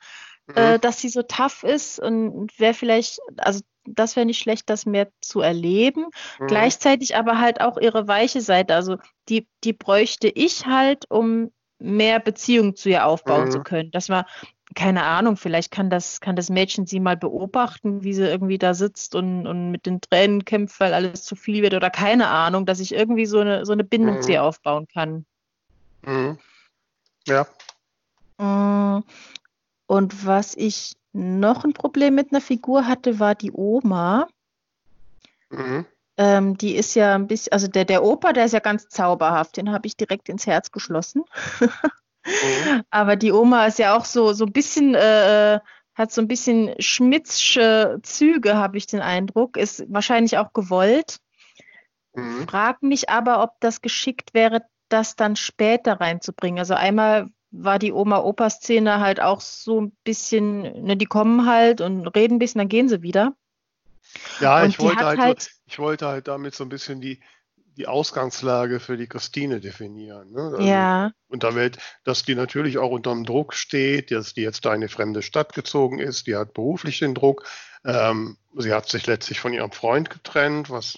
mhm. 0.47 0.55
äh, 0.55 0.79
dass 0.79 0.99
sie 0.99 1.09
so 1.09 1.21
tough 1.21 1.63
ist 1.63 1.99
und 1.99 2.49
wäre 2.59 2.73
vielleicht, 2.73 3.19
also 3.37 3.61
das 3.85 4.15
wäre 4.15 4.25
nicht 4.25 4.39
schlecht, 4.39 4.69
das 4.69 4.85
mehr 4.85 5.09
zu 5.21 5.41
erleben. 5.41 6.07
Mhm. 6.39 6.47
Gleichzeitig 6.47 7.15
aber 7.15 7.39
halt 7.39 7.61
auch 7.61 7.77
ihre 7.77 8.07
weiche 8.07 8.41
Seite. 8.41 8.75
Also 8.75 8.97
die, 9.29 9.47
die 9.63 9.73
bräuchte 9.73 10.27
ich 10.27 10.65
halt, 10.65 11.05
um 11.09 11.51
mehr 11.79 12.19
Beziehung 12.19 12.75
zu 12.75 12.89
ihr 12.89 13.05
aufbauen 13.05 13.45
mhm. 13.45 13.51
zu 13.51 13.61
können. 13.61 13.91
Dass 13.91 14.09
man, 14.09 14.25
keine 14.75 15.03
Ahnung, 15.03 15.37
vielleicht 15.37 15.71
kann 15.71 15.89
das, 15.89 16.19
kann 16.19 16.35
das 16.35 16.49
Mädchen 16.49 16.85
sie 16.85 16.99
mal 16.99 17.15
beobachten, 17.15 18.03
wie 18.03 18.13
sie 18.13 18.27
irgendwie 18.27 18.57
da 18.57 18.73
sitzt 18.73 19.15
und, 19.15 19.47
und 19.47 19.71
mit 19.71 19.85
den 19.85 20.01
Tränen 20.01 20.45
kämpft, 20.45 20.79
weil 20.79 20.93
alles 20.93 21.23
zu 21.23 21.35
viel 21.35 21.63
wird 21.63 21.73
oder 21.73 21.89
keine 21.89 22.27
Ahnung, 22.27 22.65
dass 22.65 22.79
ich 22.79 22.93
irgendwie 22.93 23.25
so 23.25 23.39
eine, 23.39 23.65
so 23.65 23.71
eine 23.71 23.83
Bindung 23.83 24.17
mhm. 24.17 24.21
zu 24.21 24.31
ihr 24.33 24.43
aufbauen 24.43 24.87
kann. 24.87 25.25
Mhm. 26.05 26.37
Ja. 27.27 27.47
Mm, 28.37 29.03
und 29.87 30.25
was 30.25 30.55
ich 30.55 30.95
noch 31.13 31.63
ein 31.63 31.73
Problem 31.73 32.15
mit 32.15 32.31
einer 32.31 32.41
Figur 32.41 32.87
hatte, 32.87 33.19
war 33.19 33.35
die 33.35 33.51
Oma. 33.51 34.27
Mhm. 35.49 35.85
Ähm, 36.17 36.57
die 36.57 36.75
ist 36.75 36.95
ja 36.95 37.15
ein 37.15 37.27
bisschen, 37.27 37.53
also 37.53 37.67
der, 37.67 37.85
der 37.85 38.03
Opa, 38.03 38.33
der 38.33 38.45
ist 38.45 38.53
ja 38.53 38.59
ganz 38.59 38.89
zauberhaft, 38.89 39.57
den 39.57 39.71
habe 39.71 39.87
ich 39.87 39.95
direkt 39.95 40.29
ins 40.29 40.45
Herz 40.45 40.71
geschlossen. 40.71 41.23
mhm. 42.27 42.83
Aber 42.89 43.15
die 43.15 43.31
Oma 43.31 43.65
ist 43.65 43.79
ja 43.79 43.97
auch 43.97 44.05
so, 44.05 44.33
so 44.33 44.45
ein 44.45 44.51
bisschen, 44.51 44.95
äh, 44.95 45.59
hat 45.95 46.11
so 46.11 46.21
ein 46.21 46.27
bisschen 46.27 46.75
schmitzsche 46.79 47.99
Züge, 48.03 48.55
habe 48.55 48.77
ich 48.77 48.85
den 48.85 49.01
Eindruck, 49.01 49.57
ist 49.57 49.83
wahrscheinlich 49.87 50.37
auch 50.37 50.53
gewollt. 50.53 51.19
Mhm. 52.13 52.47
Frag 52.47 52.83
mich 52.83 53.09
aber, 53.09 53.41
ob 53.41 53.59
das 53.59 53.81
geschickt 53.81 54.33
wäre, 54.33 54.61
das 54.89 55.15
dann 55.15 55.35
später 55.35 55.99
reinzubringen. 55.99 56.59
Also 56.59 56.75
einmal 56.75 57.27
war 57.51 57.79
die 57.79 57.91
Oma-Opa-Szene 57.91 58.99
halt 58.99 59.19
auch 59.19 59.41
so 59.41 59.81
ein 59.81 59.91
bisschen, 60.03 60.61
ne, 60.83 60.97
die 60.97 61.05
kommen 61.05 61.45
halt 61.45 61.81
und 61.81 62.07
reden 62.07 62.35
ein 62.35 62.39
bisschen, 62.39 62.59
dann 62.59 62.69
gehen 62.69 62.89
sie 62.89 63.01
wieder. 63.01 63.33
Ja, 64.39 64.65
ich 64.65 64.79
wollte 64.79 65.05
halt, 65.05 65.19
halt, 65.19 65.51
ich 65.65 65.79
wollte 65.79 66.07
halt 66.07 66.27
damit 66.27 66.55
so 66.55 66.63
ein 66.63 66.69
bisschen 66.69 67.01
die, 67.01 67.21
die 67.77 67.87
Ausgangslage 67.87 68.79
für 68.79 68.97
die 68.97 69.07
Christine 69.07 69.59
definieren. 69.59 70.31
Ne? 70.31 70.41
Also 70.41 70.61
ja. 70.61 71.11
Und 71.29 71.43
damit, 71.43 71.77
dass 72.03 72.23
die 72.23 72.33
natürlich 72.33 72.79
auch 72.79 72.89
unter 72.89 73.11
dem 73.11 73.23
Druck 73.23 73.53
steht, 73.53 74.11
dass 74.11 74.33
die 74.33 74.41
jetzt 74.41 74.65
da 74.65 74.69
in 74.69 74.77
eine 74.77 74.89
fremde 74.89 75.21
Stadt 75.21 75.53
gezogen 75.53 75.99
ist, 75.99 76.25
die 76.25 76.35
hat 76.35 76.53
beruflich 76.53 76.99
den 76.99 77.13
Druck. 77.13 77.43
Ähm, 77.85 78.37
sie 78.55 78.73
hat 78.73 78.89
sich 78.89 79.05
letztlich 79.05 79.39
von 79.39 79.53
ihrem 79.53 79.71
Freund 79.71 80.09
getrennt, 80.09 80.71
was 80.71 80.97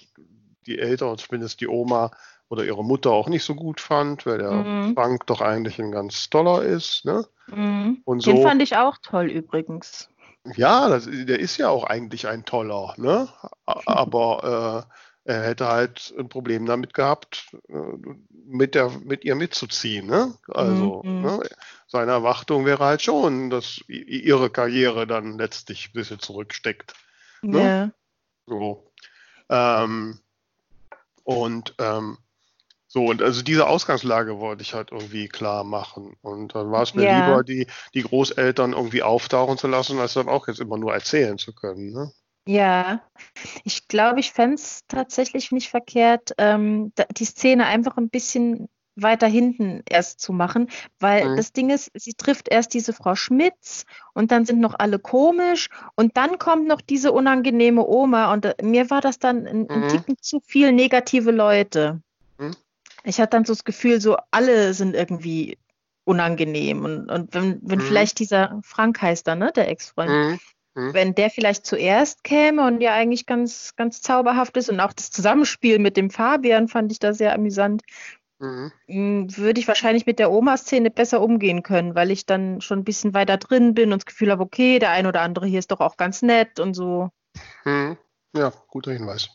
die 0.66 0.78
Eltern, 0.78 1.18
zumindest 1.18 1.60
die 1.60 1.68
Oma 1.68 2.10
oder 2.48 2.64
ihre 2.64 2.84
Mutter 2.84 3.10
auch 3.10 3.28
nicht 3.28 3.44
so 3.44 3.54
gut 3.54 3.80
fand, 3.80 4.24
weil 4.24 4.38
der 4.38 4.50
mhm. 4.50 4.94
Frank 4.94 5.26
doch 5.26 5.42
eigentlich 5.42 5.78
ein 5.78 5.92
ganz 5.92 6.30
toller 6.30 6.62
ist. 6.62 7.04
Ne? 7.04 7.26
Mhm. 7.48 8.00
Und 8.04 8.22
so, 8.22 8.32
Den 8.32 8.42
fand 8.42 8.62
ich 8.62 8.76
auch 8.76 8.96
toll 9.02 9.30
übrigens. 9.30 10.08
Ja, 10.56 10.88
das, 10.88 11.06
der 11.06 11.38
ist 11.38 11.58
ja 11.58 11.68
auch 11.68 11.84
eigentlich 11.84 12.26
ein 12.26 12.46
toller, 12.46 12.94
ne? 12.96 13.28
Aber 13.66 14.86
äh, 14.88 14.94
er 15.24 15.42
hätte 15.42 15.68
halt 15.68 16.14
ein 16.18 16.28
Problem 16.28 16.66
damit 16.66 16.94
gehabt, 16.94 17.56
äh, 17.68 17.74
mit, 18.46 18.74
der, 18.74 18.90
mit 19.04 19.24
ihr 19.24 19.34
mitzuziehen. 19.34 20.06
Ne? 20.06 20.34
Also 20.48 21.02
mhm. 21.04 21.22
ne? 21.22 21.40
seine 21.86 22.12
Erwartung 22.12 22.64
wäre 22.64 22.84
halt 22.84 23.02
schon, 23.02 23.50
dass 23.50 23.80
ihre 23.88 24.50
Karriere 24.50 25.06
dann 25.06 25.38
letztlich 25.38 25.88
ein 25.88 25.92
bisschen 25.92 26.20
zurücksteckt. 26.20 26.94
Ne? 27.42 27.60
Ja. 27.60 27.90
So. 28.46 28.92
Ähm, 29.48 30.20
und 31.24 31.74
ähm, 31.78 32.18
so, 32.92 33.04
und 33.04 33.22
also 33.22 33.42
diese 33.42 33.68
Ausgangslage 33.68 34.40
wollte 34.40 34.62
ich 34.62 34.74
halt 34.74 34.90
irgendwie 34.90 35.28
klar 35.28 35.62
machen. 35.62 36.16
Und 36.22 36.56
dann 36.56 36.72
war 36.72 36.82
es 36.82 36.94
mir 36.94 37.04
ja. 37.04 37.24
lieber, 37.24 37.44
die, 37.44 37.68
die 37.94 38.02
Großeltern 38.02 38.72
irgendwie 38.72 39.04
auftauchen 39.04 39.58
zu 39.58 39.68
lassen, 39.68 40.00
als 40.00 40.14
dann 40.14 40.28
auch 40.28 40.48
jetzt 40.48 40.58
immer 40.58 40.76
nur 40.76 40.92
erzählen 40.92 41.38
zu 41.38 41.54
können. 41.54 41.92
Ne? 41.92 42.10
Ja, 42.50 43.02
ich 43.64 43.86
glaube, 43.88 44.20
ich 44.20 44.32
fände 44.32 44.56
es 44.56 44.80
tatsächlich 44.88 45.52
nicht 45.52 45.68
verkehrt, 45.68 46.32
ähm, 46.38 46.92
die 47.16 47.24
Szene 47.24 47.66
einfach 47.66 47.96
ein 47.96 48.10
bisschen 48.10 48.68
weiter 48.96 49.28
hinten 49.28 49.82
erst 49.88 50.20
zu 50.20 50.32
machen, 50.32 50.68
weil 50.98 51.30
mhm. 51.30 51.36
das 51.36 51.52
Ding 51.52 51.70
ist, 51.70 51.90
sie 51.94 52.14
trifft 52.14 52.48
erst 52.48 52.74
diese 52.74 52.92
Frau 52.92 53.14
Schmitz 53.14 53.84
und 54.14 54.30
dann 54.30 54.44
sind 54.44 54.60
noch 54.60 54.74
alle 54.78 54.98
komisch 54.98 55.68
und 55.94 56.16
dann 56.16 56.38
kommt 56.38 56.66
noch 56.66 56.80
diese 56.80 57.12
unangenehme 57.12 57.86
Oma 57.86 58.32
und 58.32 58.44
äh, 58.44 58.54
mir 58.62 58.90
war 58.90 59.00
das 59.00 59.18
dann 59.18 59.46
ein, 59.46 59.70
ein 59.70 59.80
mhm. 59.82 59.88
Ticken 59.88 60.16
zu 60.20 60.40
viel 60.40 60.72
negative 60.72 61.30
Leute 61.30 62.02
ich 63.04 63.20
hatte 63.20 63.30
dann 63.30 63.44
so 63.44 63.52
das 63.52 63.64
Gefühl, 63.64 64.00
so 64.00 64.16
alle 64.30 64.74
sind 64.74 64.94
irgendwie 64.94 65.58
unangenehm. 66.04 66.84
Und, 66.84 67.10
und 67.10 67.34
wenn, 67.34 67.60
wenn 67.62 67.78
mhm. 67.78 67.82
vielleicht 67.82 68.18
dieser 68.18 68.60
Frank 68.62 69.00
heißt 69.00 69.26
da, 69.26 69.34
ne, 69.34 69.52
der 69.54 69.68
Ex-Freund, 69.68 70.40
mhm. 70.80 70.86
mhm. 70.88 70.94
wenn 70.94 71.14
der 71.14 71.30
vielleicht 71.30 71.66
zuerst 71.66 72.24
käme 72.24 72.66
und 72.66 72.80
ja 72.80 72.92
eigentlich 72.92 73.26
ganz, 73.26 73.74
ganz 73.76 74.00
zauberhaft 74.00 74.56
ist 74.56 74.70
und 74.70 74.80
auch 74.80 74.92
das 74.92 75.10
Zusammenspiel 75.10 75.78
mit 75.78 75.96
dem 75.96 76.10
Fabian 76.10 76.68
fand 76.68 76.92
ich 76.92 76.98
da 76.98 77.12
sehr 77.12 77.34
amüsant, 77.34 77.82
mhm. 78.38 78.72
Würde 79.36 79.60
ich 79.60 79.68
wahrscheinlich 79.68 80.06
mit 80.06 80.18
der 80.18 80.30
Oma-Szene 80.30 80.90
besser 80.90 81.20
umgehen 81.20 81.62
können, 81.62 81.94
weil 81.94 82.10
ich 82.10 82.26
dann 82.26 82.60
schon 82.60 82.80
ein 82.80 82.84
bisschen 82.84 83.14
weiter 83.14 83.36
drin 83.36 83.74
bin 83.74 83.92
und 83.92 84.00
das 84.00 84.06
Gefühl 84.06 84.30
habe, 84.30 84.42
okay, 84.42 84.78
der 84.78 84.90
ein 84.90 85.06
oder 85.06 85.20
andere 85.20 85.46
hier 85.46 85.58
ist 85.58 85.70
doch 85.70 85.80
auch 85.80 85.96
ganz 85.96 86.22
nett 86.22 86.58
und 86.58 86.74
so. 86.74 87.10
Hm. 87.64 87.96
Ja, 88.34 88.52
guter 88.68 88.92
Hinweis. 88.92 89.28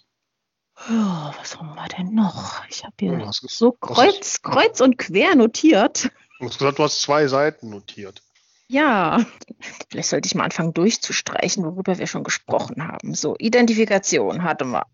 Oh, 0.77 1.31
was 1.39 1.57
haben 1.57 1.73
wir 1.73 1.87
denn 1.87 2.13
noch? 2.13 2.67
Ich 2.69 2.83
habe 2.83 2.93
hier 2.99 3.13
Ja, 3.13 3.29
ist- 3.29 3.41
so 3.47 3.71
kreuz, 3.71 4.41
kreuz 4.41 4.81
und 4.81 4.97
quer 4.97 5.35
notiert. 5.35 6.09
Du 6.39 6.47
hast 6.47 6.57
gesagt, 6.57 6.79
du 6.79 6.83
hast 6.83 7.01
zwei 7.01 7.27
Seiten 7.27 7.69
notiert. 7.69 8.21
Ja, 8.67 9.23
vielleicht 9.89 10.09
sollte 10.09 10.27
ich 10.27 10.35
mal 10.35 10.45
anfangen 10.45 10.73
durchzustreichen, 10.73 11.63
worüber 11.63 11.97
wir 11.97 12.07
schon 12.07 12.23
gesprochen 12.23 12.87
haben. 12.87 13.13
So, 13.13 13.35
Identifikation 13.37 14.43
hatten 14.43 14.71
wir. 14.71 14.85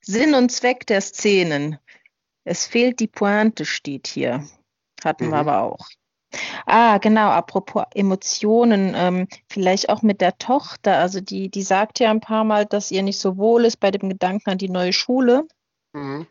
Sinn 0.00 0.34
und 0.34 0.50
Zweck 0.50 0.86
der 0.86 1.00
Szenen. 1.00 1.78
Es 2.44 2.66
fehlt 2.66 3.00
die 3.00 3.06
Pointe, 3.08 3.64
steht 3.66 4.06
hier. 4.06 4.46
Hatten 5.04 5.26
Mhm. 5.26 5.30
wir 5.30 5.36
aber 5.38 5.62
auch. 5.62 5.86
Ah, 6.64 6.98
genau, 6.98 7.28
apropos 7.28 7.84
Emotionen, 7.94 8.94
ähm, 8.94 9.28
vielleicht 9.48 9.88
auch 9.88 10.02
mit 10.02 10.20
der 10.20 10.38
Tochter. 10.38 10.96
Also 10.98 11.20
die, 11.20 11.50
die 11.50 11.62
sagt 11.62 11.98
ja 11.98 12.10
ein 12.10 12.20
paar 12.20 12.44
Mal, 12.44 12.66
dass 12.66 12.90
ihr 12.90 13.02
nicht 13.02 13.18
so 13.18 13.36
wohl 13.36 13.64
ist 13.64 13.78
bei 13.78 13.90
dem 13.90 14.08
Gedanken 14.08 14.50
an 14.50 14.58
die 14.58 14.68
neue 14.68 14.92
Schule. 14.92 15.46
Mhm. 15.92 16.26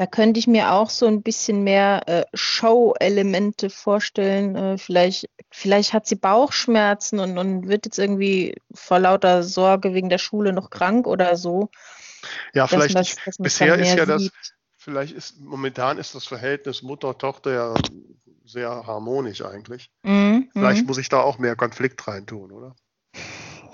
Da 0.00 0.06
könnte 0.06 0.40
ich 0.40 0.46
mir 0.46 0.72
auch 0.72 0.88
so 0.88 1.04
ein 1.04 1.20
bisschen 1.20 1.62
mehr 1.62 2.08
äh, 2.08 2.24
Show-Elemente 2.32 3.68
vorstellen. 3.68 4.56
Äh, 4.56 4.78
vielleicht, 4.78 5.28
vielleicht 5.50 5.92
hat 5.92 6.06
sie 6.06 6.14
Bauchschmerzen 6.14 7.18
und, 7.18 7.36
und 7.36 7.68
wird 7.68 7.84
jetzt 7.84 7.98
irgendwie 7.98 8.54
vor 8.72 8.98
lauter 8.98 9.42
Sorge 9.42 9.92
wegen 9.92 10.08
der 10.08 10.16
Schule 10.16 10.54
noch 10.54 10.70
krank 10.70 11.06
oder 11.06 11.36
so. 11.36 11.68
Ja, 12.54 12.62
dass 12.62 12.70
vielleicht 12.70 12.94
man 12.94 13.02
nicht. 13.02 13.18
das- 13.18 13.24
dass 13.26 13.38
man 13.38 13.46
es 13.46 13.52
Bisher 13.52 13.74
ist 13.78 13.94
ja 13.94 14.06
das, 14.06 14.22
sieht. 14.22 14.32
vielleicht 14.78 15.12
ist, 15.14 15.38
momentan 15.38 15.98
ist 15.98 16.14
das 16.14 16.24
Verhältnis 16.26 16.80
Mutter-Tochter 16.80 17.52
ja 17.52 17.74
sehr 18.46 18.70
harmonisch 18.86 19.44
eigentlich. 19.44 19.90
Mhm, 20.02 20.48
Vielleicht 20.54 20.80
mhm. 20.80 20.86
muss 20.86 20.96
ich 20.96 21.10
da 21.10 21.20
auch 21.20 21.36
mehr 21.38 21.56
Konflikt 21.56 22.08
reintun, 22.08 22.52
oder? 22.52 22.74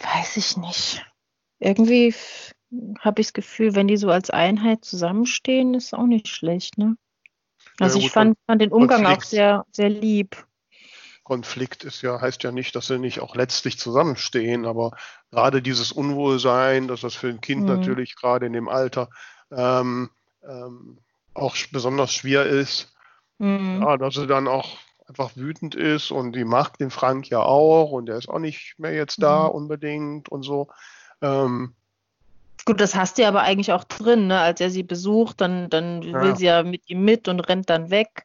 Weiß 0.00 0.36
ich 0.38 0.56
nicht. 0.56 1.06
Irgendwie 1.60 2.12
habe 3.00 3.20
ich 3.20 3.28
das 3.28 3.32
Gefühl, 3.32 3.74
wenn 3.74 3.88
die 3.88 3.96
so 3.96 4.10
als 4.10 4.30
Einheit 4.30 4.84
zusammenstehen, 4.84 5.74
ist 5.74 5.94
auch 5.94 6.06
nicht 6.06 6.28
schlecht, 6.28 6.78
ne? 6.78 6.96
Ja, 7.80 7.86
Also 7.86 7.98
ich 7.98 8.04
gut, 8.04 8.12
fand, 8.12 8.38
fand 8.46 8.62
den 8.62 8.72
Umgang 8.72 9.06
auch 9.06 9.20
Konflikt. 9.20 9.22
sehr, 9.22 9.64
sehr 9.72 9.90
lieb. 9.90 10.46
Konflikt 11.24 11.84
ist 11.84 12.02
ja, 12.02 12.20
heißt 12.20 12.42
ja 12.44 12.52
nicht, 12.52 12.76
dass 12.76 12.86
sie 12.86 12.98
nicht 12.98 13.20
auch 13.20 13.34
letztlich 13.34 13.78
zusammenstehen, 13.78 14.64
aber 14.64 14.92
gerade 15.30 15.60
dieses 15.60 15.90
Unwohlsein, 15.92 16.86
dass 16.86 17.00
das 17.00 17.14
für 17.14 17.28
ein 17.28 17.40
Kind 17.40 17.64
Mhm. 17.64 17.68
natürlich 17.68 18.14
gerade 18.16 18.46
in 18.46 18.52
dem 18.52 18.68
Alter 18.68 19.08
ähm, 19.50 20.10
ähm, 20.48 20.98
auch 21.34 21.56
besonders 21.72 22.12
schwer 22.14 22.46
ist, 22.46 22.94
Mhm. 23.40 23.80
ja, 23.80 23.96
dass 23.96 24.14
sie 24.14 24.26
dann 24.26 24.46
auch 24.48 24.78
einfach 25.08 25.36
wütend 25.36 25.74
ist 25.74 26.10
und 26.12 26.32
die 26.32 26.44
mag 26.44 26.78
den 26.78 26.90
Frank 26.90 27.28
ja 27.28 27.40
auch 27.40 27.90
und 27.90 28.06
der 28.06 28.18
ist 28.18 28.28
auch 28.28 28.38
nicht 28.38 28.74
mehr 28.78 28.92
jetzt 28.92 29.22
da 29.22 29.46
Mhm. 29.46 29.50
unbedingt 29.50 30.28
und 30.28 30.42
so. 30.42 30.68
Ähm, 31.22 31.74
Gut, 32.66 32.80
das 32.80 32.94
hast 32.96 33.16
du 33.16 33.22
ja 33.22 33.28
aber 33.28 33.42
eigentlich 33.42 33.72
auch 33.72 33.84
drin, 33.84 34.26
ne? 34.26 34.40
Als 34.40 34.60
er 34.60 34.70
sie 34.70 34.82
besucht, 34.82 35.40
dann, 35.40 35.70
dann 35.70 36.02
Ja. 36.02 36.20
will 36.22 36.36
sie 36.36 36.46
ja 36.46 36.62
mit 36.64 36.82
ihm 36.90 37.04
mit 37.04 37.28
und 37.28 37.40
rennt 37.40 37.70
dann 37.70 37.90
weg. 37.90 38.24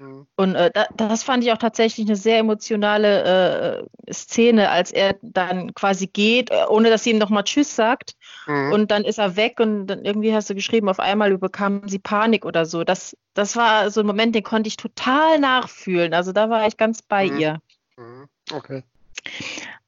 mh, 0.00 0.26
Und 0.36 0.54
äh, 0.54 0.70
da, 0.74 0.86
das 0.96 1.22
fand 1.22 1.44
ich 1.44 1.52
auch 1.52 1.58
tatsächlich 1.58 2.06
eine 2.06 2.16
sehr 2.16 2.38
emotionale 2.38 3.86
äh, 4.06 4.12
Szene, 4.12 4.70
als 4.70 4.90
er 4.92 5.16
dann 5.22 5.72
quasi 5.74 6.08
geht, 6.08 6.50
äh, 6.50 6.64
ohne 6.68 6.90
dass 6.90 7.04
sie 7.04 7.10
ihm 7.12 7.18
nochmal 7.18 7.44
Tschüss 7.44 7.74
sagt. 7.74 8.16
mh. 8.46 8.72
Und 8.74 8.90
dann 8.90 9.04
ist 9.04 9.18
er 9.18 9.36
weg 9.36 9.60
und 9.60 9.86
dann 9.86 10.04
irgendwie 10.04 10.34
hast 10.34 10.50
du 10.50 10.54
geschrieben, 10.54 10.88
auf 10.88 10.98
einmal 11.00 11.38
bekam 11.38 11.88
sie 11.88 12.00
Panik 12.00 12.44
oder 12.44 12.66
so. 12.66 12.84
Das, 12.84 13.16
das 13.34 13.54
war 13.56 13.90
so 13.90 14.00
ein 14.00 14.06
Moment, 14.06 14.34
den 14.34 14.42
konnte 14.42 14.68
ich 14.68 14.76
total 14.76 15.38
nachfühlen. 15.38 16.12
Also 16.12 16.32
da 16.32 16.50
war 16.50 16.66
ich 16.66 16.76
ganz 16.76 17.02
bei 17.02 17.26
Mhm. 17.26 17.38
ihr. 17.38 17.58
Mhm. 17.96 18.28
Okay. 18.52 18.82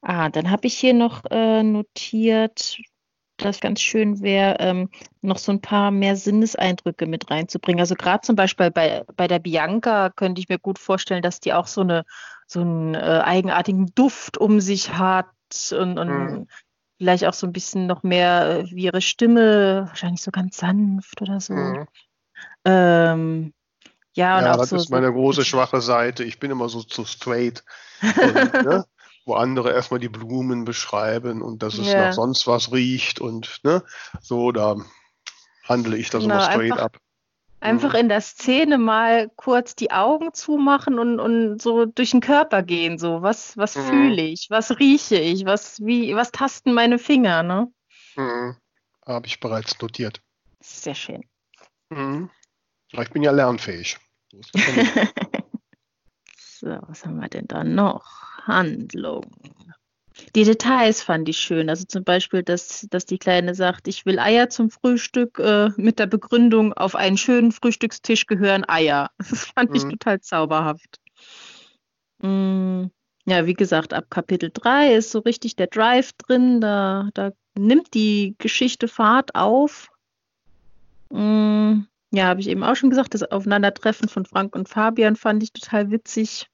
Ah, 0.00 0.28
dann 0.30 0.50
habe 0.50 0.66
ich 0.66 0.78
hier 0.78 0.94
noch 0.94 1.24
äh, 1.30 1.62
notiert, 1.62 2.78
dass 3.44 3.60
ganz 3.60 3.80
schön 3.80 4.20
wäre, 4.22 4.56
ähm, 4.60 4.90
noch 5.22 5.38
so 5.38 5.52
ein 5.52 5.60
paar 5.60 5.90
mehr 5.90 6.16
Sinneseindrücke 6.16 7.06
mit 7.06 7.30
reinzubringen. 7.30 7.80
Also 7.80 7.94
gerade 7.94 8.20
zum 8.22 8.36
Beispiel 8.36 8.70
bei, 8.70 9.04
bei 9.16 9.28
der 9.28 9.38
Bianca 9.38 10.10
könnte 10.10 10.40
ich 10.40 10.48
mir 10.48 10.58
gut 10.58 10.78
vorstellen, 10.78 11.22
dass 11.22 11.40
die 11.40 11.52
auch 11.52 11.66
so 11.66 11.80
eine 11.82 12.04
so 12.46 12.60
einen 12.60 12.94
äh, 12.94 12.98
eigenartigen 13.24 13.92
Duft 13.94 14.38
um 14.38 14.60
sich 14.60 14.94
hat 14.94 15.26
und, 15.70 15.98
und 15.98 16.08
Mhm. 16.08 16.46
vielleicht 16.98 17.26
auch 17.26 17.34
so 17.34 17.46
ein 17.46 17.52
bisschen 17.52 17.86
noch 17.86 18.02
mehr 18.02 18.60
äh, 18.60 18.70
wie 18.70 18.84
ihre 18.84 19.02
Stimme, 19.02 19.84
wahrscheinlich 19.88 20.22
so 20.22 20.30
ganz 20.30 20.56
sanft 20.56 21.20
oder 21.20 21.40
so. 21.40 21.54
Mhm. 21.54 21.86
Ähm, 22.64 23.52
ja, 24.14 24.38
und 24.38 24.44
Ja, 24.44 24.52
auch 24.54 24.58
das 24.58 24.72
so, 24.72 24.76
ist 24.76 24.90
meine 24.90 25.12
große 25.12 25.44
schwache 25.44 25.80
Seite. 25.80 26.24
Ich 26.24 26.40
bin 26.40 26.50
immer 26.50 26.68
so 26.68 26.82
zu 26.82 27.04
straight. 27.04 27.64
Und, 28.22 28.62
ne, 28.62 28.84
wo 29.28 29.34
andere 29.34 29.72
erstmal 29.72 30.00
die 30.00 30.08
Blumen 30.08 30.64
beschreiben 30.64 31.42
und 31.42 31.62
dass 31.62 31.78
es 31.78 31.92
Ja. 31.92 32.06
nach 32.06 32.12
sonst 32.12 32.46
was 32.46 32.72
riecht 32.72 33.20
und 33.20 33.60
ne, 33.62 33.84
so, 34.20 34.50
da 34.52 34.76
handle 35.64 35.96
ich 35.96 36.10
das 36.10 36.22
Genau, 36.22 36.34
immer 36.36 36.44
straight 36.50 36.72
einfach- 36.72 36.84
ab. 36.84 36.96
Einfach 37.60 37.92
Mhm. 37.94 37.98
in 38.00 38.08
der 38.08 38.20
Szene 38.20 38.78
mal 38.78 39.30
kurz 39.34 39.74
die 39.74 39.90
Augen 39.90 40.32
zumachen 40.32 41.00
und, 41.00 41.18
und 41.18 41.60
so 41.60 41.86
durch 41.86 42.12
den 42.12 42.20
Körper 42.20 42.62
gehen. 42.62 42.98
So, 42.98 43.20
was, 43.20 43.56
was 43.56 43.74
Mhm. 43.74 43.82
fühle 43.82 44.22
ich? 44.22 44.46
Was 44.48 44.78
rieche 44.78 45.16
ich? 45.18 45.44
Was, 45.44 45.80
wie, 45.84 46.14
was 46.14 46.30
tasten 46.30 46.72
meine 46.72 47.00
Finger, 47.00 47.42
ne? 47.42 47.66
Mhm. 48.14 48.56
Habe 49.04 49.26
ich 49.26 49.40
bereits 49.40 49.76
notiert. 49.80 50.20
Sehr 50.60 50.94
schön. 50.94 51.24
Mhm. 51.90 52.30
Ich 52.92 53.10
bin 53.10 53.24
ja 53.24 53.32
lernfähig. 53.32 53.98
So 56.60 56.66
was 56.88 57.04
haben 57.06 57.20
wir 57.20 57.28
denn 57.28 57.46
da 57.46 57.62
noch? 57.62 58.04
Handlung. 58.44 59.24
Die 60.34 60.42
Details 60.42 61.02
fand 61.02 61.28
ich 61.28 61.38
schön. 61.38 61.70
Also 61.70 61.84
zum 61.84 62.02
Beispiel, 62.02 62.42
dass, 62.42 62.88
dass 62.90 63.06
die 63.06 63.18
Kleine 63.18 63.54
sagt, 63.54 63.86
ich 63.86 64.04
will 64.04 64.18
Eier 64.18 64.50
zum 64.50 64.68
Frühstück 64.68 65.38
äh, 65.38 65.70
mit 65.76 66.00
der 66.00 66.06
Begründung, 66.06 66.72
auf 66.72 66.96
einen 66.96 67.16
schönen 67.16 67.52
Frühstückstisch 67.52 68.26
gehören 68.26 68.68
Eier. 68.68 69.10
Das 69.18 69.44
fand 69.54 69.76
ich 69.76 69.84
Mhm. 69.84 69.90
total 69.90 70.20
zauberhaft. 70.20 70.98
Mm, 72.22 72.86
ja, 73.26 73.46
wie 73.46 73.54
gesagt, 73.54 73.94
ab 73.94 74.06
Kapitel 74.10 74.50
3 74.52 74.94
ist 74.94 75.12
so 75.12 75.20
richtig 75.20 75.54
der 75.54 75.68
Drive 75.68 76.12
drin. 76.14 76.60
Da, 76.60 77.10
da 77.14 77.30
nimmt 77.56 77.94
die 77.94 78.34
Geschichte 78.38 78.88
Fahrt 78.88 79.36
auf. 79.36 79.88
Mm, 81.10 81.82
ja, 82.10 82.24
habe 82.24 82.40
ich 82.40 82.48
eben 82.48 82.62
auch 82.62 82.74
schon 82.74 82.90
gesagt, 82.90 83.14
das 83.14 83.22
Aufeinandertreffen 83.22 84.08
von 84.08 84.24
Frank 84.24 84.54
und 84.54 84.68
Fabian 84.68 85.16
fand 85.16 85.42
ich 85.42 85.52
total 85.52 85.90
witzig. 85.90 86.46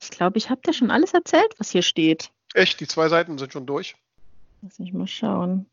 Ich 0.00 0.10
glaube, 0.10 0.38
ich 0.38 0.50
habe 0.50 0.60
dir 0.62 0.72
schon 0.72 0.90
alles 0.90 1.12
erzählt, 1.12 1.54
was 1.58 1.70
hier 1.70 1.82
steht. 1.82 2.30
Echt, 2.54 2.80
die 2.80 2.86
zwei 2.86 3.08
Seiten 3.08 3.38
sind 3.38 3.52
schon 3.52 3.66
durch. 3.66 3.94
Lass 4.62 4.78
mich 4.78 4.92
mal 4.92 5.06
schauen. 5.06 5.66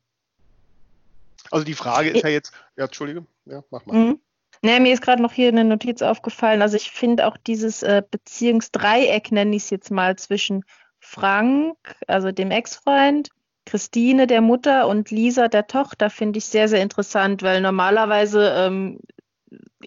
Also 1.51 1.65
die 1.65 1.73
Frage 1.73 2.09
ist 2.09 2.23
ja 2.23 2.29
jetzt, 2.29 2.51
ja, 2.75 2.85
Entschuldige, 2.85 3.25
ja, 3.45 3.63
mach 3.69 3.85
mal. 3.85 3.95
Mhm. 3.95 4.19
Nee, 4.61 4.79
mir 4.79 4.93
ist 4.93 5.01
gerade 5.01 5.21
noch 5.21 5.33
hier 5.33 5.49
eine 5.49 5.63
Notiz 5.63 6.01
aufgefallen. 6.01 6.61
Also 6.61 6.77
ich 6.77 6.91
finde 6.91 7.27
auch 7.27 7.37
dieses 7.37 7.83
äh, 7.83 8.01
Beziehungsdreieck, 8.09 9.31
nenne 9.31 9.55
ich 9.55 9.63
es 9.63 9.69
jetzt 9.69 9.91
mal, 9.91 10.15
zwischen 10.17 10.65
Frank, 10.99 11.77
also 12.07 12.31
dem 12.31 12.51
Ex-Freund, 12.51 13.29
Christine, 13.67 14.27
der 14.27 14.41
Mutter 14.41 14.87
und 14.87 15.11
Lisa, 15.11 15.49
der 15.49 15.67
Tochter, 15.67 16.09
finde 16.09 16.39
ich 16.39 16.45
sehr, 16.45 16.67
sehr 16.67 16.81
interessant, 16.81 17.43
weil 17.43 17.61
normalerweise, 17.61 18.53
ähm, 18.55 18.99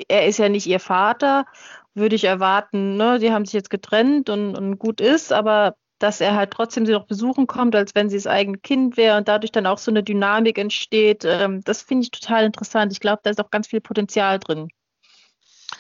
er 0.09 0.26
ist 0.26 0.39
ja 0.39 0.49
nicht 0.49 0.66
ihr 0.66 0.81
Vater, 0.81 1.47
würde 1.95 2.14
ich 2.14 2.24
erwarten, 2.24 2.97
ne, 2.97 3.18
die 3.18 3.33
haben 3.33 3.47
sich 3.47 3.55
jetzt 3.55 3.70
getrennt 3.70 4.28
und, 4.31 4.55
und 4.57 4.78
gut 4.78 5.01
ist, 5.01 5.33
aber 5.33 5.74
dass 5.99 6.20
er 6.20 6.35
halt 6.35 6.51
trotzdem 6.51 6.87
sie 6.87 6.93
noch 6.93 7.07
besuchen 7.07 7.47
kommt, 7.47 7.74
als 7.74 7.95
wenn 7.95 8.09
sie 8.09 8.16
das 8.16 8.26
eigene 8.26 8.59
Kind 8.59 8.97
wäre 8.97 9.16
und 9.18 9.28
dadurch 9.28 9.53
dann 9.53 9.66
auch 9.66 9.78
so 9.78 9.91
eine 9.91 10.03
Dynamik 10.03 10.59
entsteht, 10.59 11.24
ähm, 11.24 11.62
das 11.64 11.83
finde 11.83 12.05
ich 12.05 12.11
total 12.11 12.45
interessant. 12.45 12.93
Ich 12.93 13.01
glaube, 13.01 13.20
da 13.22 13.31
ist 13.31 13.41
auch 13.41 13.51
ganz 13.51 13.66
viel 13.66 13.81
Potenzial 13.81 14.39
drin. 14.39 14.68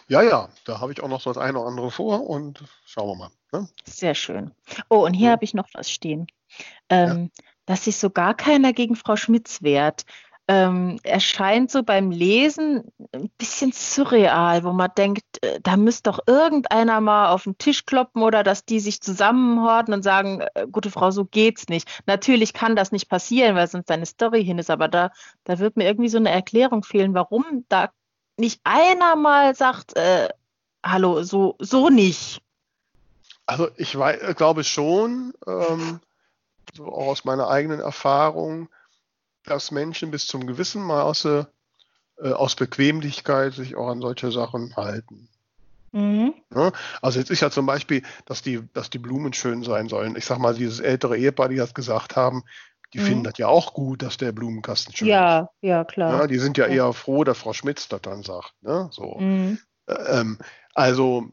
Ja, 0.08 0.22
ja, 0.22 0.48
da 0.64 0.80
habe 0.80 0.92
ich 0.92 1.00
auch 1.02 1.08
noch 1.08 1.20
so 1.20 1.30
das 1.30 1.42
eine 1.42 1.58
oder 1.58 1.68
andere 1.68 1.90
vor 1.90 2.28
und 2.28 2.64
schauen 2.84 3.08
wir 3.08 3.16
mal. 3.16 3.30
Ne? 3.52 3.68
Sehr 3.84 4.14
schön. 4.14 4.50
Oh, 4.88 5.04
und 5.04 5.14
hier 5.14 5.28
Ja. 5.28 5.32
habe 5.32 5.44
ich 5.44 5.54
noch 5.54 5.68
was 5.72 5.90
stehen. 5.90 6.26
Ähm, 6.88 7.30
Dass 7.66 7.84
sich 7.84 7.96
so 7.96 8.10
gar 8.10 8.34
keiner 8.34 8.72
gegen 8.72 8.96
Frau 8.96 9.16
Schmitz 9.16 9.62
wehrt. 9.62 10.04
Ähm, 10.48 10.98
erscheint 11.04 11.70
so 11.70 11.84
beim 11.84 12.10
Lesen 12.10 12.82
ein 13.12 13.30
bisschen 13.38 13.70
surreal, 13.70 14.64
wo 14.64 14.72
man 14.72 14.90
denkt, 14.96 15.22
äh, 15.42 15.60
da 15.62 15.76
müsste 15.76 16.10
doch 16.10 16.18
irgendeiner 16.26 17.00
mal 17.00 17.28
auf 17.28 17.44
den 17.44 17.56
Tisch 17.56 17.86
kloppen 17.86 18.22
oder 18.22 18.42
dass 18.42 18.64
die 18.64 18.80
sich 18.80 19.00
zusammenhorten 19.00 19.94
und 19.94 20.02
sagen, 20.02 20.40
äh, 20.54 20.66
gute 20.66 20.90
Frau, 20.90 21.12
so 21.12 21.24
geht's 21.24 21.68
nicht. 21.68 22.02
Natürlich 22.06 22.52
kann 22.52 22.74
das 22.74 22.90
nicht 22.90 23.08
passieren, 23.08 23.54
weil 23.54 23.68
sonst 23.68 23.90
deine 23.90 24.06
Story 24.06 24.44
hin 24.44 24.58
ist, 24.58 24.70
aber 24.70 24.88
da, 24.88 25.12
da 25.44 25.60
wird 25.60 25.76
mir 25.76 25.84
irgendwie 25.84 26.08
so 26.08 26.18
eine 26.18 26.30
Erklärung 26.30 26.82
fehlen, 26.82 27.14
warum 27.14 27.64
da 27.68 27.90
nicht 28.36 28.60
einer 28.64 29.14
mal 29.14 29.54
sagt, 29.54 29.96
äh, 29.96 30.30
hallo, 30.84 31.22
so, 31.22 31.54
so 31.60 31.90
nicht. 31.90 32.42
Also 33.46 33.68
ich 33.76 33.96
wei- 33.96 34.18
äh, 34.18 34.34
glaube 34.34 34.64
schon, 34.64 35.32
ähm, 35.46 36.00
so 36.74 36.86
auch 36.86 37.08
aus 37.08 37.24
meiner 37.24 37.48
eigenen 37.48 37.80
Erfahrung, 37.80 38.68
dass 39.44 39.70
Menschen 39.70 40.10
bis 40.10 40.26
zum 40.26 40.46
gewissen 40.46 40.82
Maße 40.82 41.50
äh, 42.18 42.32
aus 42.32 42.54
Bequemlichkeit 42.54 43.54
sich 43.54 43.76
auch 43.76 43.88
an 43.88 44.00
solche 44.00 44.30
Sachen 44.30 44.76
halten. 44.76 45.28
Mhm. 45.92 46.34
Ne? 46.50 46.72
Also 47.02 47.18
jetzt 47.18 47.30
ist 47.30 47.40
ja 47.40 47.50
zum 47.50 47.66
Beispiel, 47.66 48.02
dass 48.24 48.42
die, 48.42 48.62
dass 48.72 48.90
die 48.90 48.98
Blumen 48.98 49.32
schön 49.32 49.62
sein 49.62 49.88
sollen. 49.88 50.16
Ich 50.16 50.24
sag 50.24 50.38
mal, 50.38 50.54
dieses 50.54 50.80
ältere 50.80 51.16
Ehepaar, 51.16 51.48
die 51.48 51.56
das 51.56 51.74
gesagt 51.74 52.16
haben, 52.16 52.44
die 52.92 52.98
mhm. 52.98 53.04
finden 53.04 53.24
das 53.24 53.38
ja 53.38 53.48
auch 53.48 53.74
gut, 53.74 54.02
dass 54.02 54.16
der 54.16 54.32
Blumenkasten 54.32 54.94
schön 54.94 55.08
ja, 55.08 55.40
ist. 55.40 55.48
Ja, 55.62 55.84
klar. 55.84 56.20
Ja, 56.20 56.26
die 56.26 56.38
sind 56.38 56.58
ja, 56.58 56.66
ja, 56.66 56.86
eher 56.86 56.92
froh, 56.92 57.24
dass 57.24 57.38
Frau 57.38 57.52
Schmitz 57.52 57.88
das 57.88 58.02
dann 58.02 58.22
sagt. 58.22 58.52
Ne? 58.62 58.88
So. 58.92 59.16
Mhm. 59.18 59.58
Ähm, 59.88 60.38
also, 60.74 61.28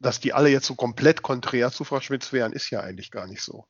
dass 0.00 0.20
die 0.20 0.32
alle 0.32 0.48
jetzt 0.48 0.66
so 0.66 0.74
komplett 0.74 1.22
konträr 1.22 1.70
zu 1.70 1.84
Frau 1.84 2.00
Schmitz 2.00 2.32
wären, 2.32 2.52
ist 2.52 2.70
ja 2.70 2.80
eigentlich 2.80 3.10
gar 3.10 3.26
nicht 3.26 3.42
so. 3.42 3.66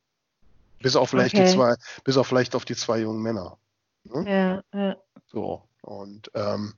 Bis 0.80 0.96
auf 0.96 1.10
vielleicht 1.10 1.34
okay. 1.34 1.44
die 1.44 1.52
zwei, 1.52 1.74
bis 2.04 2.16
auf 2.16 2.26
vielleicht 2.26 2.54
auf 2.54 2.64
die 2.64 2.76
zwei 2.76 3.00
jungen 3.00 3.22
Männer. 3.22 3.58
Ne? 4.04 4.62
Ja, 4.72 4.78
ja. 4.78 4.96
So. 5.26 5.62
Und 5.82 6.30
ähm, 6.34 6.74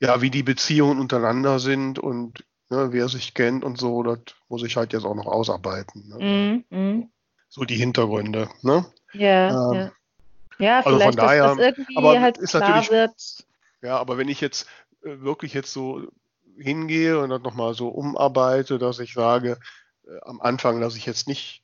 ja, 0.00 0.20
wie 0.20 0.30
die 0.30 0.42
Beziehungen 0.42 1.00
untereinander 1.00 1.58
sind 1.58 1.98
und 1.98 2.44
ne, 2.70 2.88
wer 2.92 3.08
sich 3.08 3.34
kennt 3.34 3.64
und 3.64 3.78
so, 3.78 4.02
das 4.02 4.18
muss 4.48 4.62
ich 4.62 4.76
halt 4.76 4.92
jetzt 4.92 5.04
auch 5.04 5.14
noch 5.14 5.26
ausarbeiten. 5.26 6.08
Ne? 6.08 6.64
Mm, 6.70 6.76
mm. 6.76 7.10
So 7.48 7.64
die 7.64 7.76
Hintergründe. 7.76 8.48
Ne? 8.62 8.84
Ja, 9.12 9.70
ähm, 9.70 9.74
ja. 9.74 9.92
Ja, 10.58 10.76
also 10.78 10.90
vielleicht, 10.90 11.04
von 11.04 11.16
daher, 11.16 11.46
dass 11.48 11.56
das 11.56 11.66
irgendwie 11.66 11.96
aber 11.96 12.20
halt 12.20 12.38
ist 12.38 12.50
klar 12.50 12.88
wird. 12.88 13.46
Ja, 13.82 13.98
aber 13.98 14.18
wenn 14.18 14.28
ich 14.28 14.40
jetzt 14.40 14.68
äh, 15.02 15.20
wirklich 15.20 15.52
jetzt 15.52 15.72
so 15.72 16.02
hingehe 16.56 17.18
und 17.18 17.30
dann 17.30 17.42
nochmal 17.42 17.74
so 17.74 17.88
umarbeite, 17.88 18.78
dass 18.78 19.00
ich 19.00 19.14
sage, 19.14 19.58
äh, 20.06 20.20
am 20.22 20.40
Anfang 20.40 20.80
lasse 20.80 20.96
ich 20.96 21.06
jetzt 21.06 21.26
nicht 21.26 21.63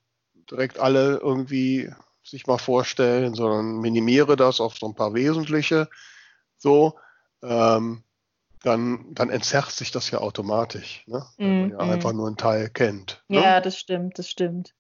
direkt 0.51 0.79
alle 0.79 1.19
irgendwie 1.19 1.91
sich 2.23 2.47
mal 2.47 2.59
vorstellen, 2.59 3.35
sondern 3.35 3.81
minimiere 3.81 4.37
das 4.37 4.61
auf 4.61 4.77
so 4.77 4.87
ein 4.87 4.95
paar 4.95 5.15
wesentliche, 5.15 5.89
so, 6.59 6.99
ähm, 7.43 8.03
dann, 8.63 9.07
dann 9.15 9.31
entzerrt 9.31 9.71
sich 9.71 9.91
das 9.91 10.11
ja 10.11 10.19
automatisch, 10.19 11.03
ne? 11.07 11.25
wenn 11.39 11.61
man 11.61 11.71
ja 11.71 11.85
mm. 11.87 11.91
einfach 11.91 12.13
nur 12.13 12.27
einen 12.27 12.37
Teil 12.37 12.69
kennt. 12.69 13.23
Ne? 13.29 13.43
Ja, 13.43 13.61
das 13.61 13.79
stimmt, 13.79 14.19
das 14.19 14.29
stimmt. 14.29 14.75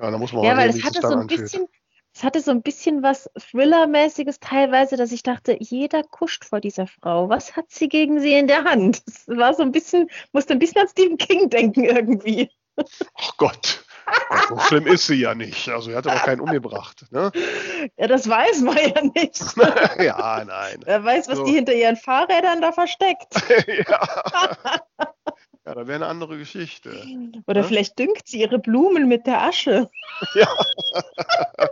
Ja, 0.00 0.10
da 0.10 0.18
muss 0.18 0.32
man 0.32 0.44
ja, 0.44 0.54
mal 0.54 0.62
weil 0.62 0.72
sehen, 0.72 0.80
es 0.80 0.86
hatte 0.86 1.00
so 1.00 1.14
ein 1.16 1.26
bisschen, 1.26 1.66
es 2.14 2.22
hatte 2.22 2.40
so 2.40 2.50
ein 2.52 2.62
bisschen 2.62 3.02
was 3.02 3.28
Thriller-mäßiges 3.36 4.38
teilweise, 4.40 4.96
dass 4.96 5.10
ich 5.10 5.22
dachte, 5.22 5.56
jeder 5.58 6.04
kuscht 6.04 6.44
vor 6.44 6.60
dieser 6.60 6.86
Frau. 6.86 7.28
Was 7.28 7.56
hat 7.56 7.66
sie 7.68 7.88
gegen 7.88 8.20
sie 8.20 8.34
in 8.34 8.46
der 8.46 8.64
Hand? 8.64 9.02
Es 9.06 9.26
war 9.26 9.54
so 9.54 9.62
ein 9.62 9.72
bisschen, 9.72 10.08
musste 10.32 10.52
ein 10.52 10.58
bisschen 10.58 10.82
an 10.82 10.88
Stephen 10.88 11.18
King 11.18 11.50
denken 11.50 11.84
irgendwie. 11.84 12.50
Ach 13.14 13.36
Gott. 13.38 13.84
So 14.48 14.58
schlimm 14.58 14.86
ist 14.86 15.06
sie 15.06 15.16
ja 15.16 15.34
nicht. 15.34 15.68
Also 15.68 15.90
er 15.90 15.98
hat 15.98 16.06
aber 16.06 16.20
keinen 16.20 16.40
umgebracht. 16.40 17.04
Ne? 17.10 17.32
Ja, 17.96 18.06
das 18.06 18.28
weiß 18.28 18.60
man 18.60 18.76
ja 18.76 19.02
nicht. 19.02 19.42
ja, 19.98 20.44
nein. 20.44 20.80
Wer 20.84 21.04
weiß, 21.04 21.28
was 21.28 21.38
so. 21.38 21.44
die 21.44 21.52
hinter 21.52 21.74
ihren 21.74 21.96
Fahrrädern 21.96 22.60
da 22.60 22.72
versteckt. 22.72 23.34
ja. 23.88 24.00
Ja, 25.66 25.74
da 25.74 25.86
wäre 25.88 25.96
eine 25.96 26.06
andere 26.06 26.38
Geschichte. 26.38 26.90
Oder 27.46 27.62
ne? 27.62 27.66
vielleicht 27.66 27.98
düngt 27.98 28.26
sie 28.26 28.40
ihre 28.40 28.60
Blumen 28.60 29.08
mit 29.08 29.26
der 29.26 29.42
Asche. 29.42 29.90
Ja. 30.34 30.48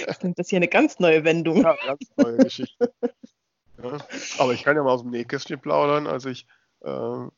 Das 0.00 0.18
ist 0.20 0.50
hier 0.50 0.56
eine 0.56 0.66
ganz 0.66 0.98
neue 0.98 1.22
Wendung. 1.22 1.62
Ja, 1.62 1.76
ganz 1.86 2.00
neue 2.16 2.36
Geschichte. 2.38 2.92
Ja. 3.80 3.96
Aber 4.38 4.52
ich 4.52 4.64
kann 4.64 4.76
ja 4.76 4.82
mal 4.82 4.90
aus 4.90 5.02
dem 5.02 5.10
Nähkästchen 5.12 5.60
plaudern. 5.60 6.08
Als 6.08 6.24
ich 6.24 6.46
äh, 6.80 7.28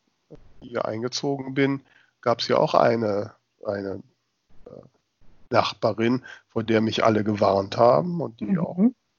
hier 0.62 0.86
eingezogen 0.86 1.52
bin, 1.52 1.82
gab 2.20 2.40
es 2.40 2.48
ja 2.48 2.56
auch 2.58 2.74
eine, 2.74 3.34
eine 3.64 4.02
äh, 4.66 4.70
Nachbarin, 5.50 6.24
vor 6.48 6.62
der 6.64 6.80
mich 6.80 7.04
alle 7.04 7.24
gewarnt 7.24 7.76
haben 7.76 8.20
und 8.20 8.40
die 8.40 8.46
mhm. 8.46 8.60
auch 8.60 8.78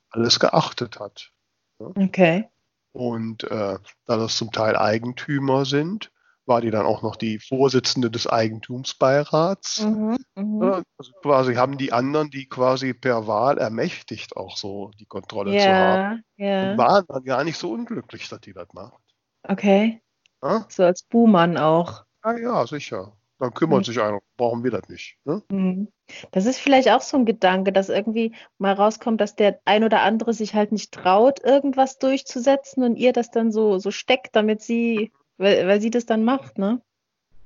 alles 0.09 0.39
geachtet 0.39 0.99
hat. 0.99 1.31
Ja. 1.79 1.87
Okay. 1.95 2.49
Und 2.93 3.43
äh, 3.45 3.77
da 4.05 4.17
das 4.17 4.35
zum 4.35 4.51
Teil 4.51 4.75
Eigentümer 4.75 5.65
sind, 5.65 6.11
war 6.45 6.59
die 6.59 6.71
dann 6.71 6.85
auch 6.85 7.01
noch 7.01 7.15
die 7.15 7.39
Vorsitzende 7.39 8.11
des 8.11 8.27
Eigentumsbeirats. 8.27 9.81
Mhm, 9.83 10.17
mh. 10.35 10.83
also 10.97 11.11
quasi 11.21 11.55
haben 11.55 11.77
die 11.77 11.93
anderen 11.93 12.29
die 12.29 12.49
quasi 12.49 12.93
per 12.93 13.27
Wahl 13.27 13.57
ermächtigt, 13.57 14.35
auch 14.35 14.57
so 14.57 14.91
die 14.99 15.05
Kontrolle 15.05 15.53
ja, 15.53 15.61
zu 15.61 15.69
haben. 15.69 16.23
Ja. 16.35 16.71
Und 16.71 16.77
waren 16.77 17.05
dann 17.07 17.23
gar 17.23 17.43
nicht 17.43 17.57
so 17.57 17.71
unglücklich, 17.71 18.27
dass 18.27 18.41
die 18.41 18.53
das 18.53 18.67
macht. 18.73 19.01
Okay. 19.43 20.01
Ja? 20.43 20.65
So 20.67 20.83
als 20.83 21.03
Buhmann 21.03 21.57
auch. 21.57 22.03
Ja, 22.23 22.37
ja, 22.37 22.67
sicher. 22.67 23.13
Dann 23.39 23.55
kümmert 23.55 23.79
mhm. 23.79 23.83
sich 23.85 23.99
einer, 23.99 24.19
brauchen 24.37 24.63
wir 24.63 24.69
das 24.69 24.87
nicht. 24.87 25.17
Ne? 25.25 25.41
Mhm. 25.49 25.87
Das 26.31 26.45
ist 26.45 26.59
vielleicht 26.59 26.89
auch 26.89 27.01
so 27.01 27.17
ein 27.17 27.25
Gedanke, 27.25 27.73
dass 27.73 27.89
irgendwie 27.89 28.35
mal 28.59 28.73
rauskommt, 28.73 29.19
dass 29.19 29.35
der 29.35 29.59
ein 29.65 29.83
oder 29.83 30.03
andere 30.03 30.33
sich 30.33 30.53
halt 30.53 30.71
nicht 30.71 30.91
traut, 30.91 31.43
irgendwas 31.43 31.97
durchzusetzen 31.97 32.83
und 32.83 32.97
ihr 32.97 33.13
das 33.13 33.31
dann 33.31 33.51
so, 33.51 33.79
so 33.79 33.89
steckt, 33.89 34.35
damit 34.35 34.61
sie, 34.61 35.11
weil, 35.37 35.67
weil 35.67 35.81
sie 35.81 35.89
das 35.89 36.05
dann 36.05 36.23
macht, 36.23 36.59
ne? 36.59 36.81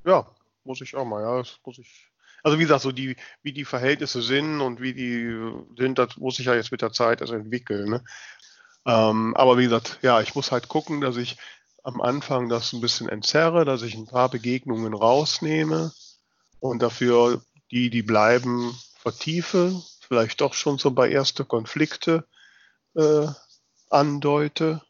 Ja, 0.05 0.29
muss 0.65 0.81
ich 0.81 0.95
auch 0.95 1.05
mal, 1.05 1.21
ja, 1.21 1.37
das 1.37 1.59
muss 1.65 1.77
ich. 1.77 2.11
Also 2.43 2.59
wie 2.59 2.63
gesagt, 2.63 2.81
so 2.81 2.91
die, 2.91 3.15
wie 3.41 3.53
die 3.53 3.65
Verhältnisse 3.65 4.21
sind 4.21 4.59
und 4.59 4.81
wie 4.81 4.93
die 4.93 5.33
sind, 5.77 5.97
das 5.97 6.17
muss 6.17 6.39
ich 6.39 6.45
ja 6.45 6.55
jetzt 6.55 6.71
mit 6.73 6.81
der 6.81 6.91
Zeit 6.91 7.21
also 7.21 7.35
entwickeln. 7.35 7.89
Ne? 7.89 8.03
Ähm, 8.85 9.33
aber 9.35 9.57
wie 9.57 9.63
gesagt, 9.63 9.99
ja, 10.01 10.19
ich 10.21 10.35
muss 10.35 10.51
halt 10.51 10.67
gucken, 10.67 11.01
dass 11.01 11.17
ich 11.17 11.37
am 11.85 12.01
Anfang 12.01 12.49
das 12.49 12.73
ein 12.73 12.81
bisschen 12.81 13.09
entzerre, 13.09 13.63
dass 13.63 13.83
ich 13.83 13.95
ein 13.95 14.07
paar 14.07 14.29
Begegnungen 14.29 14.95
rausnehme 14.95 15.91
und 16.59 16.81
dafür 16.81 17.41
die, 17.69 17.91
die 17.91 18.01
bleiben, 18.01 18.75
vertiefe, 18.97 19.79
vielleicht 20.01 20.41
doch 20.41 20.55
schon 20.55 20.79
so 20.79 20.89
bei 20.91 21.09
erste 21.09 21.45
Konflikte 21.45 22.25
äh, 22.95 23.27
andeute. 23.91 24.81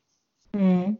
Mhm. 0.53 0.97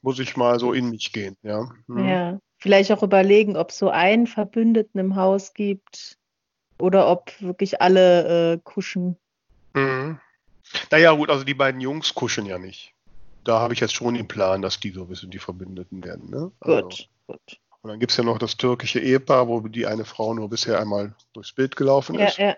Muss 0.00 0.18
ich 0.18 0.34
mal 0.36 0.58
so 0.58 0.72
in 0.72 0.88
mich 0.88 1.12
gehen, 1.12 1.36
ja. 1.42 1.68
Mhm. 1.88 2.08
Ja, 2.08 2.40
vielleicht 2.56 2.90
auch 2.90 3.02
überlegen, 3.02 3.58
ob 3.58 3.68
es 3.68 3.78
so 3.78 3.90
einen 3.90 4.26
Verbündeten 4.26 4.98
im 4.98 5.14
Haus 5.14 5.52
gibt 5.52 6.16
oder 6.78 7.06
ob 7.06 7.38
wirklich 7.40 7.82
alle 7.82 8.54
äh, 8.54 8.58
kuschen. 8.64 9.18
Mhm. 9.74 10.18
Naja, 10.90 11.12
gut, 11.12 11.28
also 11.28 11.44
die 11.44 11.54
beiden 11.54 11.82
Jungs 11.82 12.14
kuschen 12.14 12.46
ja 12.46 12.58
nicht 12.58 12.93
da 13.44 13.60
habe 13.60 13.74
ich 13.74 13.80
jetzt 13.80 13.94
schon 13.94 14.14
den 14.14 14.28
Plan, 14.28 14.62
dass 14.62 14.80
die 14.80 14.90
so 14.90 15.02
ein 15.02 15.08
bisschen 15.08 15.30
die 15.30 15.38
Verbündeten 15.38 16.02
werden. 16.04 16.30
Ne? 16.30 16.50
Also, 16.60 16.82
gut, 16.82 17.08
gut. 17.26 17.60
Und 17.82 17.90
dann 17.90 18.00
gibt 18.00 18.12
es 18.12 18.16
ja 18.16 18.24
noch 18.24 18.38
das 18.38 18.56
türkische 18.56 18.98
Ehepaar, 18.98 19.46
wo 19.46 19.60
die 19.60 19.86
eine 19.86 20.06
Frau 20.06 20.32
nur 20.32 20.48
bisher 20.48 20.80
einmal 20.80 21.14
durchs 21.34 21.52
Bild 21.52 21.76
gelaufen 21.76 22.18
ist. 22.18 22.38
Ja, 22.38 22.56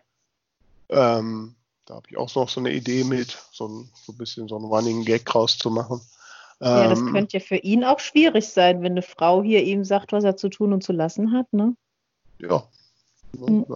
ja. 0.89 1.19
Ähm, 1.19 1.57
da 1.85 1.95
habe 1.95 2.07
ich 2.09 2.17
auch 2.17 2.33
noch 2.37 2.49
so 2.49 2.61
eine 2.61 2.73
Idee 2.73 3.03
mit, 3.03 3.37
so 3.51 3.67
ein, 3.67 3.91
so 3.95 4.13
ein 4.13 4.19
bisschen 4.19 4.47
so 4.47 4.57
einen 4.57 4.67
Running 4.67 5.05
Gag 5.05 5.35
rauszumachen. 5.35 6.01
Ja, 6.61 6.85
ähm, 6.85 6.91
das 6.91 7.01
könnte 7.13 7.39
ja 7.39 7.45
für 7.45 7.57
ihn 7.57 7.85
auch 7.85 7.99
schwierig 7.99 8.49
sein, 8.49 8.83
wenn 8.83 8.93
eine 8.93 9.03
Frau 9.03 9.43
hier 9.43 9.65
ihm 9.65 9.85
sagt, 9.85 10.13
was 10.13 10.23
er 10.23 10.37
zu 10.37 10.49
tun 10.49 10.73
und 10.73 10.85
zu 10.85 10.93
lassen 10.93 11.33
hat, 11.33 11.53
ne? 11.53 11.77
Ja. 12.39 12.67
Hm, 13.37 13.67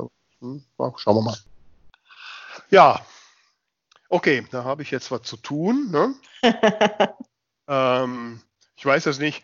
schauen 0.97 1.17
wir 1.17 1.23
mal. 1.23 1.37
Ja, 2.71 3.05
okay, 4.11 4.45
da 4.51 4.65
habe 4.65 4.83
ich 4.83 4.91
jetzt 4.91 5.11
was 5.11 5.23
zu 5.23 5.39
tun. 5.39 5.91
Ne? 5.91 6.15
ähm, 7.69 8.41
ich 8.77 8.85
weiß 8.85 9.07
jetzt 9.07 9.21
nicht, 9.21 9.43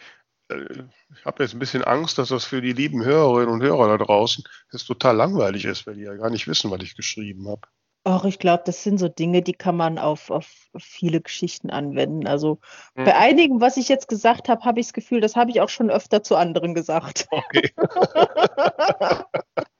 äh, 0.48 0.82
ich 1.14 1.24
habe 1.24 1.42
jetzt 1.42 1.54
ein 1.54 1.58
bisschen 1.58 1.84
Angst, 1.84 2.18
dass 2.18 2.28
das 2.28 2.44
für 2.44 2.60
die 2.60 2.72
lieben 2.72 3.02
Hörerinnen 3.04 3.48
und 3.48 3.62
Hörer 3.62 3.96
da 3.96 4.04
draußen 4.04 4.44
jetzt 4.72 4.86
total 4.86 5.16
langweilig 5.16 5.64
ist, 5.64 5.86
weil 5.86 5.94
die 5.94 6.02
ja 6.02 6.14
gar 6.14 6.30
nicht 6.30 6.46
wissen, 6.46 6.70
was 6.70 6.82
ich 6.82 6.96
geschrieben 6.96 7.48
habe. 7.48 7.62
Ach, 8.08 8.24
ich 8.24 8.38
glaube, 8.38 8.62
das 8.64 8.84
sind 8.84 8.98
so 8.98 9.08
Dinge, 9.08 9.42
die 9.42 9.52
kann 9.52 9.76
man 9.76 9.98
auf, 9.98 10.30
auf 10.30 10.46
viele 10.78 11.20
Geschichten 11.20 11.70
anwenden. 11.70 12.28
Also 12.28 12.60
hm. 12.94 13.04
bei 13.04 13.16
einigen, 13.16 13.60
was 13.60 13.76
ich 13.76 13.88
jetzt 13.88 14.06
gesagt 14.06 14.48
habe, 14.48 14.64
habe 14.64 14.78
ich 14.78 14.86
das 14.86 14.92
Gefühl, 14.92 15.20
das 15.20 15.34
habe 15.34 15.50
ich 15.50 15.60
auch 15.60 15.68
schon 15.68 15.90
öfter 15.90 16.22
zu 16.22 16.36
anderen 16.36 16.74
gesagt. 16.74 17.26
Okay. 17.32 17.72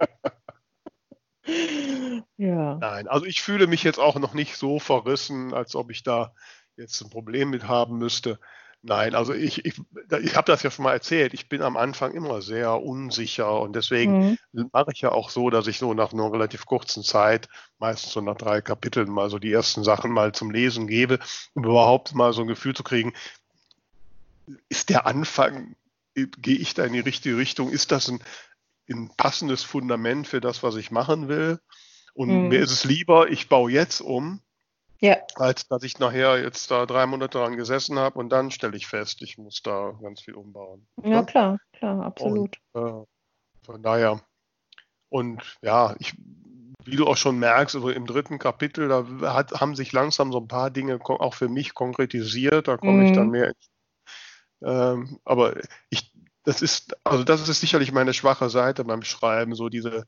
Ja. 2.36 2.76
Nein, 2.76 3.08
also 3.08 3.24
ich 3.24 3.42
fühle 3.42 3.66
mich 3.66 3.82
jetzt 3.82 3.98
auch 3.98 4.18
noch 4.18 4.34
nicht 4.34 4.56
so 4.56 4.78
verrissen, 4.78 5.54
als 5.54 5.74
ob 5.74 5.90
ich 5.90 6.02
da 6.02 6.34
jetzt 6.76 7.00
ein 7.00 7.10
Problem 7.10 7.50
mit 7.50 7.68
haben 7.68 7.98
müsste. 7.98 8.38
Nein, 8.82 9.14
also 9.14 9.32
ich, 9.32 9.64
ich, 9.64 9.80
ich 10.22 10.36
habe 10.36 10.46
das 10.46 10.62
ja 10.62 10.70
schon 10.70 10.84
mal 10.84 10.92
erzählt. 10.92 11.34
Ich 11.34 11.48
bin 11.48 11.60
am 11.62 11.76
Anfang 11.76 12.12
immer 12.12 12.40
sehr 12.40 12.80
unsicher 12.80 13.60
und 13.60 13.74
deswegen 13.74 14.38
mhm. 14.52 14.70
mache 14.72 14.92
ich 14.92 15.00
ja 15.00 15.10
auch 15.10 15.30
so, 15.30 15.50
dass 15.50 15.66
ich 15.66 15.78
so 15.78 15.92
nach 15.92 16.12
einer 16.12 16.32
relativ 16.32 16.66
kurzen 16.66 17.02
Zeit, 17.02 17.48
meistens 17.78 18.12
so 18.12 18.20
nach 18.20 18.36
drei 18.36 18.60
Kapiteln, 18.60 19.10
mal 19.10 19.28
so 19.28 19.40
die 19.40 19.52
ersten 19.52 19.82
Sachen 19.82 20.12
mal 20.12 20.32
zum 20.32 20.52
Lesen 20.52 20.86
gebe, 20.86 21.18
um 21.54 21.64
überhaupt 21.64 22.14
mal 22.14 22.32
so 22.32 22.42
ein 22.42 22.46
Gefühl 22.46 22.74
zu 22.74 22.84
kriegen, 22.84 23.12
ist 24.68 24.90
der 24.90 25.06
Anfang, 25.06 25.74
gehe 26.14 26.56
ich 26.56 26.74
da 26.74 26.84
in 26.84 26.92
die 26.92 27.00
richtige 27.00 27.36
Richtung? 27.36 27.70
Ist 27.70 27.90
das 27.90 28.08
ein, 28.08 28.22
ein 28.88 29.10
passendes 29.16 29.62
Fundament 29.62 30.26
für 30.26 30.40
das, 30.40 30.62
was 30.62 30.76
ich 30.76 30.90
machen 30.90 31.28
will? 31.28 31.58
Und 32.14 32.28
mhm. 32.28 32.48
mir 32.48 32.60
ist 32.60 32.70
es 32.70 32.84
lieber, 32.84 33.30
ich 33.30 33.48
baue 33.48 33.70
jetzt 33.70 34.00
um, 34.00 34.40
ja. 35.00 35.18
als 35.34 35.68
dass 35.68 35.82
ich 35.82 35.98
nachher 35.98 36.42
jetzt 36.42 36.70
da 36.70 36.86
drei 36.86 37.06
Monate 37.06 37.38
dran 37.38 37.56
gesessen 37.56 37.98
habe 37.98 38.18
und 38.18 38.30
dann 38.30 38.50
stelle 38.50 38.76
ich 38.76 38.86
fest, 38.86 39.22
ich 39.22 39.38
muss 39.38 39.62
da 39.62 39.92
ganz 40.00 40.22
viel 40.22 40.34
umbauen. 40.34 40.86
Ja, 41.02 41.10
ja? 41.10 41.22
klar, 41.24 41.58
klar, 41.72 42.04
absolut. 42.04 42.56
Und, 42.72 42.82
äh, 42.82 43.04
von 43.64 43.82
daher, 43.82 44.20
und 45.08 45.42
ja, 45.60 45.94
ich, 45.98 46.14
wie 46.84 46.96
du 46.96 47.06
auch 47.06 47.16
schon 47.16 47.38
merkst, 47.38 47.74
also 47.74 47.90
im 47.90 48.06
dritten 48.06 48.38
Kapitel, 48.38 48.88
da 48.88 49.34
hat, 49.34 49.52
haben 49.60 49.74
sich 49.74 49.92
langsam 49.92 50.32
so 50.32 50.38
ein 50.38 50.48
paar 50.48 50.70
Dinge 50.70 50.98
auch 51.02 51.34
für 51.34 51.48
mich 51.48 51.74
konkretisiert, 51.74 52.68
da 52.68 52.76
komme 52.76 53.02
mhm. 53.02 53.06
ich 53.06 53.12
dann 53.12 53.26
mhm. 53.26 53.30
mehr. 53.30 53.52
Ähm, 54.62 55.20
aber 55.24 55.56
ich, 55.90 56.12
das 56.46 56.62
ist, 56.62 56.96
also 57.04 57.24
das 57.24 57.46
ist 57.48 57.60
sicherlich 57.60 57.92
meine 57.92 58.14
schwache 58.14 58.48
Seite 58.48 58.84
beim 58.84 59.02
Schreiben, 59.02 59.54
so 59.54 59.68
diese, 59.68 60.06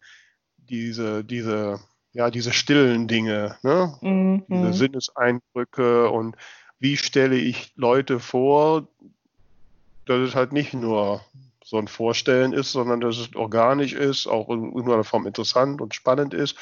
diese, 0.57 1.25
diese 1.25 1.81
ja, 2.13 2.31
diese 2.31 2.53
stillen 2.53 3.07
Dinge, 3.07 3.57
ne? 3.63 3.97
Mhm. 4.01 4.45
diese 4.49 4.73
Sinneseindrücke 4.73 6.11
und 6.11 6.37
wie 6.79 6.97
stelle 6.97 7.37
ich 7.37 7.73
Leute 7.77 8.19
vor, 8.19 8.89
dass 10.07 10.21
es 10.21 10.35
halt 10.35 10.53
nicht 10.53 10.75
nur 10.75 11.21
so 11.65 11.77
ein 11.77 11.89
Vorstellen 11.89 12.53
ist, 12.53 12.73
sondern 12.73 13.01
dass 13.01 13.19
es 13.19 13.35
organisch 13.35 13.93
ist, 13.93 14.27
auch 14.27 14.49
in 14.49 14.65
irgendeiner 14.65 15.05
Form 15.05 15.27
interessant 15.27 15.81
und 15.81 15.95
spannend 15.95 16.33
ist 16.33 16.57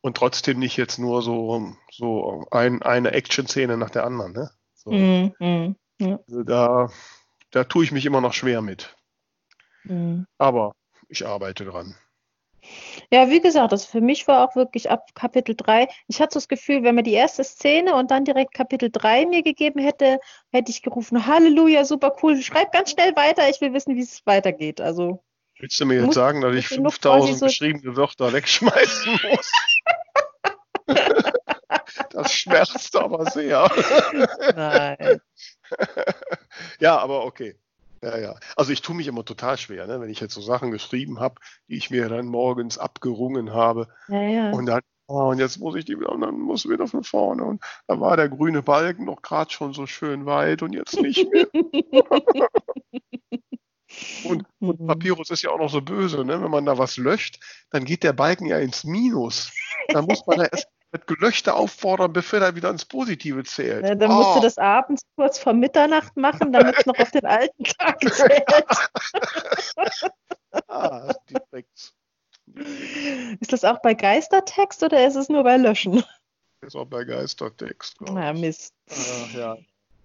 und 0.00 0.16
trotzdem 0.16 0.58
nicht 0.58 0.76
jetzt 0.76 0.98
nur 0.98 1.22
so, 1.22 1.74
so 1.90 2.46
ein, 2.50 2.82
eine 2.82 3.12
Action-Szene 3.12 3.76
nach 3.76 3.90
der 3.90 4.04
anderen. 4.04 4.32
Ne? 4.32 4.50
So. 4.74 4.92
Mhm. 4.92 5.34
Mhm. 5.40 5.76
Ja. 5.98 6.20
Also 6.28 6.42
da, 6.44 6.88
da 7.50 7.64
tue 7.64 7.84
ich 7.84 7.90
mich 7.90 8.06
immer 8.06 8.20
noch 8.20 8.32
schwer 8.32 8.62
mit. 8.62 8.96
Mhm. 9.84 10.26
Aber 10.38 10.72
ich 11.08 11.26
arbeite 11.26 11.64
dran. 11.64 11.94
Ja, 13.10 13.30
wie 13.30 13.40
gesagt, 13.40 13.72
das 13.72 13.84
für 13.86 14.00
mich 14.00 14.26
war 14.28 14.46
auch 14.48 14.56
wirklich 14.56 14.90
ab 14.90 15.14
Kapitel 15.14 15.54
3. 15.54 15.88
Ich 16.08 16.20
hatte 16.20 16.34
so 16.34 16.38
das 16.40 16.48
Gefühl, 16.48 16.82
wenn 16.82 16.96
man 16.96 17.04
die 17.04 17.12
erste 17.12 17.44
Szene 17.44 17.94
und 17.94 18.10
dann 18.10 18.24
direkt 18.24 18.52
Kapitel 18.52 18.90
3 18.90 19.26
mir 19.26 19.42
gegeben 19.42 19.80
hätte, 19.80 20.18
hätte 20.50 20.70
ich 20.70 20.82
gerufen, 20.82 21.26
Halleluja, 21.26 21.84
super 21.84 22.16
cool, 22.22 22.40
schreib 22.42 22.72
ganz 22.72 22.90
schnell 22.90 23.14
weiter, 23.16 23.48
ich 23.48 23.60
will 23.60 23.72
wissen, 23.72 23.94
wie 23.96 24.02
es 24.02 24.26
weitergeht. 24.26 24.80
Also, 24.80 25.22
Willst 25.60 25.80
du 25.80 25.86
mir 25.86 26.02
jetzt 26.02 26.14
sagen, 26.14 26.40
dass 26.40 26.54
ich 26.54 26.70
muss 26.70 26.78
nur 26.78 26.90
quasi 26.90 27.28
5000 27.32 27.38
so- 27.38 27.46
geschriebene 27.46 27.96
Wörter 27.96 28.32
wegschmeißen 28.32 29.20
muss? 29.30 29.52
das 32.10 32.32
schmerzt 32.32 32.96
aber 32.96 33.30
sehr. 33.30 33.70
nein. 34.54 35.20
Ja, 36.80 36.98
aber 36.98 37.24
okay. 37.24 37.56
Ja, 38.02 38.16
ja. 38.18 38.34
Also 38.56 38.72
ich 38.72 38.82
tue 38.82 38.94
mich 38.94 39.06
immer 39.06 39.24
total 39.24 39.58
schwer, 39.58 39.86
ne? 39.86 40.00
wenn 40.00 40.10
ich 40.10 40.20
jetzt 40.20 40.34
so 40.34 40.40
Sachen 40.40 40.70
geschrieben 40.70 41.20
habe, 41.20 41.36
die 41.68 41.76
ich 41.76 41.90
mir 41.90 42.08
dann 42.08 42.26
morgens 42.26 42.78
abgerungen 42.78 43.52
habe 43.52 43.88
Ja, 44.08 44.22
ja. 44.22 44.50
und 44.52 44.66
dann, 44.66 44.82
oh, 45.08 45.30
und 45.30 45.38
jetzt 45.38 45.58
muss 45.58 45.74
ich 45.74 45.84
die 45.84 45.98
wieder, 45.98 46.10
und 46.12 46.20
dann 46.20 46.38
muss 46.38 46.68
wieder 46.68 46.86
von 46.86 47.02
vorne 47.04 47.44
und 47.44 47.62
dann 47.86 48.00
war 48.00 48.16
der 48.16 48.28
grüne 48.28 48.62
Balken 48.62 49.04
noch 49.04 49.22
gerade 49.22 49.50
schon 49.50 49.72
so 49.72 49.86
schön 49.86 50.26
weit 50.26 50.62
und 50.62 50.72
jetzt 50.74 51.00
nicht 51.00 51.26
mehr. 51.32 51.46
Und 54.24 54.44
Mhm. 54.60 54.86
Papyrus 54.86 55.30
ist 55.30 55.42
ja 55.42 55.50
auch 55.50 55.58
noch 55.58 55.70
so 55.70 55.80
böse, 55.80 56.24
ne? 56.24 56.42
wenn 56.42 56.50
man 56.50 56.66
da 56.66 56.76
was 56.78 56.96
löscht, 56.96 57.40
dann 57.70 57.84
geht 57.84 58.02
der 58.02 58.12
Balken 58.12 58.46
ja 58.46 58.58
ins 58.58 58.84
Minus. 58.84 59.50
Dann 59.88 60.04
muss 60.04 60.26
man 60.26 60.38
da 60.38 60.44
erst 60.44 60.68
mit 60.92 61.06
Gelöchte 61.06 61.54
auffordern, 61.54 62.12
bevor 62.12 62.40
er 62.40 62.54
wieder 62.56 62.70
ins 62.70 62.84
Positive 62.84 63.44
zählt. 63.44 63.84
Ja, 63.86 63.94
dann 63.94 64.10
musst 64.12 64.34
du 64.34 64.38
Oh. 64.38 64.42
das 64.42 64.56
abends 64.58 65.02
kurz 65.16 65.38
vor 65.38 65.52
Mitternacht 65.52 66.16
machen, 66.16 66.52
damit 66.52 66.76
es 66.78 66.86
noch 66.86 66.98
auf 66.98 67.10
den 67.10 67.26
alten 67.26 67.64
Tag 67.64 68.00
zählt. 68.00 68.44
Ah, 70.68 71.12
direkt. 71.28 71.92
Ist 73.40 73.52
das 73.52 73.64
auch 73.64 73.80
bei 73.82 73.92
Geistertext 73.94 74.82
oder 74.82 75.06
ist 75.06 75.16
es 75.16 75.28
nur 75.28 75.44
bei 75.44 75.56
Löschen? 75.58 76.02
Ist 76.62 76.74
auch 76.74 76.86
bei 76.86 77.04
Geistertext. 77.04 77.96
Na. 78.00 78.32
Mist. 78.32 78.72
Äh, 78.88 79.36
ja. 79.38 79.56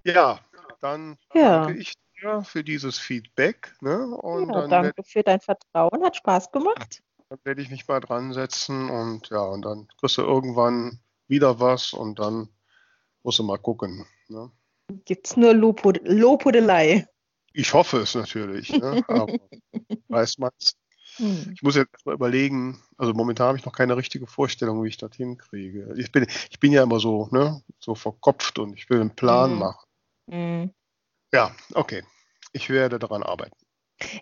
ja, 0.04 0.40
dann 0.82 1.18
Ja. 1.34 1.66
danke 1.66 1.80
ich 1.80 1.94
dir 2.22 2.44
für 2.44 2.64
dieses 2.64 3.00
Feedback. 3.00 3.74
Ne? 3.82 4.06
Und 4.06 4.50
Ja, 4.54 4.62
dann, 4.62 4.70
danke 4.70 5.04
für 5.04 5.24
dein 5.24 5.40
Vertrauen, 5.40 6.04
hat 6.04 6.18
Spaß 6.18 6.52
gemacht. 6.52 7.02
Dann 7.34 7.46
werde 7.46 7.64
ich 7.64 7.72
mich 7.72 7.88
mal 7.88 8.00
dran 8.00 8.32
setzen 8.32 8.92
und 8.92 9.30
ja, 9.30 9.42
und 9.42 9.64
dann 9.64 9.88
kriegst 9.98 10.18
du 10.18 10.22
irgendwann 10.22 11.00
wieder 11.28 11.60
was 11.60 11.92
und 11.94 12.20
dann 12.20 12.48
musst 13.24 13.40
du 13.40 13.44
mal 13.44 13.58
gucken. 13.58 14.06
Ne? 14.28 14.52
Gibt's 15.06 15.36
nur 15.36 15.56
Lobhud 15.56 16.00
Lobhudelei. 16.04 17.08
Ich 17.54 17.74
hoffe 17.74 17.98
es 17.98 18.14
natürlich, 18.14 18.70
ne? 18.70 19.04
aber 19.08 19.40
weiß 20.10 20.38
man's. 20.38 20.76
Hm. 21.18 21.52
Ich 21.56 21.64
muss 21.64 21.76
jetzt 21.76 21.92
erstmal 21.94 22.16
überlegen, 22.16 22.80
also 22.98 23.14
momentan 23.14 23.48
habe 23.48 23.58
ich 23.58 23.66
noch 23.66 23.74
keine 23.74 23.98
richtige 23.98 24.28
Vorstellung, 24.28 24.84
wie 24.84 24.90
ich 24.90 24.98
das 24.98 25.16
hinkriege. 25.16 25.92
Ich 25.98 26.12
bin, 26.12 26.28
ich 26.52 26.60
bin 26.60 26.72
ja 26.72 26.84
immer 26.84 27.00
so, 27.00 27.30
ne, 27.32 27.64
so 27.80 27.96
verkopft 27.96 28.60
und 28.60 28.78
ich 28.78 28.92
will 28.92 29.02
einen 29.02 29.16
Plan 29.16 29.54
Mhm. 29.54 29.60
machen. 29.60 29.88
Hm. 30.30 30.74
Ja, 31.32 31.56
okay. 31.74 32.04
Ich 32.52 32.70
werde 32.70 33.00
daran 33.00 33.24
arbeiten. 33.24 33.58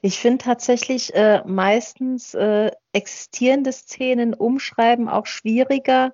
Ich 0.02 0.20
finde 0.20 0.40
tatsächlich 0.40 1.14
äh, 1.14 1.42
meistens 1.46 2.34
äh, 2.34 2.72
existierende 2.94 3.72
Szenen 3.72 4.34
umschreiben 4.34 5.10
auch 5.10 5.26
schwieriger, 5.26 6.14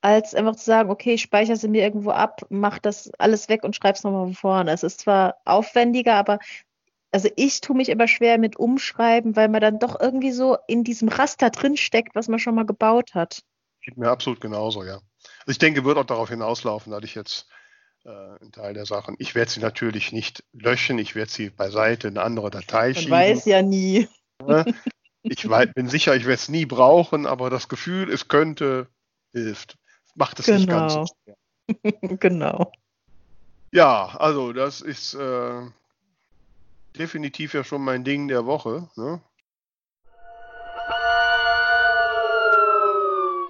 als 0.00 0.34
einfach 0.34 0.56
zu 0.56 0.64
sagen, 0.64 0.90
okay, 0.90 1.14
ich 1.14 1.22
speichere 1.22 1.56
sie 1.56 1.68
mir 1.68 1.82
irgendwo 1.82 2.10
ab, 2.10 2.42
mach 2.48 2.78
das 2.78 3.10
alles 3.18 3.48
weg 3.48 3.64
und 3.64 3.74
schreib's 3.74 4.04
nochmal 4.04 4.26
von 4.26 4.34
vorne. 4.34 4.72
Es 4.72 4.82
ist 4.82 5.00
zwar 5.00 5.36
aufwendiger, 5.44 6.14
aber 6.14 6.38
also 7.12 7.28
ich 7.36 7.60
tue 7.60 7.76
mich 7.76 7.88
immer 7.88 8.08
schwer 8.08 8.38
mit 8.38 8.56
umschreiben, 8.56 9.36
weil 9.36 9.48
man 9.48 9.60
dann 9.60 9.78
doch 9.78 9.98
irgendwie 9.98 10.32
so 10.32 10.58
in 10.68 10.84
diesem 10.84 11.08
Raster 11.08 11.50
drinsteckt, 11.50 12.14
was 12.14 12.28
man 12.28 12.38
schon 12.38 12.54
mal 12.54 12.66
gebaut 12.66 13.14
hat. 13.14 13.42
Geht 13.80 13.96
mir 13.96 14.10
absolut 14.10 14.40
genauso, 14.40 14.84
ja. 14.84 15.00
Also 15.40 15.50
ich 15.52 15.58
denke, 15.58 15.84
wird 15.84 15.98
auch 15.98 16.04
darauf 16.04 16.28
hinauslaufen, 16.28 16.92
dass 16.92 17.04
ich 17.04 17.14
jetzt 17.14 17.48
äh, 18.06 18.40
einen 18.40 18.52
Teil 18.52 18.74
der 18.74 18.86
Sachen, 18.86 19.16
ich 19.18 19.34
werde 19.34 19.50
sie 19.50 19.60
natürlich 19.60 20.12
nicht 20.12 20.44
löschen, 20.52 20.98
ich 20.98 21.14
werde 21.14 21.30
sie 21.30 21.50
beiseite 21.50 22.08
in 22.08 22.16
eine 22.16 22.24
andere 22.24 22.50
Datei 22.50 22.88
Man 22.88 22.94
schieben. 22.94 23.10
weiß 23.12 23.44
ja 23.46 23.62
nie. 23.62 24.08
ne? 24.46 24.64
Ich 25.22 25.42
bin 25.74 25.88
sicher, 25.88 26.14
ich 26.14 26.22
werde 26.24 26.34
es 26.34 26.48
nie 26.48 26.66
brauchen, 26.66 27.26
aber 27.26 27.50
das 27.50 27.68
Gefühl, 27.68 28.10
es 28.12 28.28
könnte, 28.28 28.86
hilft. 29.32 29.76
Macht 30.14 30.38
es 30.38 30.46
nicht 30.46 30.68
ganz 30.68 30.92
so 30.92 31.04
Genau. 31.04 31.06
schwer. 31.24 32.16
genau. 32.20 32.72
Ja, 33.72 34.06
also 34.18 34.52
das 34.52 34.80
ist 34.80 35.14
äh, 35.14 35.62
definitiv 36.96 37.54
ja 37.54 37.64
schon 37.64 37.82
mein 37.82 38.04
Ding 38.04 38.28
der 38.28 38.46
Woche. 38.46 38.88
Ne? 38.94 39.20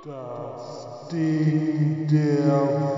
Das 0.04 1.08
Ding 1.12 2.06
der 2.08 2.80
Woche. 2.80 2.95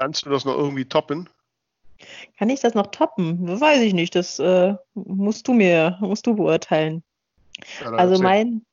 Kannst 0.00 0.24
du 0.24 0.30
das 0.30 0.46
noch 0.46 0.56
irgendwie 0.56 0.86
toppen? 0.86 1.28
Kann 2.38 2.48
ich 2.48 2.60
das 2.60 2.72
noch 2.72 2.86
toppen? 2.86 3.60
Weiß 3.60 3.82
ich 3.82 3.92
nicht. 3.92 4.14
Das 4.14 4.38
äh, 4.38 4.74
musst 4.94 5.46
du 5.46 5.52
mir, 5.52 5.98
musst 6.00 6.26
du 6.26 6.36
beurteilen. 6.36 7.02
Ja, 7.82 7.90
Also 7.92 8.22
mein, 8.22 8.64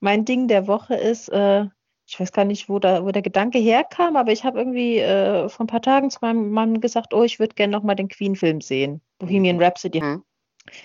mein 0.00 0.24
Ding 0.24 0.48
der 0.48 0.66
Woche 0.66 0.96
ist, 0.96 1.28
äh, 1.28 1.66
ich 2.06 2.18
weiß 2.18 2.32
gar 2.32 2.44
nicht, 2.44 2.68
wo, 2.68 2.80
da, 2.80 3.04
wo 3.04 3.12
der 3.12 3.22
Gedanke 3.22 3.60
herkam, 3.60 4.16
aber 4.16 4.32
ich 4.32 4.42
habe 4.42 4.58
irgendwie 4.58 4.98
äh, 4.98 5.48
vor 5.48 5.62
ein 5.64 5.68
paar 5.68 5.80
Tagen 5.80 6.10
zu 6.10 6.18
meinem 6.22 6.50
Mann 6.50 6.80
gesagt, 6.80 7.14
oh, 7.14 7.22
ich 7.22 7.38
würde 7.38 7.54
gerne 7.54 7.70
nochmal 7.70 7.94
den 7.94 8.08
Queen-Film 8.08 8.60
sehen, 8.60 9.00
Bohemian 9.20 9.62
Rhapsody. 9.62 10.02
Mhm. 10.02 10.24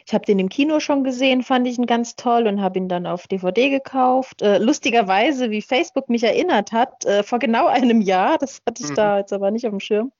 Ich 0.05 0.13
habe 0.13 0.25
den 0.25 0.39
im 0.39 0.49
Kino 0.49 0.79
schon 0.79 1.03
gesehen, 1.03 1.43
fand 1.43 1.67
ich 1.67 1.77
ihn 1.77 1.85
ganz 1.85 2.15
toll 2.15 2.47
und 2.47 2.61
habe 2.61 2.79
ihn 2.79 2.87
dann 2.89 3.05
auf 3.07 3.27
DVD 3.27 3.69
gekauft. 3.69 4.41
Äh, 4.41 4.57
lustigerweise, 4.59 5.51
wie 5.51 5.61
Facebook 5.61 6.09
mich 6.09 6.23
erinnert 6.23 6.71
hat, 6.71 7.05
äh, 7.05 7.23
vor 7.23 7.39
genau 7.39 7.67
einem 7.67 8.01
Jahr, 8.01 8.37
das 8.37 8.61
hatte 8.67 8.83
ich 8.83 8.91
Mhm. 8.91 8.93
da 8.93 9.19
jetzt 9.19 9.33
aber 9.33 9.51
nicht 9.51 9.65
auf 9.65 9.71
dem 9.71 9.79
Schirm. 9.79 10.11